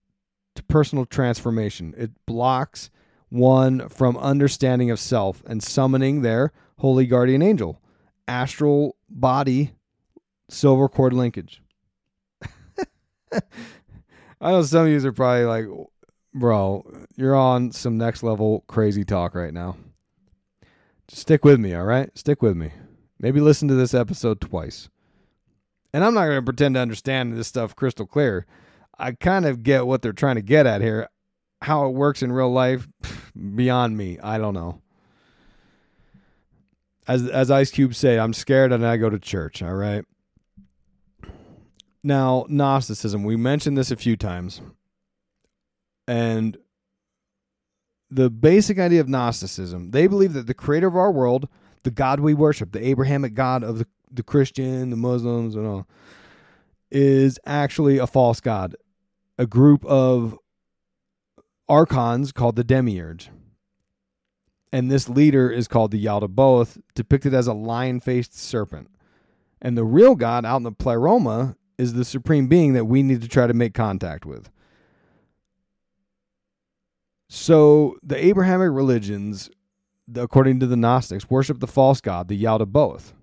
to 0.55 0.63
personal 0.63 1.05
transformation. 1.05 1.93
It 1.97 2.11
blocks 2.25 2.89
one 3.29 3.89
from 3.89 4.17
understanding 4.17 4.89
of 4.91 4.99
self 4.99 5.43
and 5.45 5.61
summoning 5.63 6.21
their 6.21 6.53
holy 6.79 7.07
guardian 7.07 7.41
angel, 7.41 7.81
astral 8.27 8.95
body, 9.09 9.73
silver 10.49 10.87
cord 10.87 11.13
linkage. 11.13 11.61
I 14.39 14.51
know 14.51 14.61
some 14.61 14.85
of 14.85 14.91
you 14.91 15.07
are 15.07 15.11
probably 15.11 15.45
like, 15.45 15.65
bro, 16.33 16.85
you're 17.15 17.35
on 17.35 17.71
some 17.71 17.97
next 17.97 18.23
level 18.23 18.63
crazy 18.67 19.03
talk 19.03 19.35
right 19.35 19.53
now. 19.53 19.75
Stick 21.09 21.45
with 21.45 21.59
me, 21.59 21.73
all 21.73 21.85
right? 21.85 22.15
Stick 22.17 22.41
with 22.41 22.57
me. 22.57 22.71
Maybe 23.19 23.39
listen 23.39 23.67
to 23.69 23.73
this 23.73 23.93
episode 23.93 24.41
twice. 24.41 24.89
And 25.93 26.03
I'm 26.03 26.13
not 26.13 26.25
going 26.25 26.37
to 26.37 26.43
pretend 26.43 26.75
to 26.75 26.81
understand 26.81 27.37
this 27.37 27.47
stuff 27.47 27.75
crystal 27.75 28.05
clear. 28.05 28.45
I 28.99 29.13
kind 29.13 29.45
of 29.45 29.63
get 29.63 29.87
what 29.87 30.01
they're 30.01 30.11
trying 30.11 30.35
to 30.35 30.41
get 30.41 30.65
at 30.65 30.81
here. 30.81 31.07
How 31.61 31.85
it 31.85 31.93
works 31.93 32.21
in 32.21 32.31
real 32.31 32.51
life, 32.51 32.87
beyond 33.55 33.97
me. 33.97 34.19
I 34.19 34.37
don't 34.37 34.53
know. 34.53 34.81
As 37.07 37.27
as 37.29 37.49
Ice 37.49 37.71
Cube 37.71 37.95
say, 37.95 38.19
I'm 38.19 38.33
scared 38.33 38.73
and 38.73 38.85
I 38.85 38.97
go 38.97 39.09
to 39.09 39.17
church, 39.17 39.63
all 39.63 39.73
right? 39.73 40.03
Now, 42.03 42.45
Gnosticism, 42.49 43.23
we 43.23 43.37
mentioned 43.37 43.77
this 43.77 43.91
a 43.91 43.95
few 43.95 44.17
times. 44.17 44.61
And 46.05 46.57
the 48.09 48.29
basic 48.29 48.79
idea 48.79 49.01
of 49.01 49.09
Gnosticism, 49.09 49.91
they 49.91 50.07
believe 50.07 50.33
that 50.33 50.47
the 50.47 50.53
creator 50.53 50.87
of 50.87 50.95
our 50.95 51.11
world, 51.11 51.47
the 51.83 51.91
God 51.91 52.19
we 52.19 52.33
worship, 52.33 52.71
the 52.71 52.85
Abrahamic 52.85 53.33
God 53.33 53.63
of 53.63 53.79
the, 53.79 53.87
the 54.11 54.23
Christian, 54.23 54.89
the 54.89 54.95
Muslims, 54.95 55.55
and 55.55 55.67
all, 55.67 55.87
is 56.89 57.39
actually 57.45 57.97
a 57.97 58.07
false 58.07 58.39
God. 58.39 58.75
A 59.37 59.45
group 59.45 59.85
of 59.85 60.37
archons 61.69 62.31
called 62.31 62.55
the 62.55 62.63
Demiurge. 62.63 63.29
And 64.71 64.91
this 64.91 65.07
leader 65.07 65.49
is 65.49 65.67
called 65.67 65.91
the 65.91 66.03
Yaldabaoth, 66.03 66.81
depicted 66.95 67.33
as 67.33 67.47
a 67.47 67.53
lion 67.53 67.99
faced 67.99 68.37
serpent. 68.37 68.89
And 69.61 69.77
the 69.77 69.83
real 69.83 70.15
God 70.15 70.45
out 70.45 70.57
in 70.57 70.63
the 70.63 70.71
pleroma 70.71 71.55
is 71.77 71.93
the 71.93 72.05
supreme 72.05 72.47
being 72.47 72.73
that 72.73 72.85
we 72.85 73.03
need 73.03 73.21
to 73.21 73.27
try 73.27 73.47
to 73.47 73.53
make 73.53 73.73
contact 73.73 74.25
with. 74.25 74.49
So 77.47 77.95
the 78.03 78.17
Abrahamic 78.25 78.71
religions, 78.73 79.49
according 80.13 80.59
to 80.59 80.67
the 80.67 80.75
Gnostics, 80.75 81.29
worship 81.29 81.61
the 81.61 81.65
false 81.65 82.01
god, 82.01 82.27
the 82.27 82.43
Yaldabaoth. 82.43 83.13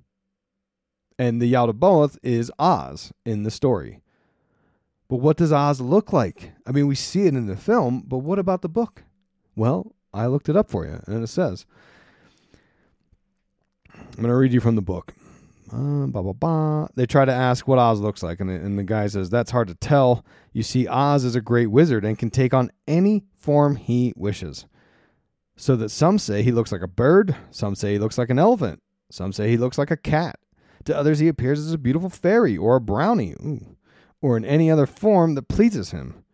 And 1.19 1.43
the 1.43 1.53
Yaldabaoth 1.53 2.17
is 2.23 2.51
Oz 2.59 3.13
in 3.27 3.43
the 3.43 3.51
story. 3.51 4.01
But 5.11 5.17
what 5.17 5.37
does 5.37 5.53
Oz 5.53 5.83
look 5.83 6.11
like? 6.11 6.53
I 6.67 6.73
mean, 6.73 6.87
we 6.87 6.95
see 6.95 7.27
it 7.27 7.35
in 7.35 7.49
the 7.49 7.55
film, 7.55 8.03
but 8.07 8.21
what 8.21 8.39
about 8.39 8.63
the 8.63 8.69
book? 8.71 9.03
Well, 9.57 9.93
I 10.15 10.25
looked 10.25 10.49
it 10.49 10.57
up 10.57 10.71
for 10.71 10.87
you, 10.87 11.03
and 11.07 11.23
it 11.23 11.27
says 11.27 11.67
I'm 13.93 14.23
going 14.23 14.29
to 14.29 14.37
read 14.37 14.55
you 14.55 14.61
from 14.61 14.77
the 14.77 14.81
book. 14.81 15.13
Uh, 15.75 16.07
blah, 16.07 16.23
blah, 16.23 16.33
blah. 16.33 16.87
They 16.95 17.05
try 17.05 17.25
to 17.25 17.33
ask 17.33 17.67
what 17.67 17.81
Oz 17.81 17.99
looks 17.99 18.23
like, 18.23 18.39
and 18.39 18.49
the, 18.49 18.55
and 18.55 18.79
the 18.79 18.85
guy 18.85 19.09
says, 19.09 19.29
That's 19.29 19.51
hard 19.51 19.67
to 19.69 19.75
tell. 19.75 20.25
You 20.53 20.63
see, 20.63 20.87
Oz 20.87 21.25
is 21.25 21.35
a 21.35 21.41
great 21.41 21.67
wizard 21.67 22.05
and 22.05 22.19
can 22.19 22.31
take 22.31 22.55
on 22.55 22.71
any 22.87 23.25
form 23.37 23.75
he 23.77 24.13
wishes. 24.17 24.67
So 25.57 25.75
that 25.77 25.89
some 25.89 26.19
say 26.19 26.43
he 26.43 26.53
looks 26.53 26.71
like 26.71 26.83
a 26.83 26.89
bird, 26.89 27.35
some 27.51 27.75
say 27.75 27.93
he 27.93 27.99
looks 27.99 28.19
like 28.19 28.31
an 28.31 28.39
elephant, 28.39 28.83
some 29.11 29.33
say 29.33 29.49
he 29.51 29.57
looks 29.57 29.79
like 29.79 29.91
a 29.91 29.97
cat. 29.97 30.39
To 30.85 30.97
others, 30.97 31.19
he 31.19 31.29
appears 31.29 31.59
as 31.59 31.73
a 31.73 31.79
beautiful 31.79 32.11
fairy 32.11 32.57
or 32.57 32.77
a 32.77 32.81
brownie, 32.81 33.35
ooh, 33.45 33.77
or 34.21 34.37
in 34.37 34.45
any 34.45 34.71
other 34.71 34.87
form 34.87 35.35
that 35.35 35.49
pleases 35.49 35.91
him. 35.91 36.25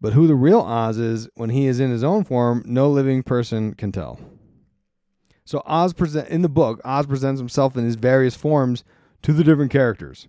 But 0.00 0.14
who 0.14 0.26
the 0.26 0.34
real 0.34 0.60
Oz 0.60 0.96
is 0.96 1.28
when 1.34 1.50
he 1.50 1.66
is 1.66 1.78
in 1.78 1.90
his 1.90 2.04
own 2.04 2.24
form, 2.24 2.62
no 2.64 2.88
living 2.88 3.22
person 3.22 3.74
can 3.74 3.92
tell. 3.92 4.18
So 5.50 5.64
Oz 5.66 5.92
present 5.94 6.28
in 6.28 6.42
the 6.42 6.48
book, 6.48 6.80
Oz 6.84 7.06
presents 7.06 7.40
himself 7.40 7.76
in 7.76 7.84
his 7.84 7.96
various 7.96 8.36
forms 8.36 8.84
to 9.22 9.32
the 9.32 9.42
different 9.42 9.72
characters. 9.72 10.28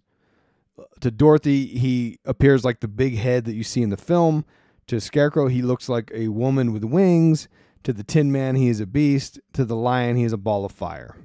To 1.01 1.11
Dorothy, 1.11 1.67
he 1.67 2.17
appears 2.25 2.65
like 2.65 2.79
the 2.79 2.87
big 2.87 3.17
head 3.17 3.45
that 3.45 3.53
you 3.53 3.63
see 3.63 3.83
in 3.83 3.91
the 3.91 3.97
film. 3.97 4.45
To 4.87 4.99
Scarecrow, 4.99 5.45
he 5.45 5.61
looks 5.61 5.87
like 5.87 6.09
a 6.11 6.29
woman 6.29 6.73
with 6.73 6.83
wings. 6.83 7.47
To 7.83 7.93
the 7.93 8.03
Tin 8.03 8.31
Man, 8.31 8.55
he 8.55 8.67
is 8.67 8.79
a 8.79 8.87
beast. 8.87 9.39
To 9.53 9.63
the 9.63 9.75
Lion, 9.75 10.15
he 10.15 10.23
is 10.23 10.33
a 10.33 10.37
ball 10.37 10.65
of 10.65 10.71
fire. 10.71 11.15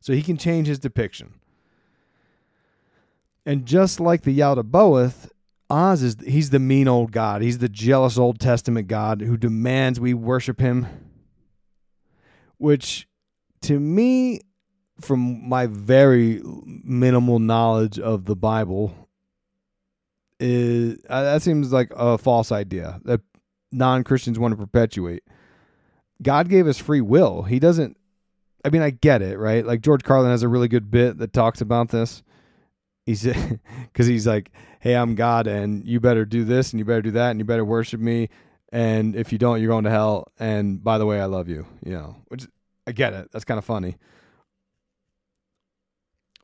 So 0.00 0.14
he 0.14 0.22
can 0.22 0.38
change 0.38 0.66
his 0.66 0.78
depiction. 0.78 1.34
And 3.44 3.66
just 3.66 4.00
like 4.00 4.22
the 4.22 4.38
Yaldabaoth, 4.38 5.28
Oz 5.68 6.02
is 6.02 6.16
he's 6.26 6.48
the 6.48 6.58
mean 6.58 6.88
old 6.88 7.12
god. 7.12 7.42
He's 7.42 7.58
the 7.58 7.68
jealous 7.68 8.16
Old 8.16 8.40
Testament 8.40 8.88
god 8.88 9.20
who 9.20 9.36
demands 9.36 10.00
we 10.00 10.14
worship 10.14 10.58
him. 10.58 11.03
Which 12.58 13.08
to 13.62 13.80
me 13.80 14.40
from 15.00 15.48
my 15.48 15.66
very 15.66 16.40
minimal 16.44 17.38
knowledge 17.38 17.98
of 17.98 18.26
the 18.26 18.36
Bible 18.36 19.08
is 20.38 20.98
uh, 21.08 21.22
that 21.22 21.42
seems 21.42 21.72
like 21.72 21.90
a 21.96 22.18
false 22.18 22.52
idea 22.52 23.00
that 23.04 23.20
non-Christians 23.72 24.38
want 24.38 24.52
to 24.52 24.56
perpetuate. 24.56 25.24
God 26.22 26.48
gave 26.48 26.66
us 26.66 26.78
free 26.78 27.00
will. 27.00 27.42
He 27.42 27.58
doesn't 27.58 27.96
I 28.64 28.70
mean 28.70 28.82
I 28.82 28.90
get 28.90 29.22
it, 29.22 29.38
right? 29.38 29.66
Like 29.66 29.80
George 29.80 30.04
Carlin 30.04 30.30
has 30.30 30.42
a 30.42 30.48
really 30.48 30.68
good 30.68 30.90
bit 30.90 31.18
that 31.18 31.32
talks 31.32 31.60
about 31.60 31.88
this. 31.88 32.22
He's 33.04 33.26
cuz 33.94 34.06
he's 34.06 34.26
like, 34.26 34.50
"Hey, 34.80 34.94
I'm 34.94 35.14
God 35.14 35.46
and 35.46 35.86
you 35.86 36.00
better 36.00 36.24
do 36.24 36.44
this 36.44 36.72
and 36.72 36.78
you 36.78 36.84
better 36.84 37.02
do 37.02 37.10
that 37.12 37.30
and 37.30 37.38
you 37.38 37.44
better 37.44 37.64
worship 37.64 38.00
me 38.00 38.28
and 38.74 39.14
if 39.14 39.32
you 39.32 39.38
don't 39.38 39.60
you're 39.60 39.68
going 39.68 39.84
to 39.84 39.90
hell 39.90 40.32
and 40.38 40.82
by 40.82 40.98
the 40.98 41.06
way, 41.06 41.20
I 41.20 41.26
love 41.26 41.48
you." 41.48 41.66
You 41.84 41.92
know, 41.92 42.16
which 42.28 42.46
I 42.86 42.92
get 42.92 43.14
it. 43.14 43.30
That's 43.32 43.44
kind 43.44 43.58
of 43.58 43.64
funny. 43.64 43.96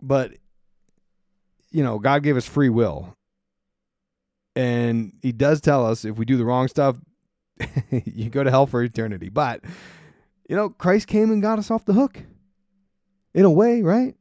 But 0.01 0.33
you 1.71 1.83
know, 1.83 1.99
God 1.99 2.23
gave 2.23 2.37
us 2.37 2.47
free 2.47 2.69
will. 2.69 3.17
And 4.57 5.13
he 5.23 5.33
does 5.33 5.61
tell 5.61 5.87
us 5.87 6.05
if 6.05 6.17
we 6.17 6.25
do 6.25 6.37
the 6.37 6.45
wrong 6.45 6.69
stuff, 6.69 6.97
you 7.91 8.31
go 8.31 8.43
to 8.43 8.51
hell 8.51 8.67
for 8.67 8.83
eternity. 8.83 9.29
But 9.29 9.63
you 10.49 10.57
know, 10.57 10.69
Christ 10.69 11.07
came 11.07 11.31
and 11.31 11.43
got 11.43 11.59
us 11.59 11.71
off 11.71 11.85
the 11.85 11.93
hook. 11.93 12.23
In 13.33 13.45
a 13.45 13.51
way, 13.51 13.83
right? 13.83 14.17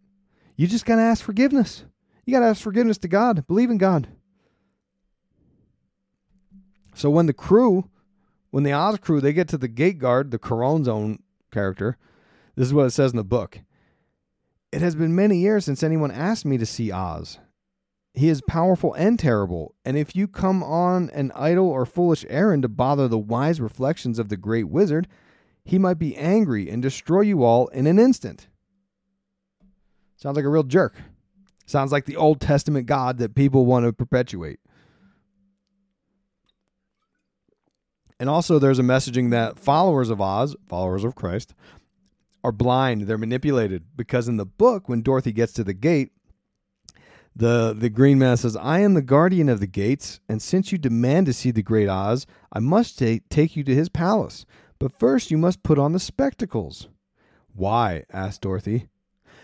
You 0.55 0.67
just 0.67 0.85
got 0.85 0.97
to 0.97 1.01
ask 1.01 1.23
forgiveness. 1.23 1.83
You 2.25 2.33
got 2.33 2.41
to 2.41 2.45
ask 2.45 2.61
forgiveness 2.61 2.99
to 2.99 3.07
God. 3.07 3.47
Believe 3.47 3.71
in 3.71 3.79
God. 3.79 4.07
So 6.93 7.09
when 7.09 7.25
the 7.25 7.33
crew, 7.33 7.89
when 8.51 8.63
the 8.63 8.73
Oz 8.73 8.97
crew, 8.99 9.21
they 9.21 9.33
get 9.33 9.47
to 9.49 9.57
the 9.57 9.67
gate 9.67 9.99
guard, 9.99 10.31
the 10.31 10.39
Choronzon 10.39 11.19
character, 11.51 11.97
this 12.55 12.67
is 12.67 12.73
what 12.73 12.87
it 12.87 12.91
says 12.91 13.11
in 13.11 13.17
the 13.17 13.23
book. 13.23 13.59
It 14.71 14.81
has 14.81 14.95
been 14.95 15.15
many 15.15 15.37
years 15.37 15.65
since 15.65 15.81
anyone 15.81 16.11
asked 16.11 16.45
me 16.45 16.57
to 16.57 16.65
see 16.65 16.91
Oz. 16.91 17.39
He 18.13 18.27
is 18.27 18.41
powerful 18.47 18.93
and 18.95 19.17
terrible, 19.17 19.75
and 19.85 19.97
if 19.97 20.15
you 20.15 20.27
come 20.27 20.63
on 20.63 21.09
an 21.11 21.31
idle 21.35 21.69
or 21.69 21.85
foolish 21.85 22.25
errand 22.27 22.63
to 22.63 22.67
bother 22.67 23.07
the 23.07 23.17
wise 23.17 23.61
reflections 23.61 24.19
of 24.19 24.29
the 24.29 24.37
great 24.37 24.67
wizard, 24.67 25.07
he 25.63 25.77
might 25.77 25.99
be 25.99 26.17
angry 26.17 26.69
and 26.69 26.81
destroy 26.81 27.21
you 27.21 27.43
all 27.43 27.67
in 27.67 27.87
an 27.87 27.99
instant. 27.99 28.47
Sounds 30.17 30.35
like 30.35 30.45
a 30.45 30.49
real 30.49 30.63
jerk. 30.63 30.95
Sounds 31.65 31.91
like 31.91 32.05
the 32.05 32.17
Old 32.17 32.41
Testament 32.41 32.87
God 32.87 33.19
that 33.19 33.35
people 33.35 33.65
want 33.65 33.85
to 33.85 33.93
perpetuate. 33.93 34.59
And 38.19 38.29
also, 38.29 38.59
there's 38.59 38.79
a 38.79 38.83
messaging 38.83 39.31
that 39.31 39.57
followers 39.57 40.09
of 40.09 40.19
Oz, 40.19 40.55
followers 40.67 41.03
of 41.03 41.15
Christ, 41.15 41.53
are 42.43 42.51
blind. 42.51 43.03
They're 43.03 43.17
manipulated 43.17 43.85
because 43.95 44.27
in 44.27 44.37
the 44.37 44.45
book, 44.45 44.89
when 44.89 45.01
Dorothy 45.01 45.31
gets 45.31 45.53
to 45.53 45.63
the 45.63 45.73
gate, 45.73 46.11
the 47.35 47.73
the 47.77 47.89
Green 47.89 48.19
Man 48.19 48.35
says, 48.35 48.57
"I 48.57 48.79
am 48.79 48.93
the 48.93 49.01
guardian 49.01 49.47
of 49.47 49.61
the 49.61 49.67
gates, 49.67 50.19
and 50.27 50.41
since 50.41 50.71
you 50.71 50.77
demand 50.77 51.27
to 51.27 51.33
see 51.33 51.51
the 51.51 51.63
great 51.63 51.87
Oz, 51.87 52.25
I 52.51 52.59
must 52.59 52.99
take 52.99 53.29
take 53.29 53.55
you 53.55 53.63
to 53.63 53.75
his 53.75 53.87
palace. 53.87 54.45
But 54.79 54.97
first, 54.97 55.31
you 55.31 55.37
must 55.37 55.63
put 55.63 55.79
on 55.79 55.93
the 55.93 55.99
spectacles." 55.99 56.89
Why? 57.53 58.03
asked 58.11 58.41
Dorothy. 58.41 58.87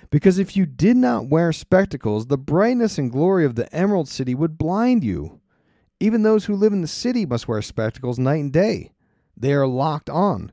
Because 0.10 0.38
if 0.40 0.56
you 0.56 0.66
did 0.66 0.98
not 0.98 1.28
wear 1.28 1.52
spectacles, 1.52 2.28
the 2.28 2.38
brightness 2.38 2.98
and 2.98 3.12
glory 3.12 3.44
of 3.46 3.56
the 3.56 3.74
Emerald 3.76 4.08
City 4.08 4.36
would 4.36 4.58
blind 4.58 5.04
you. 5.04 5.42
Even 6.00 6.24
those 6.24 6.46
who 6.46 6.56
live 6.56 6.74
in 6.74 6.82
the 6.82 6.88
city 6.88 7.26
must 7.26 7.48
wear 7.48 7.62
spectacles 7.62 8.20
night 8.20 8.42
and 8.42 8.52
day. 8.52 8.92
They 9.38 9.54
are 9.54 9.68
locked 9.68 10.10
on. 10.10 10.52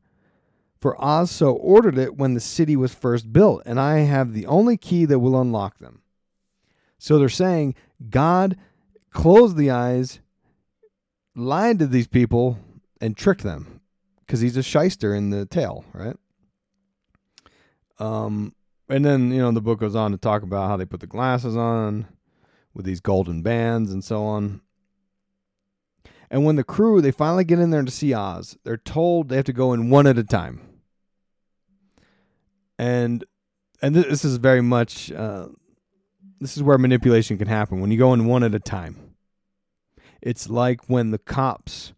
For 0.81 1.01
Oz 1.03 1.31
so 1.31 1.53
ordered 1.53 1.97
it 1.97 2.17
when 2.17 2.35
the 2.35 2.41
city 2.41 2.75
was 2.75 2.93
first 2.93 3.33
built, 3.33 3.63
and 3.65 3.79
I 3.79 3.99
have 3.99 4.33
the 4.33 4.47
only 4.47 4.77
key 4.77 5.05
that 5.05 5.21
will 5.21 5.41
unlock 5.41 5.79
them. 5.79 6.03
So 6.99 7.19
they're 7.19 7.29
saying 7.29 7.75
God 8.11 8.57
closed 9.11 9.57
the 9.57 9.71
eyes, 9.71 10.21
lied 11.37 11.79
to 11.79 11.87
these 11.87 12.09
people, 12.09 12.59
and 13.01 13.17
tricked 13.17 13.43
them 13.43 13.81
because 14.21 14.41
he's 14.41 14.57
a 14.57 14.63
shyster 14.63 15.15
in 15.15 15.31
the 15.31 15.47
tale, 15.47 15.85
right? 15.93 16.17
Um, 17.99 18.55
and 18.89 19.05
then 19.05 19.31
you 19.31 19.39
know 19.39 19.53
the 19.53 19.61
book 19.61 19.81
goes 19.81 19.95
on 19.95 20.11
to 20.13 20.19
talk 20.19 20.43
about 20.43 20.69
how 20.69 20.77
they 20.77 20.85
put 20.85 21.01
the 21.01 21.07
glasses 21.07 21.57
on 21.57 22.07
with 22.75 22.85
these 22.85 23.01
golden 23.01 23.43
bands 23.43 23.93
and 23.93 24.03
so 24.03 24.25
on. 24.25 24.61
And 26.33 26.47
when 26.47 26.57
the 26.57 26.65
crew 26.65 27.03
they 27.03 27.11
finally 27.11 27.45
get 27.45 27.59
in 27.59 27.71
there 27.71 27.83
to 27.83 27.91
see 27.91 28.15
Oz, 28.15 28.57
they're 28.65 28.79
told 28.79 29.29
they 29.29 29.37
have 29.37 29.45
to 29.45 29.53
go 29.53 29.75
in 29.75 29.91
one 29.91 30.07
at 30.07 30.17
a 30.17 30.25
time. 30.25 30.63
And 32.79 33.23
and 33.83 33.95
this 33.95 34.25
is 34.25 34.39
very 34.39 34.63
much 34.63 35.13
uh, 35.13 35.49
this 36.41 36.57
is 36.57 36.63
where 36.63 36.79
manipulation 36.79 37.37
can 37.37 37.49
happen 37.49 37.81
when 37.81 37.91
you 37.91 37.99
go 37.99 38.15
in 38.15 38.25
one 38.25 38.43
at 38.43 38.55
a 38.55 38.59
time. 38.59 39.15
It's 40.23 40.49
like 40.49 40.89
when 40.89 41.11
the 41.11 41.19
cops 41.19 41.93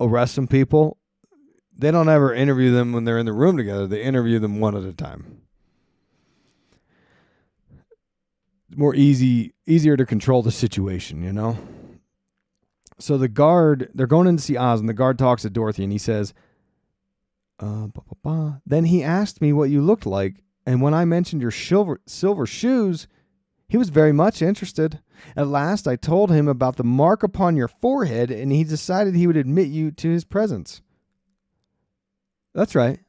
arrest 0.00 0.34
some 0.34 0.48
people, 0.48 0.98
they 1.76 1.92
don't 1.92 2.08
ever 2.08 2.34
interview 2.34 2.72
them 2.72 2.92
when 2.92 3.04
they're 3.04 3.18
in 3.18 3.26
the 3.26 3.32
room 3.32 3.56
together. 3.56 3.86
They 3.86 4.02
interview 4.02 4.40
them 4.40 4.58
one 4.58 4.76
at 4.76 4.82
a 4.82 4.92
time. 4.92 5.42
More 8.74 8.96
easy, 8.96 9.54
easier 9.64 9.96
to 9.96 10.04
control 10.04 10.42
the 10.42 10.50
situation, 10.50 11.22
you 11.22 11.32
know. 11.32 11.56
So 13.00 13.16
the 13.16 13.28
guard, 13.28 13.90
they're 13.94 14.06
going 14.06 14.28
in 14.28 14.36
to 14.36 14.42
see 14.42 14.56
Oz, 14.56 14.78
and 14.78 14.88
the 14.88 14.94
guard 14.94 15.18
talks 15.18 15.42
to 15.42 15.50
Dorothy, 15.50 15.84
and 15.84 15.92
he 15.92 15.98
says, 15.98 16.34
uh, 17.58 17.86
bah, 17.86 18.02
bah, 18.06 18.16
bah. 18.22 18.52
Then 18.66 18.84
he 18.84 19.02
asked 19.02 19.40
me 19.40 19.52
what 19.52 19.70
you 19.70 19.80
looked 19.80 20.06
like, 20.06 20.42
and 20.66 20.82
when 20.82 20.94
I 20.94 21.04
mentioned 21.04 21.42
your 21.42 21.50
silver 21.50 22.00
silver 22.06 22.46
shoes, 22.46 23.08
he 23.68 23.76
was 23.76 23.88
very 23.88 24.12
much 24.12 24.42
interested. 24.42 25.00
At 25.36 25.48
last, 25.48 25.86
I 25.86 25.96
told 25.96 26.30
him 26.30 26.48
about 26.48 26.76
the 26.76 26.84
mark 26.84 27.22
upon 27.22 27.56
your 27.56 27.68
forehead, 27.68 28.30
and 28.30 28.52
he 28.52 28.64
decided 28.64 29.14
he 29.14 29.26
would 29.26 29.36
admit 29.36 29.68
you 29.68 29.90
to 29.92 30.10
his 30.10 30.24
presence. 30.24 30.82
That's 32.54 32.74
right. 32.74 33.00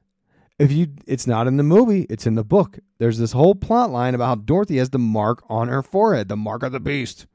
If 0.60 0.72
you, 0.72 0.88
it's 1.08 1.26
not 1.26 1.48
in 1.48 1.58
the 1.58 1.64
movie; 1.64 2.06
it's 2.10 2.28
in 2.28 2.36
the 2.36 2.44
book. 2.44 2.80
There's 3.00 3.18
this 3.18 3.32
whole 3.32 3.56
plot 3.56 3.89
line 3.89 4.14
about 4.14 4.28
how 4.28 4.36
Dorothy 4.36 4.78
has 4.78 4.92
the 4.92 5.00
mark 5.00 5.44
on 5.50 5.68
her 5.70 5.82
forehead, 5.82 6.30
the 6.30 6.38
mark 6.38 6.62
of 6.62 6.72
the 6.72 6.80
beast, 6.80 7.26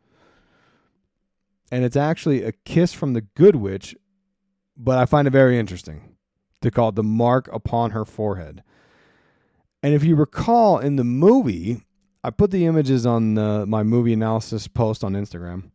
and 1.71 1.85
it's 1.85 1.97
actually 1.97 2.43
a 2.43 2.53
kiss 2.53 2.93
from 2.93 3.13
the 3.13 3.23
Good 3.23 3.57
Witch. 3.57 3.97
But 4.77 4.99
I 4.99 5.07
find 5.07 5.27
it 5.27 5.31
very 5.31 5.59
interesting 5.59 6.17
to 6.61 6.71
call 6.71 6.91
it 6.91 6.97
the 6.97 7.03
mark 7.03 7.49
upon 7.53 7.93
her 7.93 8.05
forehead. 8.05 8.63
And 9.83 9.95
if 9.95 10.05
you 10.05 10.17
recall 10.17 10.79
in 10.79 10.97
the 10.97 11.05
movie, 11.05 11.83
I 12.23 12.31
put 12.31 12.51
the 12.51 12.67
images 12.67 13.07
on 13.07 13.35
the, 13.35 13.65
my 13.67 13.83
movie 13.83 14.13
analysis 14.13 14.69
post 14.69 15.03
on 15.05 15.15
Instagram. 15.15 15.71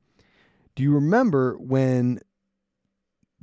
Do 0.76 0.84
you 0.84 0.94
remember 0.94 1.58
when 1.58 2.20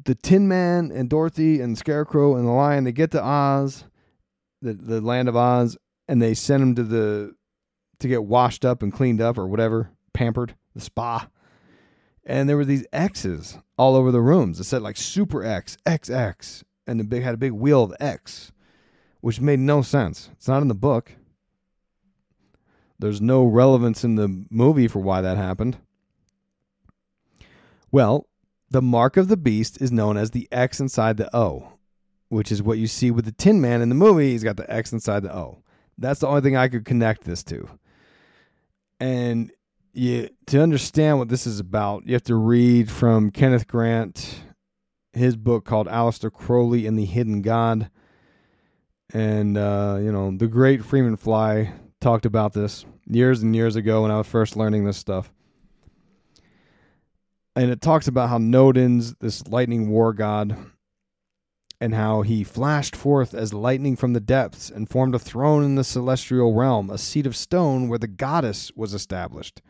the 0.04 0.14
Tin 0.14 0.48
Man 0.48 0.90
and 0.92 1.10
Dorothy 1.10 1.60
and 1.60 1.76
Scarecrow 1.76 2.36
and 2.36 2.46
the 2.46 2.52
Lion 2.52 2.84
they 2.84 2.92
get 2.92 3.10
to 3.12 3.22
Oz, 3.22 3.84
the 4.62 4.74
the 4.74 5.00
land 5.00 5.28
of 5.28 5.36
Oz, 5.36 5.76
and 6.06 6.22
they 6.22 6.34
send 6.34 6.62
them 6.62 6.74
to 6.76 6.82
the 6.84 7.34
to 8.00 8.08
get 8.08 8.24
washed 8.24 8.64
up 8.64 8.82
and 8.82 8.92
cleaned 8.92 9.20
up 9.20 9.38
or 9.38 9.46
whatever, 9.46 9.90
pampered, 10.12 10.54
the 10.74 10.80
spa. 10.80 11.28
And 12.28 12.46
there 12.46 12.58
were 12.58 12.64
these 12.66 12.86
X's 12.92 13.56
all 13.78 13.96
over 13.96 14.12
the 14.12 14.20
rooms. 14.20 14.60
It 14.60 14.64
said 14.64 14.82
like 14.82 14.98
Super 14.98 15.42
X, 15.42 15.78
XX, 15.86 16.62
and 16.86 17.00
the 17.00 17.04
big 17.04 17.22
had 17.22 17.32
a 17.32 17.38
big 17.38 17.52
wheel 17.52 17.82
of 17.82 17.94
X, 17.98 18.52
which 19.22 19.40
made 19.40 19.60
no 19.60 19.80
sense. 19.80 20.28
It's 20.34 20.46
not 20.46 20.60
in 20.60 20.68
the 20.68 20.74
book. 20.74 21.14
There's 22.98 23.22
no 23.22 23.44
relevance 23.44 24.04
in 24.04 24.16
the 24.16 24.44
movie 24.50 24.88
for 24.88 24.98
why 24.98 25.22
that 25.22 25.38
happened. 25.38 25.78
Well, 27.90 28.28
the 28.68 28.82
mark 28.82 29.16
of 29.16 29.28
the 29.28 29.36
beast 29.38 29.80
is 29.80 29.90
known 29.90 30.18
as 30.18 30.32
the 30.32 30.48
X 30.52 30.80
inside 30.80 31.16
the 31.16 31.34
O, 31.34 31.78
which 32.28 32.52
is 32.52 32.62
what 32.62 32.76
you 32.76 32.86
see 32.86 33.10
with 33.10 33.24
the 33.24 33.32
Tin 33.32 33.62
Man 33.62 33.80
in 33.80 33.88
the 33.88 33.94
movie. 33.94 34.32
He's 34.32 34.44
got 34.44 34.58
the 34.58 34.70
X 34.70 34.92
inside 34.92 35.22
the 35.22 35.34
O. 35.34 35.62
That's 35.96 36.20
the 36.20 36.26
only 36.26 36.42
thing 36.42 36.56
I 36.56 36.68
could 36.68 36.84
connect 36.84 37.24
this 37.24 37.42
to. 37.44 37.68
And 39.00 39.50
you 39.98 40.28
to 40.46 40.62
understand 40.62 41.18
what 41.18 41.28
this 41.28 41.46
is 41.46 41.60
about, 41.60 42.06
you 42.06 42.14
have 42.14 42.22
to 42.24 42.36
read 42.36 42.90
from 42.90 43.30
Kenneth 43.30 43.66
Grant, 43.66 44.42
his 45.12 45.36
book 45.36 45.64
called 45.64 45.88
Aleister 45.88 46.32
Crowley 46.32 46.86
and 46.86 46.98
the 46.98 47.04
Hidden 47.04 47.42
God. 47.42 47.90
And 49.12 49.56
uh, 49.56 49.98
you 50.00 50.12
know, 50.12 50.36
the 50.36 50.46
great 50.46 50.84
Freeman 50.84 51.16
Fly 51.16 51.72
talked 52.00 52.26
about 52.26 52.52
this 52.52 52.84
years 53.06 53.42
and 53.42 53.54
years 53.56 53.76
ago 53.76 54.02
when 54.02 54.10
I 54.10 54.18
was 54.18 54.26
first 54.26 54.56
learning 54.56 54.84
this 54.84 54.98
stuff. 54.98 55.32
And 57.56 57.70
it 57.70 57.80
talks 57.80 58.06
about 58.06 58.28
how 58.28 58.38
Nodens, 58.38 59.16
this 59.18 59.48
lightning 59.48 59.88
war 59.88 60.12
god, 60.12 60.56
and 61.80 61.94
how 61.94 62.22
he 62.22 62.44
flashed 62.44 62.94
forth 62.94 63.34
as 63.34 63.52
lightning 63.52 63.96
from 63.96 64.12
the 64.12 64.20
depths 64.20 64.70
and 64.70 64.88
formed 64.88 65.14
a 65.14 65.18
throne 65.18 65.64
in 65.64 65.74
the 65.74 65.84
celestial 65.84 66.54
realm, 66.54 66.90
a 66.90 66.98
seat 66.98 67.26
of 67.26 67.36
stone 67.36 67.88
where 67.88 67.98
the 67.98 68.06
goddess 68.06 68.70
was 68.76 68.94
established. 68.94 69.60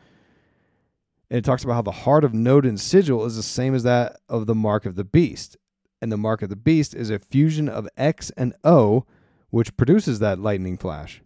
And 1.30 1.38
it 1.38 1.44
talks 1.44 1.62
about 1.62 1.74
how 1.74 1.82
the 1.82 1.90
heart 1.90 2.24
of 2.24 2.32
Nodens' 2.32 2.80
sigil 2.80 3.24
is 3.24 3.36
the 3.36 3.42
same 3.42 3.74
as 3.74 3.82
that 3.82 4.20
of 4.28 4.46
the 4.46 4.54
mark 4.54 4.86
of 4.86 4.94
the 4.94 5.04
beast. 5.04 5.56
And 6.00 6.10
the 6.10 6.16
mark 6.16 6.42
of 6.42 6.48
the 6.48 6.56
beast 6.56 6.94
is 6.94 7.10
a 7.10 7.18
fusion 7.18 7.68
of 7.68 7.88
X 7.96 8.30
and 8.36 8.54
O, 8.64 9.04
which 9.50 9.76
produces 9.76 10.20
that 10.20 10.38
lightning 10.38 10.78
flash. 10.78 11.22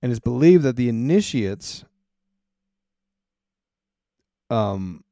And 0.00 0.10
it's 0.10 0.20
believed 0.20 0.64
that 0.64 0.76
the 0.76 0.88
initiates 0.88 1.84
um, 4.50 5.04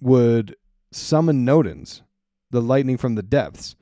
would 0.00 0.56
summon 0.92 1.44
Nodens, 1.44 2.02
the 2.50 2.62
lightning 2.62 2.96
from 2.96 3.16
the 3.16 3.22
depths, 3.22 3.74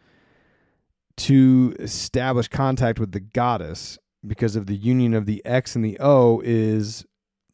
to 1.17 1.75
establish 1.79 2.49
contact 2.49 2.99
with 2.99 3.13
the 3.13 3.21
goddess 3.21 3.99
because 4.27 4.57
of 4.57 4.67
the 4.67 4.77
union 4.77 5.15
of 5.15 5.27
the 5.27 5.45
X 5.45 5.77
and 5.77 5.85
the 5.85 5.99
O 6.01 6.41
is 6.45 7.05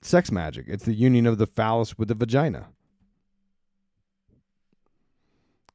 sex 0.02 0.30
magic. 0.30 0.66
It's 0.68 0.84
the 0.84 0.94
union 0.94 1.26
of 1.26 1.38
the 1.38 1.46
phallus 1.46 1.98
with 1.98 2.08
the 2.08 2.14
vagina. 2.14 2.68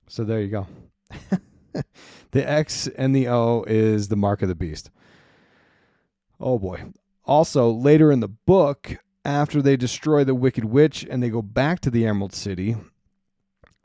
So 0.07 0.23
there 0.23 0.41
you 0.41 0.49
go. 0.49 0.67
the 2.31 2.49
X 2.49 2.87
and 2.87 3.15
the 3.15 3.27
O 3.27 3.63
is 3.67 4.07
the 4.07 4.15
mark 4.15 4.41
of 4.41 4.49
the 4.49 4.55
beast. 4.55 4.89
Oh 6.39 6.59
boy. 6.59 6.85
Also, 7.25 7.71
later 7.71 8.11
in 8.11 8.19
the 8.19 8.27
book, 8.27 8.97
after 9.23 9.61
they 9.61 9.75
destroy 9.75 10.23
the 10.23 10.35
Wicked 10.35 10.65
Witch 10.65 11.05
and 11.09 11.23
they 11.23 11.29
go 11.29 11.41
back 11.41 11.79
to 11.81 11.89
the 11.89 12.05
Emerald 12.05 12.33
City, 12.33 12.75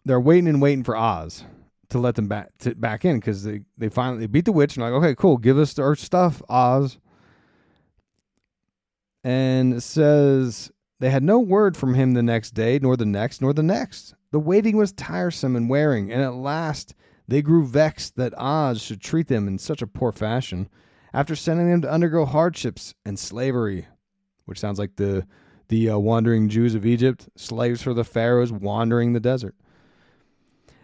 they're 0.05 0.21
waiting 0.21 0.49
and 0.49 0.61
waiting 0.61 0.85
for 0.85 0.97
Oz 0.97 1.45
to 1.91 1.99
let 1.99 2.15
them 2.15 2.29
back 2.29 2.51
to, 2.59 2.75
back 2.75 3.05
in 3.05 3.19
because 3.19 3.45
they, 3.45 3.61
they 3.77 3.89
finally 3.89 4.27
beat 4.27 4.45
the 4.45 4.53
witch 4.53 4.77
and 4.77 4.85
like, 4.85 4.93
okay, 4.93 5.15
cool, 5.15 5.37
give 5.37 5.59
us 5.59 5.79
our 5.79 5.95
stuff, 5.95 6.43
Oz. 6.49 6.99
And 9.23 9.83
says 9.83 10.71
they 10.99 11.11
had 11.11 11.23
no 11.23 11.39
word 11.39 11.77
from 11.77 11.95
him 11.95 12.15
the 12.15 12.23
next 12.23 12.53
day, 12.53 12.79
nor 12.81 12.97
the 12.97 13.07
next, 13.07 13.41
nor 13.41 13.53
the 13.53 13.63
next. 13.63 14.15
The 14.33 14.41
waiting 14.41 14.77
was 14.77 14.93
tiresome 14.93 15.57
and 15.57 15.69
wearing, 15.69 16.13
and 16.13 16.23
at 16.23 16.35
last 16.35 16.95
they 17.27 17.43
grew 17.43 17.67
vexed 17.67 18.17
that 18.17 18.35
Oz 18.37 18.83
should 18.83 19.01
treat 19.01 19.29
them 19.29 19.47
in 19.49 19.59
such 19.59 19.83
a 19.83 19.87
poor 19.87 20.13
fashion 20.13 20.69
after 21.13 21.35
sending 21.35 21.71
them 21.71 21.83
to 21.83 21.91
undergo 21.91 22.25
hardships 22.25 22.95
and 23.05 23.19
slavery, 23.19 23.87
which 24.45 24.59
sounds 24.59 24.79
like 24.79 24.97
the 24.97 25.27
the 25.69 25.91
uh, 25.91 25.99
wandering 25.99 26.49
Jews 26.49 26.75
of 26.75 26.85
Egypt, 26.85 27.29
slaves 27.37 27.81
for 27.81 27.95
the 27.95 28.03
pharaohs 28.03 28.51
wandering 28.51 29.13
the 29.13 29.21
desert. 29.21 29.55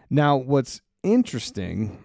Now, 0.09 0.37
what's 0.37 0.81
interesting 1.03 2.05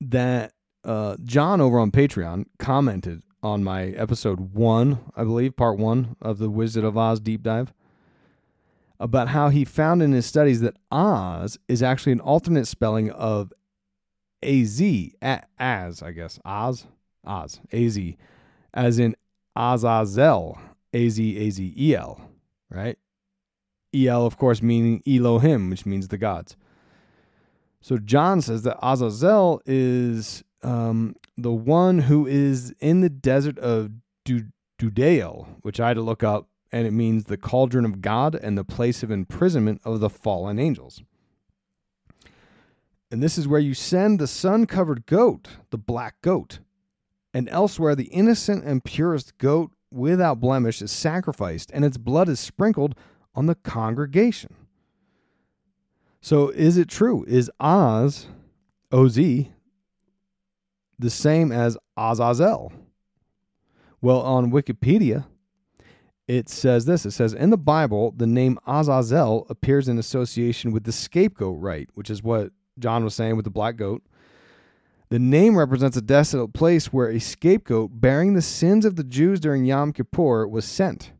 that 0.00 0.52
uh, 0.84 1.16
John 1.24 1.62
over 1.62 1.78
on 1.78 1.90
Patreon 1.90 2.44
commented 2.58 3.22
on 3.42 3.64
my 3.64 3.86
episode 3.88 4.54
one, 4.54 5.00
I 5.16 5.24
believe, 5.24 5.56
part 5.56 5.78
one 5.78 6.16
of 6.20 6.38
the 6.38 6.50
Wizard 6.50 6.84
of 6.84 6.96
Oz 6.96 7.20
deep 7.20 7.42
dive, 7.42 7.72
about 9.00 9.28
how 9.28 9.48
he 9.48 9.64
found 9.64 10.02
in 10.02 10.12
his 10.12 10.26
studies 10.26 10.60
that 10.60 10.76
Oz 10.90 11.58
is 11.68 11.82
actually 11.82 12.12
an 12.12 12.20
alternate 12.20 12.66
spelling 12.66 13.10
of 13.10 13.52
Az, 14.42 14.80
as, 15.58 16.02
I 16.02 16.12
guess, 16.12 16.38
Oz, 16.44 16.86
Oz, 17.24 17.60
Az, 17.72 17.98
as 18.74 18.98
in 18.98 19.16
Azazel, 19.56 20.58
A 20.92 21.08
Z 21.08 21.36
A 21.38 21.50
Z 21.50 21.74
E 21.76 21.94
L, 21.94 22.30
right? 22.70 22.98
El, 23.94 24.24
of 24.24 24.38
course, 24.38 24.62
meaning 24.62 25.02
Elohim, 25.06 25.68
which 25.68 25.84
means 25.84 26.08
the 26.08 26.16
gods. 26.16 26.56
So 27.80 27.98
John 27.98 28.40
says 28.40 28.62
that 28.62 28.78
Azazel 28.82 29.60
is 29.66 30.44
um, 30.62 31.16
the 31.36 31.52
one 31.52 32.00
who 32.00 32.26
is 32.26 32.74
in 32.80 33.00
the 33.00 33.10
desert 33.10 33.58
of 33.58 33.90
du- 34.24 34.52
Dudael, 34.78 35.46
which 35.62 35.80
I 35.80 35.88
had 35.88 35.94
to 35.94 36.02
look 36.02 36.22
up, 36.22 36.48
and 36.70 36.86
it 36.86 36.92
means 36.92 37.24
the 37.24 37.36
cauldron 37.36 37.84
of 37.84 38.00
God 38.00 38.34
and 38.34 38.56
the 38.56 38.64
place 38.64 39.02
of 39.02 39.10
imprisonment 39.10 39.80
of 39.84 40.00
the 40.00 40.10
fallen 40.10 40.58
angels. 40.58 41.02
And 43.10 43.22
this 43.22 43.36
is 43.36 43.46
where 43.46 43.60
you 43.60 43.74
send 43.74 44.18
the 44.18 44.26
sun 44.26 44.66
covered 44.66 45.04
goat, 45.04 45.48
the 45.70 45.78
black 45.78 46.20
goat. 46.22 46.60
And 47.34 47.48
elsewhere, 47.50 47.94
the 47.94 48.04
innocent 48.04 48.64
and 48.64 48.82
purest 48.82 49.36
goat 49.36 49.70
without 49.90 50.40
blemish 50.40 50.80
is 50.80 50.90
sacrificed, 50.90 51.70
and 51.74 51.84
its 51.84 51.98
blood 51.98 52.28
is 52.28 52.40
sprinkled 52.40 52.94
on 53.34 53.46
the 53.46 53.54
congregation. 53.54 54.54
So, 56.22 56.48
is 56.50 56.78
it 56.78 56.88
true? 56.88 57.24
Is 57.26 57.50
Oz, 57.60 58.28
OZ, 58.90 59.18
the 61.02 61.10
same 61.10 61.52
as 61.52 61.76
Azazel? 61.96 62.72
Well, 64.00 64.20
on 64.20 64.50
Wikipedia, 64.50 65.26
it 66.26 66.48
says 66.48 66.86
this 66.86 67.04
it 67.04 67.10
says, 67.12 67.34
In 67.34 67.50
the 67.50 67.58
Bible, 67.58 68.12
the 68.16 68.26
name 68.26 68.58
Azazel 68.66 69.46
appears 69.50 69.88
in 69.88 69.98
association 69.98 70.72
with 70.72 70.84
the 70.84 70.92
scapegoat 70.92 71.60
rite, 71.60 71.90
which 71.94 72.10
is 72.10 72.22
what 72.22 72.52
John 72.78 73.04
was 73.04 73.14
saying 73.14 73.36
with 73.36 73.44
the 73.44 73.50
black 73.50 73.76
goat. 73.76 74.02
The 75.10 75.18
name 75.18 75.58
represents 75.58 75.96
a 75.96 76.02
desolate 76.02 76.54
place 76.54 76.92
where 76.92 77.10
a 77.10 77.20
scapegoat 77.20 78.00
bearing 78.00 78.32
the 78.32 78.42
sins 78.42 78.86
of 78.86 78.96
the 78.96 79.04
Jews 79.04 79.40
during 79.40 79.66
Yom 79.66 79.92
Kippur 79.92 80.48
was 80.48 80.64
sent 80.64 81.12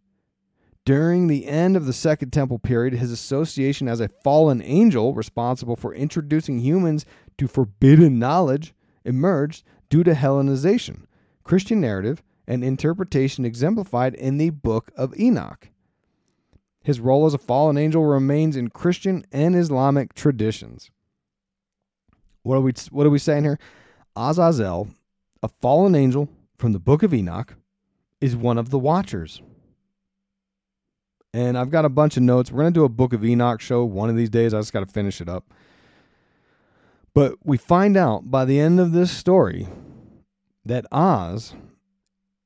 During 0.86 1.26
the 1.26 1.46
end 1.46 1.76
of 1.76 1.84
the 1.86 1.92
Second 1.92 2.30
Temple 2.30 2.58
period, 2.58 2.94
his 2.94 3.12
association 3.12 3.88
as 3.88 4.00
a 4.00 4.08
fallen 4.24 4.62
angel 4.62 5.14
responsible 5.14 5.76
for 5.76 5.94
introducing 5.94 6.60
humans 6.60 7.04
to 7.36 7.46
forbidden 7.46 8.18
knowledge 8.18 8.74
emerged 9.04 9.64
due 9.88 10.04
to 10.04 10.12
Hellenization, 10.12 11.04
Christian 11.44 11.80
narrative, 11.80 12.22
and 12.46 12.64
interpretation 12.64 13.44
exemplified 13.44 14.14
in 14.14 14.38
the 14.38 14.50
Book 14.50 14.90
of 14.96 15.18
Enoch. 15.18 15.68
His 16.82 17.00
role 17.00 17.26
as 17.26 17.34
a 17.34 17.38
fallen 17.38 17.78
angel 17.78 18.04
remains 18.04 18.56
in 18.56 18.70
Christian 18.70 19.24
and 19.30 19.54
Islamic 19.54 20.14
traditions. 20.14 20.90
What 22.42 22.56
are 22.56 22.60
we 22.60 22.72
what 22.90 23.06
are 23.06 23.10
we 23.10 23.20
saying 23.20 23.44
here? 23.44 23.58
Azazel, 24.16 24.88
a 25.42 25.48
fallen 25.48 25.94
angel 25.94 26.28
from 26.58 26.72
the 26.72 26.80
book 26.80 27.02
of 27.02 27.14
Enoch, 27.14 27.54
is 28.20 28.36
one 28.36 28.58
of 28.58 28.70
the 28.70 28.78
watchers. 28.78 29.40
And 31.32 31.56
I've 31.56 31.70
got 31.70 31.84
a 31.84 31.88
bunch 31.88 32.16
of 32.16 32.22
notes. 32.22 32.50
We're 32.50 32.62
going 32.62 32.74
to 32.74 32.80
do 32.80 32.84
a 32.84 32.90
book 32.90 33.12
of 33.12 33.24
Enoch 33.24 33.60
show 33.60 33.84
one 33.84 34.10
of 34.10 34.16
these 34.16 34.28
days. 34.28 34.52
I 34.52 34.58
just 34.58 34.72
got 34.72 34.80
to 34.80 34.92
finish 34.92 35.20
it 35.20 35.28
up. 35.28 35.52
But 37.14 37.34
we 37.44 37.56
find 37.56 37.96
out 37.96 38.30
by 38.30 38.44
the 38.44 38.58
end 38.58 38.80
of 38.80 38.92
this 38.92 39.10
story 39.10 39.68
that 40.64 40.86
Oz 40.90 41.54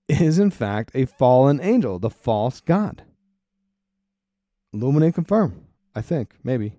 is 0.09 0.39
in 0.39 0.51
fact 0.51 0.91
a 0.95 1.07
fallen 1.07 1.61
angel, 1.61 1.99
the 1.99 2.11
false 2.11 2.61
god. 2.61 3.05
Illuminate 4.73 5.15
confirm, 5.15 5.67
I 5.95 6.03
think, 6.03 6.35
maybe. 6.43 6.79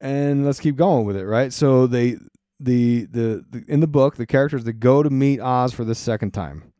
And 0.00 0.44
let's 0.44 0.60
keep 0.60 0.76
going 0.76 1.06
with 1.06 1.16
it, 1.16 1.26
right? 1.26 1.52
So 1.52 1.86
they 1.86 2.16
the, 2.58 3.06
the 3.06 3.44
the 3.50 3.64
in 3.68 3.80
the 3.80 3.86
book, 3.86 4.16
the 4.16 4.26
characters 4.26 4.64
that 4.64 4.74
go 4.74 5.02
to 5.02 5.10
meet 5.10 5.40
Oz 5.40 5.72
for 5.72 5.84
the 5.84 5.94
second 5.94 6.32
time. 6.32 6.72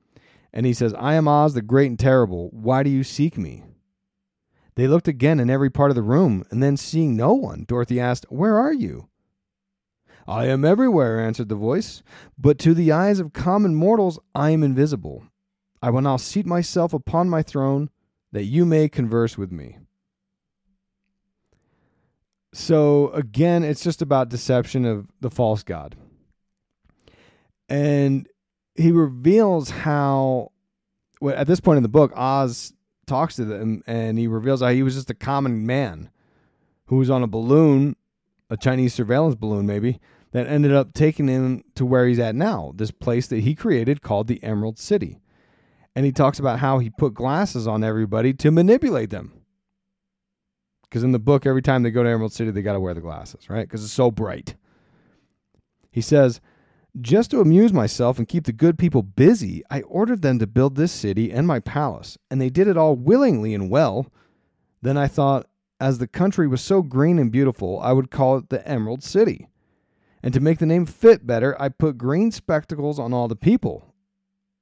And 0.53 0.67
he 0.67 0.75
says, 0.75 0.93
I 0.95 1.15
am 1.15 1.29
Oz 1.29 1.55
the 1.55 1.63
great 1.63 1.89
and 1.89 1.99
terrible. 1.99 2.51
Why 2.53 2.83
do 2.83 2.91
you 2.91 3.05
seek 3.05 3.39
me? 3.39 3.65
They 4.75 4.87
looked 4.87 5.09
again 5.09 5.39
in 5.39 5.51
every 5.51 5.71
part 5.71 5.91
of 5.91 5.97
the 5.97 6.03
room, 6.03 6.45
and 6.51 6.63
then 6.63 6.77
seeing 6.77 7.15
no 7.15 7.35
one, 7.35 7.65
Dorothy 7.67 8.01
asked, 8.01 8.27
Where 8.31 8.59
are 8.59 8.73
you? 8.73 9.09
I 10.27 10.47
am 10.47 10.65
everywhere, 10.65 11.21
answered 11.21 11.49
the 11.49 11.57
voice, 11.57 12.03
but 12.39 12.59
to 12.61 12.75
the 12.75 12.93
eyes 12.93 13.19
of 13.21 13.33
common 13.33 13.75
mortals 13.75 14.19
I 14.35 14.51
am 14.51 14.63
invisible. 14.63 15.25
I 15.83 15.91
will 15.91 16.01
now 16.01 16.17
seat 16.17 16.47
myself 16.47 16.95
upon 16.95 17.29
my 17.29 17.43
throne, 17.43 17.91
that 18.31 18.45
you 18.45 18.65
may 18.65 18.89
converse 18.89 19.37
with 19.37 19.53
me. 19.53 19.79
So 22.55 23.11
again, 23.11 23.65
it's 23.65 23.83
just 23.83 24.01
about 24.01 24.29
deception 24.29 24.85
of 24.85 25.09
the 25.21 25.31
false 25.31 25.63
god. 25.63 25.97
And 27.69 28.29
he 28.75 28.93
reveals 28.93 29.71
how 29.71 30.53
at 31.31 31.47
this 31.47 31.61
point 31.61 31.79
in 31.79 31.83
the 31.83 31.89
book, 31.89 32.13
Oz 32.15 32.73
talks 33.13 33.37
to 33.37 33.45
them 33.45 33.83
and 33.87 34.19
he 34.19 34.27
reveals 34.27 34.63
how 34.63 34.71
he 34.71 34.83
was 34.83 34.95
just 34.95 35.11
a 35.11 35.15
common 35.15 35.67
man 35.67 36.09
who 36.87 36.97
was 36.97 37.11
on 37.11 37.23
a 37.23 37.27
balloon, 37.27 37.95
a 38.49 38.57
Chinese 38.57 38.95
surveillance 38.95 39.35
balloon 39.35 39.67
maybe, 39.67 40.01
that 40.31 40.47
ended 40.47 40.73
up 40.73 40.95
taking 40.95 41.29
him 41.29 41.63
to 41.75 41.85
where 41.85 42.07
he's 42.07 42.19
at 42.19 42.35
now, 42.35 42.73
this 42.75 42.91
place 42.91 43.27
that 43.27 43.41
he 43.41 43.55
created 43.55 44.01
called 44.01 44.29
the 44.29 44.43
Emerald 44.43 44.79
City. 44.79 45.21
And 45.95 46.07
he 46.07 46.13
talks 46.13 46.39
about 46.39 46.61
how 46.61 46.79
he 46.79 46.89
put 46.89 47.13
glasses 47.13 47.67
on 47.67 47.85
everybody 47.85 48.33
to 48.33 48.51
manipulate 48.51 49.11
them. 49.11 49.43
Because 50.85 51.05
in 51.05 51.13
the 51.13 51.19
book, 51.19 51.45
every 51.45 51.61
time 51.61 51.83
they 51.83 51.91
go 51.91 52.03
to 52.03 52.09
Emerald 52.09 52.33
City, 52.33 52.51
they 52.51 52.63
got 52.63 52.73
to 52.73 52.81
wear 52.81 52.95
the 52.95 53.03
glasses, 53.03 53.51
right? 53.51 53.69
Because 53.69 53.85
it's 53.85 53.93
so 53.93 54.11
bright. 54.11 54.55
He 55.91 56.01
says, 56.01 56.41
just 57.01 57.31
to 57.31 57.41
amuse 57.41 57.73
myself 57.73 58.19
and 58.19 58.29
keep 58.29 58.45
the 58.45 58.53
good 58.53 58.79
people 58.79 59.03
busy, 59.03 59.63
I 59.71 59.81
ordered 59.83 60.23
them 60.23 60.39
to 60.39 60.47
build 60.47 60.77
this 60.77 60.93
city 60.93 61.33
and 61.33 61.47
my 61.47 61.61
palace, 61.61 62.19
and 62.31 62.41
they 62.41 62.51
did 62.51 62.69
it 62.69 62.77
all 62.77 62.97
willingly 62.97 63.55
and 63.55 63.71
well. 63.71 64.07
Then 64.83 64.97
I 64.97 65.09
thought, 65.09 65.49
as 65.81 65.99
the 65.99 66.07
country 66.07 66.47
was 66.47 66.61
so 66.61 66.83
green 66.83 67.19
and 67.19 67.33
beautiful, 67.33 67.81
I 67.81 67.93
would 67.93 68.11
call 68.11 68.37
it 68.37 68.51
the 68.51 68.67
Emerald 68.69 69.03
City. 69.03 69.49
And 70.23 70.35
to 70.35 70.41
make 70.41 70.59
the 70.59 70.67
name 70.67 70.87
fit 70.87 71.27
better, 71.27 71.61
I 71.61 71.71
put 71.71 71.99
green 71.99 72.31
spectacles 72.31 72.99
on 72.99 73.13
all 73.13 73.27
the 73.27 73.37
people, 73.37 73.95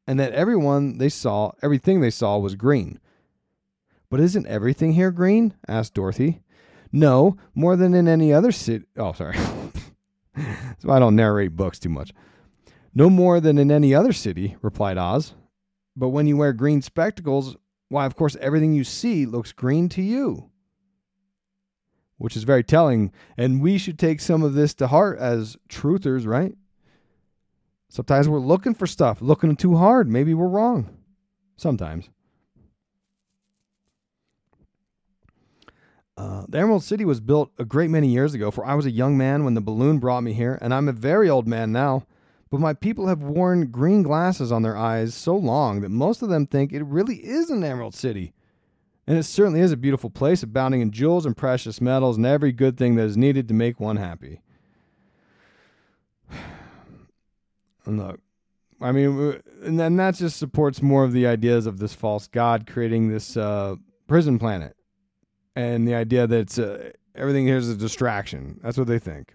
and 0.07 0.19
that 0.19 0.33
everyone 0.33 0.99
they 0.99 1.09
saw, 1.09 1.53
everything 1.63 2.01
they 2.01 2.11
saw 2.11 2.39
was 2.39 2.55
green. 2.55 3.01
But 4.09 4.21
isn't 4.21 4.47
everything 4.47 4.93
here 4.93 5.11
green? 5.11 5.55
asked 5.69 5.95
Dorothy. 5.95 6.43
No, 6.93 7.37
more 7.55 7.77
than 7.77 7.95
in 7.95 8.09
any 8.09 8.33
other 8.33 8.53
city. 8.53 8.87
Oh, 8.97 9.13
sorry. 9.13 9.37
so 10.79 10.91
I 10.91 10.99
don't 10.99 11.17
narrate 11.17 11.57
books 11.57 11.79
too 11.79 11.89
much. 11.89 12.13
No 12.95 13.09
more 13.09 13.41
than 13.41 13.59
in 13.59 13.71
any 13.71 13.95
other 13.95 14.13
city, 14.13 14.57
replied 14.63 14.99
Oz. 14.99 15.35
But 15.97 16.09
when 16.09 16.27
you 16.27 16.37
wear 16.37 16.53
green 16.53 16.83
spectacles, 16.83 17.57
why, 17.89 18.07
of 18.07 18.17
course, 18.17 18.37
everything 18.41 18.73
you 18.73 18.85
see 18.85 19.27
looks 19.27 19.53
green 19.53 19.89
to 19.91 20.03
you. 20.03 20.51
Which 22.19 22.37
is 22.37 22.45
very 22.45 22.63
telling, 22.63 23.13
and 23.37 23.63
we 23.63 23.79
should 23.79 23.99
take 23.99 24.21
some 24.21 24.43
of 24.43 24.55
this 24.55 24.75
to 24.75 24.89
heart 24.89 25.19
as 25.19 25.57
truthers, 25.69 26.27
right? 26.27 26.55
Sometimes 27.89 28.29
we're 28.29 28.39
looking 28.39 28.75
for 28.75 28.87
stuff, 28.87 29.21
looking 29.21 29.57
too 29.57 29.77
hard. 29.77 30.09
Maybe 30.09 30.35
we're 30.35 30.49
wrong. 30.49 30.97
Sometimes. 31.57 32.09
Uh, 36.21 36.45
the 36.51 36.59
Emerald 36.59 36.85
City 36.85 37.07
was 37.07 37.19
built 37.19 37.51
a 37.59 37.65
great 37.65 37.89
many 37.89 38.07
years 38.07 38.35
ago, 38.35 38.51
for 38.51 38.63
I 38.63 38.75
was 38.75 38.85
a 38.85 38.91
young 38.91 39.17
man 39.17 39.43
when 39.43 39.55
the 39.55 39.63
balloon 39.63 39.99
brought 39.99 40.21
me 40.21 40.35
here, 40.35 40.59
and 40.61 40.75
I'm 40.75 40.87
a 40.87 40.93
very 40.93 41.31
old 41.31 41.49
man 41.49 41.73
now. 41.73 42.05
But 42.51 42.61
my 42.61 42.75
people 42.75 43.07
have 43.07 43.23
worn 43.23 43.71
green 43.71 44.03
glasses 44.03 44.53
on 44.53 44.61
their 44.61 44.77
eyes 44.77 45.15
so 45.15 45.35
long 45.35 45.81
that 45.81 45.89
most 45.89 46.21
of 46.21 46.29
them 46.29 46.47
think 46.47 46.75
it 46.75 46.85
really 46.85 47.25
is 47.25 47.49
an 47.49 47.65
Emerald 47.65 47.95
City. 47.95 48.35
And 49.07 49.17
it 49.17 49.23
certainly 49.23 49.61
is 49.61 49.73
a 49.73 49.79
beautiful 49.79 50.11
place, 50.11 50.43
abounding 50.43 50.83
in 50.83 50.91
jewels 50.91 51.25
and 51.25 51.35
precious 51.35 51.81
metals 51.81 52.19
and 52.19 52.27
every 52.27 52.53
good 52.53 52.77
thing 52.77 52.97
that 52.97 53.07
is 53.07 53.17
needed 53.17 53.49
to 53.49 53.55
make 53.55 53.81
one 53.81 53.97
happy. 53.97 54.43
And 57.87 57.99
look, 57.99 58.21
I 58.79 58.93
mean, 58.93 59.41
and 59.63 59.81
then 59.81 59.97
that 59.97 60.17
just 60.17 60.37
supports 60.37 60.83
more 60.83 61.03
of 61.03 61.13
the 61.13 61.27
ideas 61.27 61.65
of 61.65 61.79
this 61.79 61.95
false 61.95 62.27
god 62.27 62.67
creating 62.67 63.09
this 63.09 63.39
uh, 63.39 63.77
prison 64.07 64.39
planet 64.39 64.77
and 65.61 65.87
the 65.87 65.95
idea 65.95 66.27
that 66.27 66.59
uh, 66.59 66.91
everything 67.15 67.47
here 67.47 67.59
is 67.59 67.69
a 67.69 67.77
distraction. 67.77 68.59
That's 68.63 68.79
what 68.79 68.87
they 68.87 68.99
think. 68.99 69.35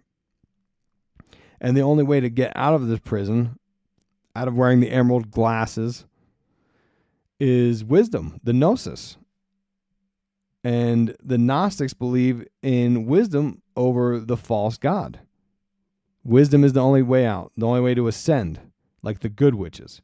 And 1.62 1.78
the 1.78 1.82
only 1.82 2.04
way 2.04 2.20
to 2.20 2.30
get 2.30 2.52
out 2.56 2.74
of 2.74 2.88
this 2.88 3.00
prison, 3.00 3.60
out 4.36 4.48
of 4.48 4.56
wearing 4.56 4.80
the 4.80 4.92
emerald 4.92 5.30
glasses, 5.32 6.06
is 7.40 7.84
wisdom, 7.84 8.40
the 8.44 8.54
gnosis. 8.54 9.18
And 10.64 11.16
the 11.24 11.38
Gnostics 11.38 11.94
believe 11.94 12.48
in 12.64 13.06
wisdom 13.06 13.62
over 13.76 14.20
the 14.20 14.36
false 14.36 14.78
God. 14.78 15.20
Wisdom 16.24 16.64
is 16.64 16.74
the 16.74 16.82
only 16.82 17.04
way 17.04 17.24
out, 17.24 17.52
the 17.56 17.68
only 17.68 17.82
way 17.82 17.94
to 17.94 18.08
ascend, 18.08 18.60
like 19.04 19.20
the 19.20 19.30
good 19.30 19.54
witches. 19.54 20.02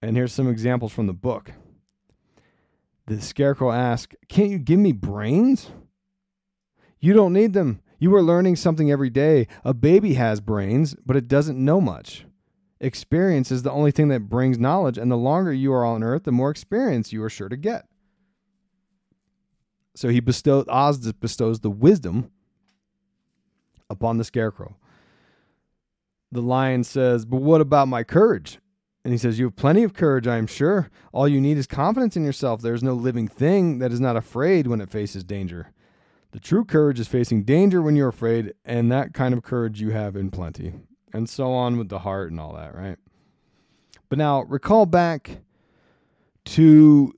And 0.00 0.16
here's 0.16 0.32
some 0.32 0.48
examples 0.48 0.92
from 0.92 1.08
the 1.08 1.12
book. 1.12 1.54
The 3.16 3.20
scarecrow 3.20 3.72
asked, 3.72 4.14
Can't 4.28 4.50
you 4.50 4.58
give 4.58 4.78
me 4.78 4.92
brains? 4.92 5.70
You 6.98 7.12
don't 7.12 7.34
need 7.34 7.52
them. 7.52 7.82
You 7.98 8.14
are 8.14 8.22
learning 8.22 8.56
something 8.56 8.90
every 8.90 9.10
day. 9.10 9.48
A 9.64 9.74
baby 9.74 10.14
has 10.14 10.40
brains, 10.40 10.94
but 11.04 11.16
it 11.16 11.28
doesn't 11.28 11.62
know 11.62 11.80
much. 11.80 12.24
Experience 12.80 13.52
is 13.52 13.62
the 13.62 13.70
only 13.70 13.90
thing 13.90 14.08
that 14.08 14.28
brings 14.28 14.58
knowledge, 14.58 14.96
and 14.96 15.10
the 15.10 15.16
longer 15.16 15.52
you 15.52 15.72
are 15.72 15.84
on 15.84 16.02
earth, 16.02 16.24
the 16.24 16.32
more 16.32 16.50
experience 16.50 17.12
you 17.12 17.22
are 17.22 17.28
sure 17.28 17.48
to 17.48 17.56
get. 17.56 17.86
So 19.94 20.08
he 20.08 20.20
bestowed 20.20 20.68
Oz 20.68 21.12
bestows 21.12 21.60
the 21.60 21.70
wisdom 21.70 22.30
upon 23.90 24.16
the 24.16 24.24
scarecrow. 24.24 24.74
The 26.32 26.42
lion 26.42 26.82
says, 26.82 27.26
But 27.26 27.42
what 27.42 27.60
about 27.60 27.88
my 27.88 28.04
courage? 28.04 28.58
And 29.04 29.12
he 29.12 29.18
says, 29.18 29.38
You 29.38 29.46
have 29.46 29.56
plenty 29.56 29.82
of 29.82 29.94
courage, 29.94 30.26
I 30.26 30.36
am 30.38 30.46
sure. 30.46 30.90
All 31.12 31.26
you 31.26 31.40
need 31.40 31.58
is 31.58 31.66
confidence 31.66 32.16
in 32.16 32.24
yourself. 32.24 32.62
There 32.62 32.74
is 32.74 32.82
no 32.82 32.94
living 32.94 33.28
thing 33.28 33.78
that 33.78 33.92
is 33.92 34.00
not 34.00 34.16
afraid 34.16 34.66
when 34.66 34.80
it 34.80 34.90
faces 34.90 35.24
danger. 35.24 35.72
The 36.30 36.40
true 36.40 36.64
courage 36.64 36.98
is 36.98 37.08
facing 37.08 37.42
danger 37.44 37.82
when 37.82 37.94
you're 37.96 38.08
afraid, 38.08 38.54
and 38.64 38.90
that 38.90 39.12
kind 39.12 39.34
of 39.34 39.42
courage 39.42 39.80
you 39.80 39.90
have 39.90 40.16
in 40.16 40.30
plenty. 40.30 40.72
And 41.12 41.28
so 41.28 41.52
on 41.52 41.76
with 41.76 41.88
the 41.88 42.00
heart 42.00 42.30
and 42.30 42.40
all 42.40 42.54
that, 42.54 42.74
right? 42.74 42.96
But 44.08 44.18
now 44.18 44.42
recall 44.42 44.86
back 44.86 45.42
to 46.46 47.12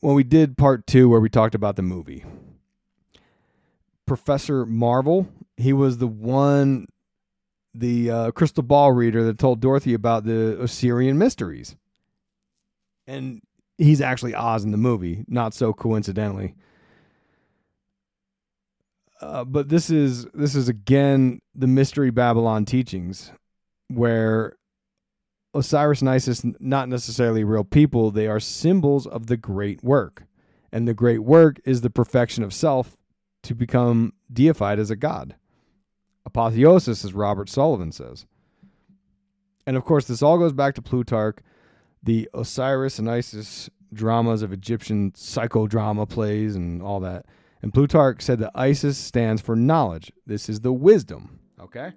when 0.00 0.14
we 0.14 0.24
did 0.24 0.58
part 0.58 0.86
two, 0.86 1.08
where 1.08 1.20
we 1.20 1.30
talked 1.30 1.54
about 1.54 1.76
the 1.76 1.82
movie. 1.82 2.24
Professor 4.04 4.66
Marvel, 4.66 5.26
he 5.56 5.72
was 5.72 5.96
the 5.96 6.06
one 6.06 6.86
the 7.74 8.10
uh, 8.10 8.30
crystal 8.30 8.62
ball 8.62 8.92
reader 8.92 9.24
that 9.24 9.38
told 9.38 9.60
Dorothy 9.60 9.94
about 9.94 10.24
the 10.24 10.58
Osirian 10.60 11.18
mysteries. 11.18 11.76
And 13.06 13.42
he's 13.76 14.00
actually 14.00 14.34
Oz 14.34 14.64
in 14.64 14.70
the 14.70 14.78
movie, 14.78 15.24
not 15.28 15.54
so 15.54 15.72
coincidentally. 15.72 16.54
Uh, 19.20 19.44
but 19.44 19.68
this 19.68 19.90
is 19.90 20.26
this 20.34 20.54
is 20.54 20.68
again 20.68 21.40
the 21.54 21.66
mystery 21.66 22.10
Babylon 22.10 22.64
teachings, 22.64 23.32
where 23.88 24.56
Osiris 25.54 26.00
and 26.00 26.10
Isis 26.10 26.42
not 26.60 26.88
necessarily 26.88 27.44
real 27.44 27.64
people, 27.64 28.10
they 28.10 28.26
are 28.26 28.40
symbols 28.40 29.06
of 29.06 29.26
the 29.26 29.36
great 29.36 29.82
work. 29.82 30.24
And 30.72 30.88
the 30.88 30.94
great 30.94 31.20
work 31.20 31.60
is 31.64 31.80
the 31.80 31.90
perfection 31.90 32.42
of 32.42 32.52
self 32.52 32.96
to 33.44 33.54
become 33.54 34.12
deified 34.32 34.78
as 34.78 34.90
a 34.90 34.96
god. 34.96 35.36
Apotheosis, 36.26 37.04
as 37.04 37.12
Robert 37.12 37.48
Sullivan 37.48 37.92
says. 37.92 38.26
And 39.66 39.76
of 39.76 39.84
course, 39.84 40.06
this 40.06 40.22
all 40.22 40.38
goes 40.38 40.52
back 40.52 40.74
to 40.74 40.82
Plutarch, 40.82 41.38
the 42.02 42.28
Osiris 42.34 42.98
and 42.98 43.10
Isis 43.10 43.70
dramas 43.92 44.42
of 44.42 44.52
Egyptian 44.52 45.12
psychodrama 45.12 46.08
plays 46.08 46.56
and 46.56 46.82
all 46.82 47.00
that. 47.00 47.26
And 47.62 47.72
Plutarch 47.72 48.20
said 48.20 48.40
that 48.40 48.50
Isis 48.54 48.98
stands 48.98 49.40
for 49.40 49.56
knowledge. 49.56 50.12
This 50.26 50.48
is 50.48 50.60
the 50.60 50.72
wisdom. 50.72 51.38
Okay? 51.60 51.92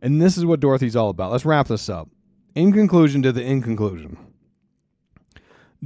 And 0.00 0.22
this 0.22 0.36
is 0.36 0.44
what 0.46 0.60
Dorothy's 0.60 0.94
all 0.94 1.08
about. 1.08 1.32
Let's 1.32 1.44
wrap 1.44 1.66
this 1.66 1.88
up. 1.88 2.08
In 2.54 2.72
conclusion 2.72 3.22
to 3.22 3.32
the 3.32 3.42
in 3.42 3.62
conclusion, 3.62 4.16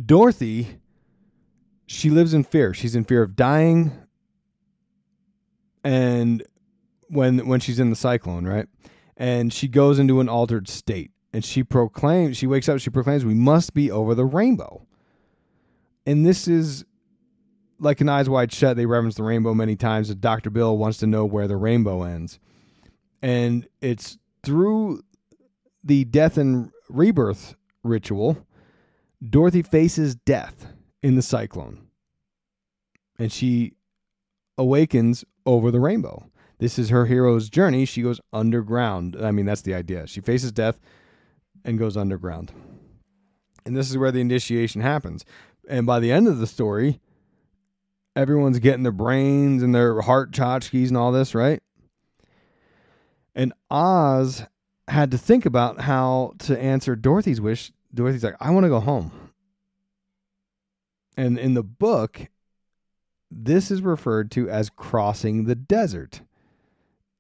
Dorothy, 0.05 0.79
she 1.87 2.11
lives 2.11 2.35
in 2.35 2.45
fear. 2.45 2.75
She's 2.75 2.95
in 2.95 3.05
fear 3.05 3.23
of 3.23 3.37
dying. 3.37 3.93
And 5.85 6.43
when 7.09 7.47
when 7.47 7.61
she's 7.61 7.81
in 7.81 7.91
the 7.91 7.97
cyclone, 7.97 8.47
right? 8.47 8.67
And 9.17 9.53
she 9.53 9.69
goes 9.69 9.99
into 9.99 10.21
an 10.21 10.29
altered 10.29 10.69
state. 10.69 11.11
And 11.35 11.45
she 11.45 11.65
proclaims, 11.65 12.37
she 12.37 12.47
wakes 12.47 12.69
up, 12.69 12.79
she 12.79 12.91
proclaims, 12.91 13.25
we 13.25 13.35
must 13.35 13.73
be 13.73 13.91
over 13.91 14.15
the 14.15 14.25
rainbow. 14.25 14.87
And 16.05 16.27
this 16.27 16.47
is 16.47 16.85
like 17.79 18.01
an 18.01 18.09
eyes 18.09 18.29
wide 18.29 18.53
shut. 18.53 18.77
They 18.77 18.87
reference 18.87 19.15
the 19.15 19.23
rainbow 19.23 19.55
many 19.55 19.75
times. 19.75 20.15
Dr. 20.15 20.51
Bill 20.51 20.77
wants 20.77 20.99
to 20.99 21.07
know 21.07 21.25
where 21.25 21.49
the 21.49 21.57
rainbow 21.57 22.03
ends. 22.03 22.39
And 23.23 23.67
it's 23.81 24.19
through 24.43 25.03
the 25.83 26.05
death 26.05 26.37
and 26.37 26.71
rebirth 26.89 27.57
ritual, 27.83 28.47
Dorothy 29.27 29.63
faces 29.63 30.15
death 30.15 30.67
in 31.03 31.17
the 31.17 31.23
cyclone. 31.23 31.87
And 33.19 33.33
she 33.33 33.75
awakens 34.59 35.25
over 35.47 35.71
the 35.71 35.81
rainbow. 35.81 36.25
This 36.59 36.79
is 36.79 36.91
her 36.91 37.07
hero's 37.07 37.49
journey. 37.49 37.85
She 37.85 38.03
goes 38.03 38.21
underground. 38.33 39.17
I 39.21 39.33
mean, 39.33 39.47
that's 39.47 39.63
the 39.63 39.75
idea. 39.75 40.07
She 40.07 40.21
faces 40.21 40.53
death 40.53 40.79
and 41.65 41.79
goes 41.79 41.97
underground. 41.97 42.53
And 43.65 43.77
this 43.77 43.91
is 43.91 43.99
where 43.99 44.13
the 44.13 44.21
initiation 44.21 44.81
happens. 44.81 45.25
And 45.69 45.87
by 45.87 46.01
the 46.01 46.13
end 46.13 46.29
of 46.29 46.39
the 46.39 46.47
story, 46.47 47.01
everyone's 48.15 48.59
getting 48.59 48.83
their 48.83 48.93
brains 48.93 49.63
and 49.63 49.75
their 49.75 50.01
heart 50.01 50.33
tchotchkes 50.33 50.89
and 50.89 50.97
all 50.97 51.13
this, 51.13 51.35
right? 51.35 51.61
And 53.35 53.53
Oz 53.71 54.45
had 54.89 55.11
to 55.13 55.19
think 55.19 55.47
about 55.47 55.81
how 55.81 56.35
to 56.41 56.61
answer 56.61 56.95
Dorothy's 56.95 57.41
wish. 57.41 57.73
Dorothy's 57.95 58.25
like, 58.25 58.37
I 58.41 58.51
want 58.51 58.65
to 58.65 58.71
go 58.71 58.81
home. 58.81 59.11
And 61.17 61.39
in 61.39 61.55
the 61.55 61.63
book, 61.63 62.29
this 63.35 63.71
is 63.71 63.83
referred 63.83 64.31
to 64.33 64.49
as 64.49 64.71
crossing 64.71 65.45
the 65.45 65.55
desert. 65.55 66.23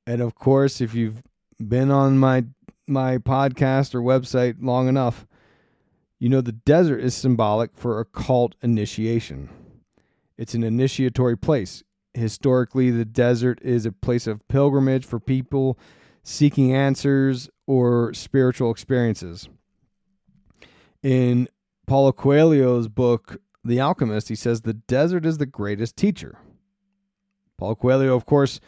And 0.07 0.21
of 0.21 0.35
course, 0.35 0.81
if 0.81 0.95
you've 0.95 1.23
been 1.59 1.91
on 1.91 2.19
my 2.19 2.45
my 2.87 3.19
podcast 3.19 3.95
or 3.95 4.03
website 4.03 4.57
long 4.61 4.89
enough, 4.89 5.27
you 6.19 6.29
know 6.29 6.41
the 6.41 6.53
desert 6.53 7.01
is 7.01 7.15
symbolic 7.15 7.71
for 7.75 8.01
occult 8.01 8.55
initiation. 8.63 9.49
It's 10.37 10.55
an 10.55 10.65
initiatory 10.65 11.37
place. 11.37 11.83
Historically, 12.15 12.91
the 12.91 13.05
desert 13.05 13.61
is 13.63 13.87
a 13.87 13.93
place 13.93 14.27
of 14.27 14.47
pilgrimage 14.49 15.05
for 15.05 15.19
people 15.19 15.79
seeking 16.23 16.75
answers 16.75 17.49
or 17.67 18.13
spiritual 18.13 18.71
experiences. 18.71 19.49
In 21.03 21.49
Paulo 21.87 22.13
Coelho's 22.13 22.89
book, 22.89 23.41
The 23.65 23.81
Alchemist, 23.81 24.29
he 24.29 24.35
says 24.35 24.63
the 24.63 24.75
desert 24.75 25.25
is 25.25 25.39
the 25.39 25.47
greatest 25.47 25.97
teacher. 25.97 26.39
Paul 27.59 27.77
Coelho, 27.77 28.15
of 28.17 28.27
course, 28.27 28.61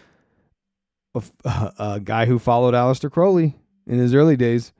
a, 1.14 1.22
a 1.78 2.01
guy 2.01 2.26
who 2.26 2.38
followed 2.38 2.74
Aleister 2.74 3.11
Crowley 3.11 3.57
in 3.86 3.99
his 3.99 4.14
early 4.14 4.36
days. 4.36 4.72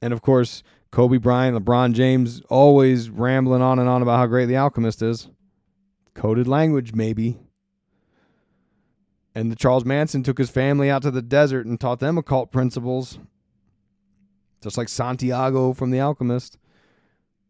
And 0.00 0.12
of 0.12 0.22
course, 0.22 0.62
Kobe 0.90 1.16
Bryant, 1.16 1.56
LeBron 1.56 1.94
James, 1.94 2.42
always 2.48 3.08
rambling 3.10 3.62
on 3.62 3.78
and 3.78 3.88
on 3.88 4.02
about 4.02 4.18
how 4.18 4.26
great 4.26 4.46
The 4.46 4.56
Alchemist 4.56 5.02
is. 5.02 5.28
Coded 6.14 6.46
language, 6.46 6.94
maybe. 6.94 7.38
And 9.34 9.50
the 9.50 9.56
Charles 9.56 9.84
Manson 9.84 10.22
took 10.22 10.36
his 10.36 10.50
family 10.50 10.90
out 10.90 11.02
to 11.02 11.10
the 11.10 11.22
desert 11.22 11.66
and 11.66 11.80
taught 11.80 12.00
them 12.00 12.18
occult 12.18 12.52
principles, 12.52 13.18
just 14.62 14.76
like 14.76 14.90
Santiago 14.90 15.72
from 15.72 15.90
The 15.90 16.00
Alchemist. 16.00 16.58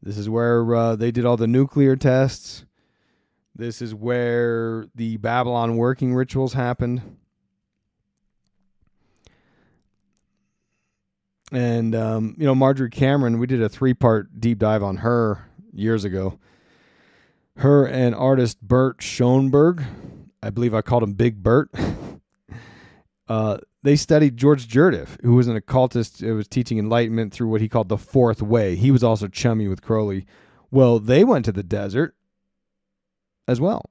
This 0.02 0.18
is 0.18 0.28
where 0.28 0.74
uh, 0.74 0.96
they 0.96 1.12
did 1.12 1.24
all 1.24 1.36
the 1.36 1.46
nuclear 1.46 1.94
tests. 1.94 2.64
This 3.54 3.80
is 3.80 3.94
where 3.94 4.86
the 4.94 5.16
Babylon 5.18 5.76
working 5.76 6.14
rituals 6.14 6.54
happened. 6.54 7.18
And, 11.52 11.94
um, 11.94 12.34
you 12.38 12.46
know, 12.46 12.54
Marjorie 12.54 12.90
Cameron, 12.90 13.38
we 13.38 13.46
did 13.46 13.62
a 13.62 13.68
three 13.68 13.94
part 13.94 14.40
deep 14.40 14.58
dive 14.58 14.82
on 14.82 14.98
her 14.98 15.50
years 15.72 16.04
ago. 16.04 16.38
Her 17.58 17.86
and 17.86 18.14
artist 18.14 18.62
Burt 18.62 18.98
Shonberg, 18.98 19.84
I 20.42 20.50
believe 20.50 20.74
I 20.74 20.80
called 20.80 21.02
him 21.02 21.12
Big 21.12 21.42
Bert. 21.42 21.70
uh, 23.32 23.56
they 23.82 23.96
studied 23.96 24.36
George 24.36 24.68
Gurdjieff, 24.68 25.18
who 25.22 25.36
was 25.36 25.48
an 25.48 25.56
occultist 25.56 26.20
who 26.20 26.34
was 26.34 26.46
teaching 26.46 26.78
enlightenment 26.78 27.32
through 27.32 27.48
what 27.48 27.62
he 27.62 27.68
called 27.68 27.88
the 27.88 27.96
fourth 27.96 28.42
way. 28.42 28.76
He 28.76 28.90
was 28.90 29.02
also 29.02 29.26
chummy 29.26 29.68
with 29.68 29.80
Crowley. 29.80 30.26
Well, 30.70 30.98
they 30.98 31.24
went 31.24 31.46
to 31.46 31.52
the 31.52 31.62
desert 31.62 32.14
as 33.48 33.58
well. 33.58 33.88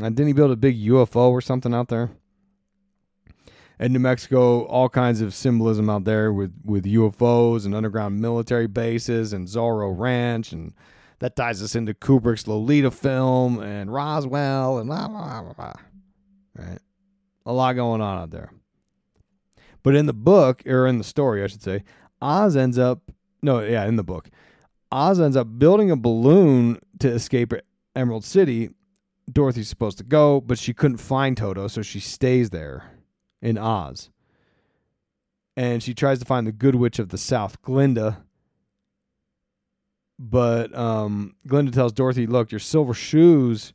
And 0.00 0.16
didn't 0.16 0.28
he 0.28 0.32
build 0.32 0.50
a 0.50 0.56
big 0.56 0.80
UFO 0.80 1.28
or 1.28 1.42
something 1.42 1.74
out 1.74 1.88
there? 1.88 2.10
In 3.78 3.92
New 3.92 3.98
Mexico, 3.98 4.64
all 4.64 4.88
kinds 4.88 5.20
of 5.20 5.34
symbolism 5.34 5.90
out 5.90 6.04
there 6.04 6.32
with, 6.32 6.54
with 6.64 6.86
UFOs 6.86 7.66
and 7.66 7.74
underground 7.74 8.20
military 8.20 8.66
bases 8.66 9.34
and 9.34 9.46
Zorro 9.46 9.94
Ranch. 9.94 10.52
And 10.52 10.72
that 11.18 11.36
ties 11.36 11.62
us 11.62 11.74
into 11.74 11.92
Kubrick's 11.92 12.48
Lolita 12.48 12.90
film 12.90 13.60
and 13.60 13.92
Roswell 13.92 14.78
and 14.78 14.88
blah, 14.88 15.06
blah, 15.06 15.42
blah, 15.42 15.52
blah. 15.52 15.72
Right? 16.54 16.78
A 17.46 17.52
lot 17.52 17.74
going 17.74 18.00
on 18.00 18.18
out 18.18 18.30
there. 18.30 18.50
But 19.82 19.94
in 19.94 20.06
the 20.06 20.12
book, 20.12 20.66
or 20.66 20.86
in 20.86 20.98
the 20.98 21.04
story, 21.04 21.42
I 21.42 21.46
should 21.46 21.62
say, 21.62 21.84
Oz 22.20 22.56
ends 22.56 22.76
up, 22.76 23.12
no, 23.40 23.60
yeah, 23.60 23.84
in 23.86 23.94
the 23.94 24.02
book, 24.02 24.28
Oz 24.90 25.20
ends 25.20 25.36
up 25.36 25.58
building 25.58 25.90
a 25.90 25.96
balloon 25.96 26.80
to 26.98 27.08
escape 27.08 27.52
Emerald 27.94 28.24
City. 28.24 28.70
Dorothy's 29.30 29.68
supposed 29.68 29.98
to 29.98 30.04
go, 30.04 30.40
but 30.40 30.58
she 30.58 30.74
couldn't 30.74 30.96
find 30.98 31.36
Toto, 31.36 31.68
so 31.68 31.82
she 31.82 32.00
stays 32.00 32.50
there 32.50 32.90
in 33.40 33.58
Oz. 33.58 34.10
And 35.56 35.82
she 35.82 35.94
tries 35.94 36.18
to 36.18 36.24
find 36.24 36.46
the 36.46 36.52
Good 36.52 36.74
Witch 36.74 36.98
of 36.98 37.10
the 37.10 37.18
South, 37.18 37.62
Glinda. 37.62 38.24
But 40.18 40.74
um, 40.74 41.36
Glinda 41.46 41.70
tells 41.70 41.92
Dorothy, 41.92 42.26
Look, 42.26 42.50
your 42.50 42.58
silver 42.58 42.92
shoes 42.92 43.72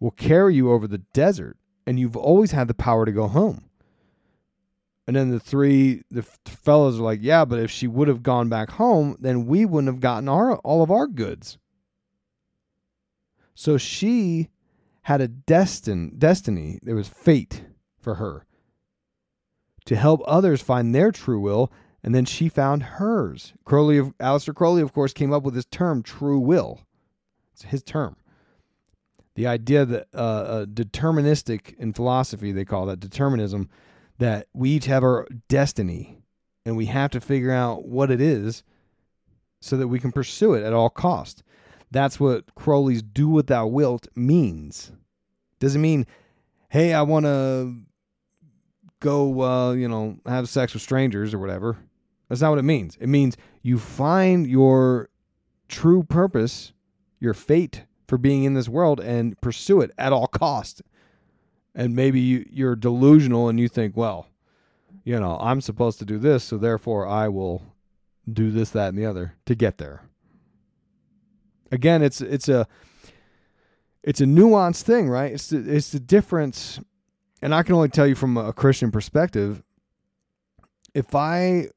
will 0.00 0.10
carry 0.10 0.54
you 0.54 0.70
over 0.70 0.86
the 0.86 0.98
desert, 0.98 1.56
and 1.86 1.98
you've 1.98 2.16
always 2.16 2.52
had 2.52 2.68
the 2.68 2.74
power 2.74 3.04
to 3.04 3.12
go 3.12 3.28
home. 3.28 3.64
And 5.06 5.16
then 5.16 5.30
the 5.30 5.40
three 5.40 6.02
the 6.10 6.22
fellows 6.22 6.98
are 6.98 7.02
like, 7.02 7.20
Yeah, 7.22 7.44
but 7.44 7.58
if 7.58 7.70
she 7.70 7.86
would 7.86 8.08
have 8.08 8.22
gone 8.22 8.48
back 8.48 8.70
home, 8.70 9.16
then 9.20 9.46
we 9.46 9.66
wouldn't 9.66 9.92
have 9.92 10.00
gotten 10.00 10.28
our 10.28 10.56
all 10.58 10.82
of 10.82 10.90
our 10.90 11.06
goods. 11.06 11.58
So 13.54 13.76
she 13.76 14.48
had 15.02 15.20
a 15.20 15.28
destin 15.28 16.14
destiny. 16.16 16.78
There 16.82 16.96
was 16.96 17.08
fate 17.08 17.64
for 18.00 18.14
her 18.14 18.46
to 19.84 19.96
help 19.96 20.22
others 20.26 20.62
find 20.62 20.94
their 20.94 21.12
true 21.12 21.40
will, 21.40 21.70
and 22.02 22.14
then 22.14 22.24
she 22.24 22.48
found 22.48 22.82
hers. 22.82 23.52
Crowley 23.64 23.98
of 23.98 24.16
Aleister 24.18 24.54
Crowley, 24.54 24.82
of 24.82 24.92
course, 24.92 25.12
came 25.12 25.32
up 25.32 25.42
with 25.42 25.54
this 25.54 25.66
term, 25.66 26.02
true 26.02 26.38
will. 26.38 26.80
It's 27.52 27.62
his 27.64 27.82
term. 27.82 28.16
The 29.34 29.46
idea 29.46 29.84
that 29.84 30.06
uh, 30.14 30.16
uh, 30.16 30.64
deterministic 30.66 31.74
in 31.78 31.92
philosophy, 31.92 32.52
they 32.52 32.64
call 32.64 32.86
that 32.86 33.00
determinism, 33.00 33.68
that 34.18 34.46
we 34.52 34.70
each 34.70 34.86
have 34.86 35.02
our 35.02 35.26
destiny, 35.48 36.22
and 36.64 36.76
we 36.76 36.86
have 36.86 37.10
to 37.10 37.20
figure 37.20 37.50
out 37.50 37.86
what 37.86 38.10
it 38.10 38.20
is 38.20 38.62
so 39.60 39.76
that 39.76 39.88
we 39.88 39.98
can 39.98 40.12
pursue 40.12 40.54
it 40.54 40.62
at 40.62 40.72
all 40.72 40.90
cost. 40.90 41.42
That's 41.90 42.20
what 42.20 42.54
Crowley's 42.54 43.02
"do 43.02 43.28
what 43.28 43.48
thou 43.48 43.66
wilt" 43.66 44.06
means. 44.14 44.92
Doesn't 45.58 45.80
mean, 45.82 46.06
hey, 46.68 46.92
I 46.92 47.02
want 47.02 47.26
to 47.26 47.74
go, 49.00 49.42
uh, 49.42 49.72
you 49.72 49.88
know, 49.88 50.18
have 50.26 50.48
sex 50.48 50.74
with 50.74 50.82
strangers 50.82 51.34
or 51.34 51.38
whatever. 51.38 51.76
That's 52.28 52.40
not 52.40 52.50
what 52.50 52.58
it 52.58 52.62
means. 52.62 52.96
It 53.00 53.08
means 53.08 53.36
you 53.62 53.78
find 53.78 54.46
your 54.46 55.08
true 55.68 56.02
purpose, 56.02 56.72
your 57.20 57.34
fate 57.34 57.84
for 58.06 58.18
being 58.18 58.44
in 58.44 58.54
this 58.54 58.68
world, 58.68 59.00
and 59.00 59.40
pursue 59.40 59.80
it 59.80 59.90
at 59.98 60.12
all 60.12 60.26
cost. 60.26 60.82
And 61.74 61.96
maybe 61.96 62.20
you, 62.20 62.46
you're 62.50 62.76
delusional 62.76 63.48
and 63.48 63.58
you 63.58 63.68
think, 63.68 63.96
well, 63.96 64.28
you 65.04 65.18
know, 65.18 65.38
I'm 65.40 65.60
supposed 65.60 65.98
to 65.98 66.04
do 66.04 66.18
this, 66.18 66.44
so 66.44 66.56
therefore 66.56 67.06
I 67.06 67.28
will 67.28 67.62
do 68.30 68.50
this, 68.50 68.70
that, 68.70 68.88
and 68.88 68.98
the 68.98 69.06
other 69.06 69.34
to 69.46 69.54
get 69.54 69.78
there. 69.78 70.02
Again, 71.70 72.02
it's 72.02 72.20
it's 72.20 72.48
a 72.48 72.66
it's 74.02 74.20
a 74.20 74.24
nuanced 74.24 74.82
thing, 74.82 75.08
right? 75.08 75.32
It's 75.32 75.48
the, 75.48 75.58
it's 75.58 75.90
the 75.90 76.00
difference, 76.00 76.80
and 77.42 77.54
I 77.54 77.62
can 77.62 77.74
only 77.74 77.88
tell 77.88 78.06
you 78.06 78.14
from 78.14 78.36
a 78.36 78.52
Christian 78.52 78.90
perspective. 78.90 79.62
If 80.94 81.14
I 81.14 81.68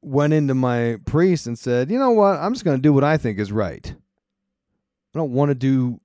went 0.00 0.32
into 0.32 0.54
my 0.54 0.98
priest 1.04 1.46
and 1.46 1.58
said, 1.58 1.90
"You 1.90 1.98
know 1.98 2.12
what? 2.12 2.38
I'm 2.38 2.54
just 2.54 2.64
going 2.64 2.78
to 2.78 2.82
do 2.82 2.92
what 2.92 3.04
I 3.04 3.18
think 3.18 3.38
is 3.38 3.52
right. 3.52 3.94
I 5.14 5.18
don't 5.18 5.32
want 5.32 5.50
to 5.50 5.54
do 5.54 6.00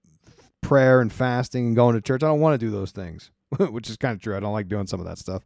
prayer 0.62 1.02
and 1.02 1.12
fasting 1.12 1.68
and 1.68 1.76
going 1.76 1.96
to 1.96 2.02
church. 2.02 2.24
I 2.24 2.28
don't 2.28 2.40
want 2.40 2.60
to 2.60 2.66
do 2.66 2.72
those 2.72 2.92
things." 2.92 3.32
Which 3.58 3.90
is 3.90 3.98
kind 3.98 4.16
of 4.16 4.22
true. 4.22 4.36
I 4.36 4.40
don't 4.40 4.54
like 4.54 4.68
doing 4.68 4.88
some 4.88 5.00
of 5.00 5.06
that 5.08 5.18
stuff. 5.18 5.44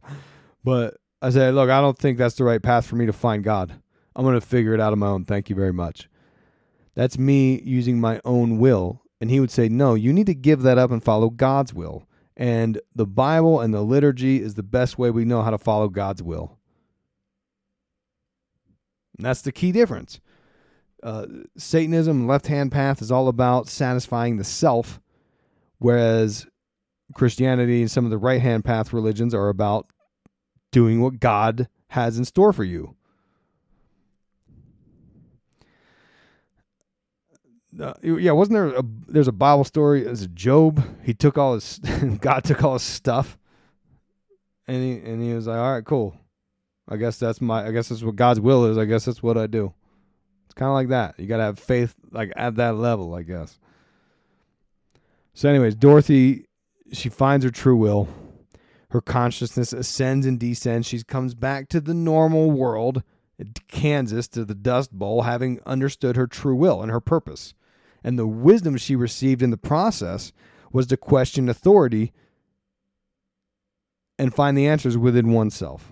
But 0.62 0.96
I 1.22 1.30
said, 1.30 1.54
"Look, 1.54 1.70
I 1.70 1.80
don't 1.80 1.98
think 1.98 2.18
that's 2.18 2.36
the 2.36 2.44
right 2.44 2.62
path 2.62 2.86
for 2.86 2.96
me 2.96 3.06
to 3.06 3.12
find 3.12 3.42
God. 3.42 3.74
I'm 4.16 4.24
going 4.24 4.38
to 4.38 4.46
figure 4.46 4.74
it 4.74 4.80
out 4.80 4.92
on 4.92 4.98
my 4.98 5.08
own. 5.08 5.24
Thank 5.24 5.48
you 5.48 5.56
very 5.56 5.72
much." 5.72 6.08
That's 6.94 7.18
me 7.18 7.60
using 7.62 8.00
my 8.00 8.20
own 8.24 8.58
will. 8.58 9.02
And 9.20 9.30
he 9.30 9.40
would 9.40 9.50
say, 9.50 9.68
"No, 9.68 9.94
you 9.94 10.12
need 10.12 10.26
to 10.26 10.34
give 10.34 10.62
that 10.62 10.78
up 10.78 10.90
and 10.90 11.02
follow 11.02 11.30
God's 11.30 11.72
will." 11.72 12.06
And 12.36 12.80
the 12.94 13.06
Bible 13.06 13.60
and 13.60 13.72
the 13.72 13.82
liturgy 13.82 14.40
is 14.40 14.54
the 14.54 14.62
best 14.62 14.98
way 14.98 15.10
we 15.10 15.24
know 15.24 15.42
how 15.42 15.50
to 15.50 15.58
follow 15.58 15.88
God's 15.88 16.22
will. 16.22 16.58
And 19.16 19.24
that's 19.24 19.42
the 19.42 19.52
key 19.52 19.72
difference. 19.72 20.20
Uh, 21.04 21.26
Satanism, 21.58 22.26
left 22.26 22.46
hand 22.46 22.72
path, 22.72 23.02
is 23.02 23.12
all 23.12 23.28
about 23.28 23.68
satisfying 23.68 24.38
the 24.38 24.44
self, 24.44 25.00
whereas 25.78 26.46
Christianity 27.14 27.82
and 27.82 27.90
some 27.90 28.06
of 28.06 28.10
the 28.10 28.16
right 28.16 28.40
hand 28.40 28.64
path 28.64 28.90
religions 28.94 29.34
are 29.34 29.50
about 29.50 29.86
doing 30.72 31.02
what 31.02 31.20
God 31.20 31.68
has 31.88 32.16
in 32.16 32.24
store 32.24 32.54
for 32.54 32.64
you. 32.64 32.96
Uh, 37.78 37.92
yeah, 38.02 38.32
wasn't 38.32 38.54
there 38.54 38.68
a 38.68 38.84
there's 39.06 39.28
a 39.28 39.32
Bible 39.32 39.64
story 39.64 40.06
as 40.06 40.26
Job? 40.28 40.82
He 41.02 41.12
took 41.12 41.36
all 41.36 41.54
his 41.54 41.78
God 42.20 42.44
took 42.44 42.64
all 42.64 42.74
his 42.74 42.82
stuff, 42.82 43.36
and 44.66 44.82
he 44.82 45.10
and 45.10 45.22
he 45.22 45.34
was 45.34 45.48
like, 45.48 45.58
all 45.58 45.72
right, 45.72 45.84
cool. 45.84 46.16
I 46.88 46.96
guess 46.96 47.18
that's 47.18 47.42
my. 47.42 47.66
I 47.66 47.72
guess 47.72 47.88
that's 47.88 48.02
what 48.02 48.16
God's 48.16 48.40
will 48.40 48.64
is. 48.66 48.78
I 48.78 48.84
guess 48.86 49.04
that's 49.04 49.22
what 49.22 49.36
I 49.36 49.46
do. 49.48 49.74
It's 50.54 50.60
kind 50.60 50.68
of 50.68 50.74
like 50.74 50.88
that. 50.90 51.18
You 51.18 51.26
got 51.26 51.38
to 51.38 51.42
have 51.42 51.58
faith, 51.58 51.96
like 52.12 52.32
at 52.36 52.54
that 52.54 52.76
level, 52.76 53.12
I 53.12 53.22
guess. 53.22 53.58
So, 55.32 55.48
anyways, 55.48 55.74
Dorothy, 55.74 56.46
she 56.92 57.08
finds 57.08 57.44
her 57.44 57.50
true 57.50 57.74
will. 57.74 58.06
Her 58.90 59.00
consciousness 59.00 59.72
ascends 59.72 60.26
and 60.26 60.38
descends. 60.38 60.86
She 60.86 61.02
comes 61.02 61.34
back 61.34 61.68
to 61.70 61.80
the 61.80 61.92
normal 61.92 62.52
world, 62.52 63.02
Kansas, 63.66 64.28
to 64.28 64.44
the 64.44 64.54
Dust 64.54 64.92
Bowl, 64.92 65.22
having 65.22 65.58
understood 65.66 66.14
her 66.14 66.28
true 66.28 66.54
will 66.54 66.82
and 66.82 66.92
her 66.92 67.00
purpose. 67.00 67.54
And 68.04 68.16
the 68.16 68.28
wisdom 68.28 68.76
she 68.76 68.94
received 68.94 69.42
in 69.42 69.50
the 69.50 69.56
process 69.56 70.32
was 70.70 70.86
to 70.86 70.96
question 70.96 71.48
authority 71.48 72.12
and 74.20 74.32
find 74.32 74.56
the 74.56 74.68
answers 74.68 74.96
within 74.96 75.32
oneself 75.32 75.90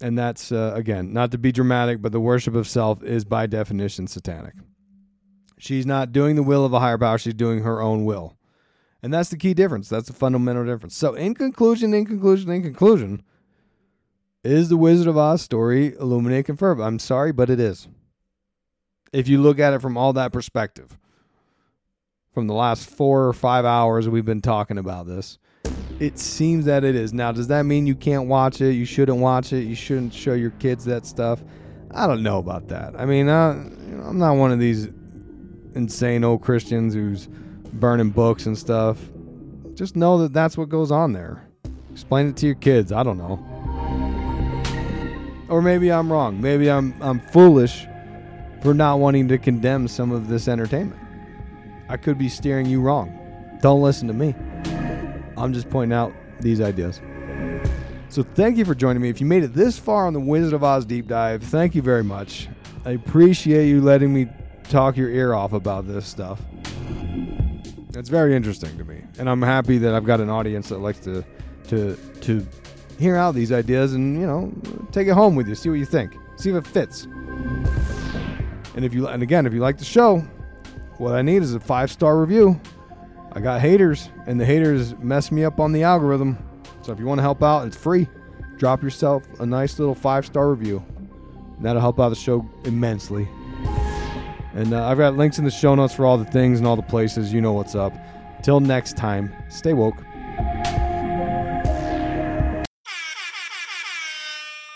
and 0.00 0.18
that's 0.18 0.52
uh, 0.52 0.72
again 0.74 1.12
not 1.12 1.30
to 1.30 1.38
be 1.38 1.52
dramatic 1.52 2.02
but 2.02 2.12
the 2.12 2.20
worship 2.20 2.54
of 2.54 2.68
self 2.68 3.02
is 3.02 3.24
by 3.24 3.46
definition 3.46 4.06
satanic. 4.06 4.54
She's 5.58 5.86
not 5.86 6.12
doing 6.12 6.36
the 6.36 6.42
will 6.42 6.64
of 6.64 6.72
a 6.74 6.80
higher 6.80 6.98
power. 6.98 7.16
She's 7.16 7.34
doing 7.34 7.62
her 7.62 7.80
own 7.80 8.04
will. 8.04 8.36
And 9.02 9.12
that's 9.12 9.30
the 9.30 9.38
key 9.38 9.54
difference. 9.54 9.88
That's 9.88 10.06
the 10.06 10.12
fundamental 10.12 10.66
difference. 10.66 10.94
So 10.94 11.14
in 11.14 11.34
conclusion 11.34 11.94
in 11.94 12.04
conclusion 12.04 12.50
in 12.50 12.62
conclusion 12.62 13.22
is 14.44 14.68
the 14.68 14.76
wizard 14.76 15.08
of 15.08 15.16
oz 15.16 15.42
story 15.42 15.94
Illuminati 15.98 16.42
confirm 16.42 16.80
i'm 16.80 16.98
sorry 16.98 17.32
but 17.32 17.50
it 17.50 17.60
is. 17.60 17.88
If 19.12 19.28
you 19.28 19.40
look 19.40 19.58
at 19.58 19.72
it 19.72 19.80
from 19.80 19.96
all 19.96 20.12
that 20.12 20.32
perspective 20.32 20.98
from 22.32 22.46
the 22.46 22.54
last 22.54 22.88
four 22.88 23.26
or 23.26 23.32
five 23.32 23.64
hours 23.64 24.08
we've 24.08 24.24
been 24.24 24.42
talking 24.42 24.78
about 24.78 25.06
this 25.06 25.38
it 26.00 26.18
seems 26.18 26.64
that 26.66 26.84
it 26.84 26.94
is. 26.94 27.12
Now, 27.12 27.32
does 27.32 27.48
that 27.48 27.64
mean 27.64 27.86
you 27.86 27.94
can't 27.94 28.28
watch 28.28 28.60
it? 28.60 28.72
You 28.72 28.84
shouldn't 28.84 29.18
watch 29.18 29.52
it? 29.52 29.64
You 29.64 29.74
shouldn't 29.74 30.12
show 30.12 30.34
your 30.34 30.50
kids 30.52 30.84
that 30.84 31.06
stuff? 31.06 31.42
I 31.92 32.06
don't 32.06 32.22
know 32.22 32.38
about 32.38 32.68
that. 32.68 32.94
I 32.98 33.06
mean, 33.06 33.26
know, 33.26 33.50
I'm 34.04 34.18
not 34.18 34.34
one 34.34 34.52
of 34.52 34.58
these 34.58 34.88
insane 35.74 36.24
old 36.24 36.42
Christians 36.42 36.94
who's 36.94 37.28
burning 37.72 38.10
books 38.10 38.46
and 38.46 38.56
stuff. 38.56 38.98
Just 39.74 39.96
know 39.96 40.18
that 40.18 40.32
that's 40.32 40.58
what 40.58 40.68
goes 40.68 40.90
on 40.90 41.12
there. 41.12 41.46
Explain 41.92 42.28
it 42.28 42.36
to 42.38 42.46
your 42.46 42.54
kids. 42.56 42.92
I 42.92 43.02
don't 43.02 43.18
know. 43.18 43.42
Or 45.48 45.62
maybe 45.62 45.92
I'm 45.92 46.12
wrong. 46.12 46.40
Maybe 46.40 46.70
I'm 46.70 46.94
I'm 47.00 47.20
foolish 47.20 47.86
for 48.62 48.74
not 48.74 48.98
wanting 48.98 49.28
to 49.28 49.38
condemn 49.38 49.86
some 49.86 50.10
of 50.12 50.28
this 50.28 50.48
entertainment. 50.48 51.00
I 51.88 51.96
could 51.96 52.18
be 52.18 52.28
steering 52.28 52.66
you 52.66 52.80
wrong. 52.80 53.58
Don't 53.62 53.80
listen 53.80 54.08
to 54.08 54.14
me. 54.14 54.34
I'm 55.36 55.52
just 55.52 55.68
pointing 55.70 55.96
out 55.96 56.12
these 56.40 56.60
ideas. 56.60 57.00
So 58.08 58.22
thank 58.22 58.56
you 58.56 58.64
for 58.64 58.74
joining 58.74 59.02
me. 59.02 59.08
If 59.08 59.20
you 59.20 59.26
made 59.26 59.42
it 59.42 59.52
this 59.52 59.78
far 59.78 60.06
on 60.06 60.12
the 60.12 60.20
Wizard 60.20 60.54
of 60.54 60.62
Oz 60.62 60.84
deep 60.84 61.08
dive, 61.08 61.42
thank 61.42 61.74
you 61.74 61.82
very 61.82 62.04
much. 62.04 62.48
I 62.84 62.90
appreciate 62.92 63.68
you 63.68 63.80
letting 63.80 64.14
me 64.14 64.28
talk 64.68 64.96
your 64.96 65.10
ear 65.10 65.34
off 65.34 65.52
about 65.52 65.86
this 65.86 66.06
stuff. 66.06 66.40
It's 67.94 68.08
very 68.08 68.36
interesting 68.36 68.76
to 68.78 68.84
me, 68.84 69.02
and 69.18 69.28
I'm 69.28 69.42
happy 69.42 69.78
that 69.78 69.94
I've 69.94 70.04
got 70.04 70.20
an 70.20 70.28
audience 70.28 70.68
that 70.68 70.78
likes 70.78 71.00
to 71.00 71.24
to 71.68 71.96
to 72.20 72.46
hear 72.98 73.16
out 73.16 73.34
these 73.34 73.52
ideas 73.52 73.94
and 73.94 74.20
you 74.20 74.26
know 74.26 74.52
take 74.92 75.08
it 75.08 75.12
home 75.12 75.34
with 75.34 75.48
you, 75.48 75.54
see 75.54 75.68
what 75.68 75.78
you 75.78 75.86
think, 75.86 76.12
see 76.36 76.50
if 76.50 76.56
it 76.56 76.66
fits. 76.66 77.04
And 78.76 78.84
if 78.84 78.92
you 78.92 79.08
and 79.08 79.22
again, 79.22 79.46
if 79.46 79.54
you 79.54 79.60
like 79.60 79.78
the 79.78 79.84
show, 79.84 80.18
what 80.98 81.14
I 81.14 81.22
need 81.22 81.42
is 81.42 81.54
a 81.54 81.60
five 81.60 81.90
star 81.90 82.18
review. 82.18 82.60
I 83.36 83.40
got 83.40 83.60
haters, 83.60 84.08
and 84.26 84.40
the 84.40 84.46
haters 84.46 84.96
mess 84.96 85.30
me 85.30 85.44
up 85.44 85.60
on 85.60 85.70
the 85.72 85.82
algorithm. 85.82 86.38
So 86.80 86.90
if 86.90 86.98
you 86.98 87.04
want 87.04 87.18
to 87.18 87.22
help 87.22 87.42
out, 87.42 87.66
it's 87.66 87.76
free. 87.76 88.08
Drop 88.56 88.82
yourself 88.82 89.24
a 89.40 89.44
nice 89.44 89.78
little 89.78 89.94
five 89.94 90.24
star 90.24 90.48
review. 90.48 90.82
And 91.56 91.62
that'll 91.62 91.82
help 91.82 92.00
out 92.00 92.08
the 92.08 92.14
show 92.14 92.48
immensely. 92.64 93.28
And 94.54 94.72
uh, 94.72 94.86
I've 94.86 94.96
got 94.96 95.18
links 95.18 95.36
in 95.36 95.44
the 95.44 95.50
show 95.50 95.74
notes 95.74 95.92
for 95.92 96.06
all 96.06 96.16
the 96.16 96.24
things 96.24 96.60
and 96.60 96.66
all 96.66 96.76
the 96.76 96.82
places. 96.82 97.30
You 97.30 97.42
know 97.42 97.52
what's 97.52 97.74
up. 97.74 97.92
Till 98.42 98.58
next 98.58 98.96
time, 98.96 99.30
stay 99.50 99.74
woke. 99.74 100.02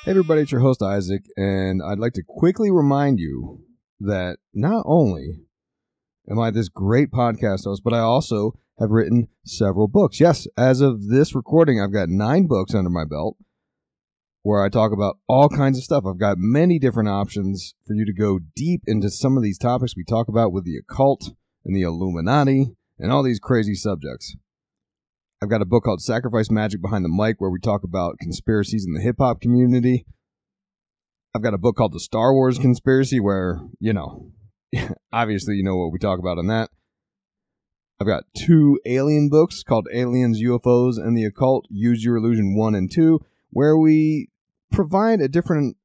Hey 0.04 0.10
everybody, 0.10 0.42
it's 0.42 0.52
your 0.52 0.60
host 0.60 0.82
Isaac, 0.82 1.22
and 1.38 1.80
I'd 1.82 1.98
like 1.98 2.12
to 2.12 2.22
quickly 2.28 2.70
remind 2.70 3.20
you 3.20 3.62
that 4.00 4.36
not 4.52 4.82
only 4.84 5.46
am 6.28 6.40
I 6.40 6.50
this 6.50 6.68
great 6.68 7.10
podcast 7.10 7.64
host, 7.64 7.82
but 7.84 7.94
I 7.94 8.00
also 8.00 8.54
have 8.78 8.90
written 8.90 9.28
several 9.44 9.86
books. 9.86 10.18
Yes, 10.18 10.46
as 10.56 10.80
of 10.80 11.08
this 11.08 11.34
recording, 11.34 11.80
I've 11.80 11.92
got 11.92 12.08
nine 12.08 12.46
books 12.46 12.74
under 12.74 12.90
my 12.90 13.04
belt 13.04 13.36
where 14.42 14.64
I 14.64 14.70
talk 14.70 14.92
about 14.92 15.18
all 15.28 15.48
kinds 15.48 15.76
of 15.76 15.84
stuff. 15.84 16.04
I've 16.06 16.18
got 16.18 16.38
many 16.38 16.78
different 16.78 17.10
options 17.10 17.74
for 17.86 17.94
you 17.94 18.06
to 18.06 18.12
go 18.12 18.40
deep 18.56 18.82
into 18.86 19.10
some 19.10 19.36
of 19.36 19.42
these 19.42 19.58
topics 19.58 19.94
we 19.96 20.04
talk 20.04 20.28
about 20.28 20.52
with 20.52 20.64
the 20.64 20.78
occult 20.78 21.32
and 21.64 21.76
the 21.76 21.82
Illuminati 21.82 22.74
and 22.98 23.12
all 23.12 23.22
these 23.22 23.38
crazy 23.38 23.74
subjects. 23.74 24.34
I've 25.42 25.50
got 25.50 25.62
a 25.62 25.66
book 25.66 25.84
called 25.84 26.02
Sacrifice 26.02 26.50
Magic 26.50 26.82
Behind 26.82 27.04
the 27.04 27.08
Mic 27.08 27.36
where 27.38 27.50
we 27.50 27.60
talk 27.60 27.82
about 27.82 28.18
conspiracies 28.18 28.86
in 28.86 28.94
the 28.94 29.00
hip 29.00 29.16
hop 29.18 29.40
community. 29.40 30.06
I've 31.34 31.42
got 31.42 31.54
a 31.54 31.58
book 31.58 31.76
called 31.76 31.92
The 31.92 32.00
Star 32.00 32.32
Wars 32.34 32.58
Conspiracy 32.58 33.20
where, 33.20 33.60
you 33.78 33.92
know, 33.92 34.32
obviously 35.12 35.56
you 35.56 35.64
know 35.64 35.76
what 35.76 35.92
we 35.92 35.98
talk 35.98 36.18
about 36.18 36.38
on 36.38 36.46
that. 36.48 36.70
I've 38.00 38.06
got 38.06 38.24
two 38.34 38.80
alien 38.86 39.28
books 39.28 39.62
called 39.62 39.86
Aliens, 39.92 40.40
UFOs, 40.42 40.96
and 40.96 41.16
the 41.16 41.24
Occult 41.24 41.66
Use 41.68 42.02
Your 42.02 42.16
Illusion 42.16 42.56
1 42.56 42.74
and 42.74 42.90
2, 42.90 43.20
where 43.50 43.76
we 43.76 44.30
provide 44.72 45.20
a 45.20 45.28
different 45.28 45.76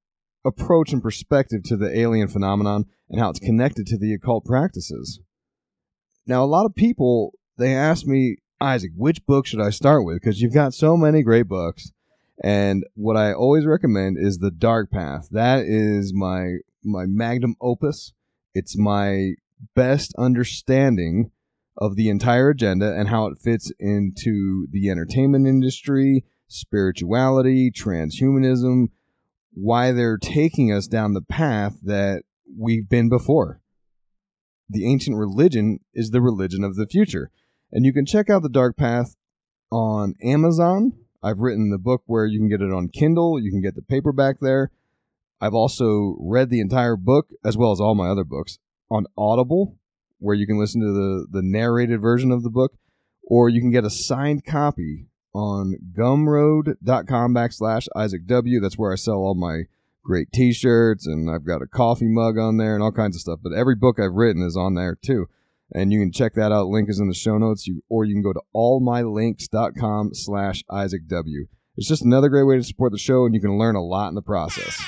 approach 0.46 0.94
and 0.94 1.02
perspective 1.02 1.64
to 1.64 1.76
the 1.76 1.98
alien 1.98 2.30
phenomenon 2.30 2.86
and 3.10 3.20
how 3.20 3.30
it's 3.30 3.40
connected 3.40 3.86
to 3.88 3.98
the 3.98 4.14
occult 4.14 4.46
practices. 4.46 5.20
Now, 6.26 6.44
a 6.44 6.46
lot 6.46 6.66
of 6.66 6.74
people, 6.74 7.34
they 7.58 7.76
ask 7.76 8.06
me, 8.06 8.38
Isaac, 8.62 8.92
which 8.96 9.26
book 9.26 9.46
should 9.46 9.62
I 9.62 9.70
start 9.70 10.06
with? 10.06 10.22
Because 10.22 10.42
you've 10.42 10.54
got 10.54 10.74
so 10.74 10.96
many 10.96 11.22
great 11.22 11.48
books. 11.48 11.92
And 12.42 12.86
what 12.96 13.18
I 13.18 13.34
always 13.34 13.66
recommend 13.66 14.18
is 14.18 14.38
The 14.38 14.52
Dark 14.52 14.92
Path. 14.92 15.28
That 15.32 15.66
is 15.66 16.14
my 16.14 16.58
my 16.84 17.06
magnum 17.06 17.56
opus. 17.60 18.14
It's 18.56 18.78
my 18.78 19.34
best 19.76 20.16
understanding 20.18 21.32
of 21.78 21.98
the 21.98 22.08
entire 22.08 22.50
agenda 22.50 22.96
and 22.98 23.10
how 23.10 23.28
it 23.28 23.38
fits 23.38 23.70
into 23.80 24.66
the 24.72 24.90
entertainment 24.90 25.46
industry, 25.46 26.24
spirituality, 26.48 27.70
transhumanism, 27.70 28.88
why 29.52 29.92
they're 29.92 30.18
taking 30.18 30.72
us 30.72 30.88
down 30.88 31.14
the 31.14 31.22
path 31.22 31.76
that 31.84 32.24
we've 32.58 32.88
been 32.88 33.10
before. 33.10 33.60
The 34.70 34.90
ancient 34.90 35.18
religion 35.18 35.80
is 35.94 36.12
the 36.12 36.22
religion 36.22 36.64
of 36.64 36.78
the 36.78 36.88
future. 36.88 37.32
And 37.74 37.86
you 37.86 37.92
can 37.92 38.06
check 38.06 38.30
out 38.30 38.42
The 38.42 38.50
Dark 38.50 38.78
Path 38.78 39.18
on 39.70 40.16
Amazon. 40.24 40.94
I've 41.22 41.40
written 41.40 41.72
the 41.72 41.78
book 41.78 42.04
where 42.06 42.26
you 42.26 42.40
can 42.40 42.48
get 42.48 42.62
it 42.62 42.72
on 42.72 42.88
Kindle, 42.88 43.38
you 43.38 43.52
can 43.52 43.62
get 43.62 43.76
the 43.76 43.82
paperback 43.82 44.40
there. 44.40 44.72
I've 45.42 45.54
also 45.54 46.16
read 46.20 46.50
the 46.50 46.62
entire 46.62 46.96
book 46.96 47.30
as 47.44 47.58
well 47.58 47.72
as 47.72 47.80
all 47.80 47.96
my 47.96 48.08
other 48.08 48.24
books 48.24 48.58
on 48.90 49.06
Audible, 49.18 49.78
where 50.20 50.36
you 50.36 50.48
can 50.48 50.60
listen 50.60 50.82
to 50.82 50.94
the 50.94 51.28
the 51.30 51.44
narrated 51.44 52.02
version 52.02 52.32
of 52.32 52.44
the 52.44 52.50
book, 52.50 52.74
or 53.24 53.50
you 53.50 53.62
can 53.62 53.72
get 53.72 53.86
a 53.86 53.90
signed 53.90 54.46
copy 54.46 55.08
on 55.34 55.76
gumroad.com 55.98 57.36
backslash 57.36 57.88
Isaac 57.96 58.26
W. 58.26 58.60
That's 58.62 58.78
where 58.78 58.94
I 58.94 58.96
sell 58.96 59.16
all 59.16 59.36
my 59.36 59.64
great 60.04 60.32
t-shirts 60.32 61.08
and 61.08 61.30
I've 61.30 61.46
got 61.46 61.62
a 61.62 61.68
coffee 61.68 62.08
mug 62.08 62.38
on 62.38 62.58
there 62.58 62.76
and 62.76 62.84
all 62.84 62.92
kinds 62.92 63.18
of 63.18 63.22
stuff. 63.22 63.40
But 63.44 63.54
every 63.54 63.76
book 63.76 64.00
I've 64.00 64.14
written 64.14 64.44
is 64.44 64.56
on 64.56 64.76
there 64.76 64.96
too. 64.96 65.26
And 65.74 65.92
you 65.92 66.00
can 66.00 66.12
check 66.12 66.36
that 66.36 66.52
out. 66.52 66.68
Link 66.68 66.90
is 66.90 67.00
in 67.00 67.08
the 67.08 67.14
show 67.16 67.38
notes. 67.38 67.68
You 67.68 67.82
or 67.90 68.06
you 68.06 68.14
can 68.14 68.22
go 68.22 68.34
to 68.34 68.42
allmylinks.com 68.56 70.12
slash 70.14 70.64
Isaac 70.70 71.08
W. 71.08 71.48
It's 71.76 71.90
just 71.90 72.06
another 72.06 72.30
great 72.30 72.44
way 72.44 72.56
to 72.56 72.64
support 72.64 72.94
the 72.94 72.98
show 72.98 73.26
and 73.26 73.36
you 73.36 73.42
can 73.42 73.58
learn 73.58 73.76
a 73.76 73.84
lot 73.84 74.10
in 74.10 74.16
the 74.16 74.22
process. 74.22 74.80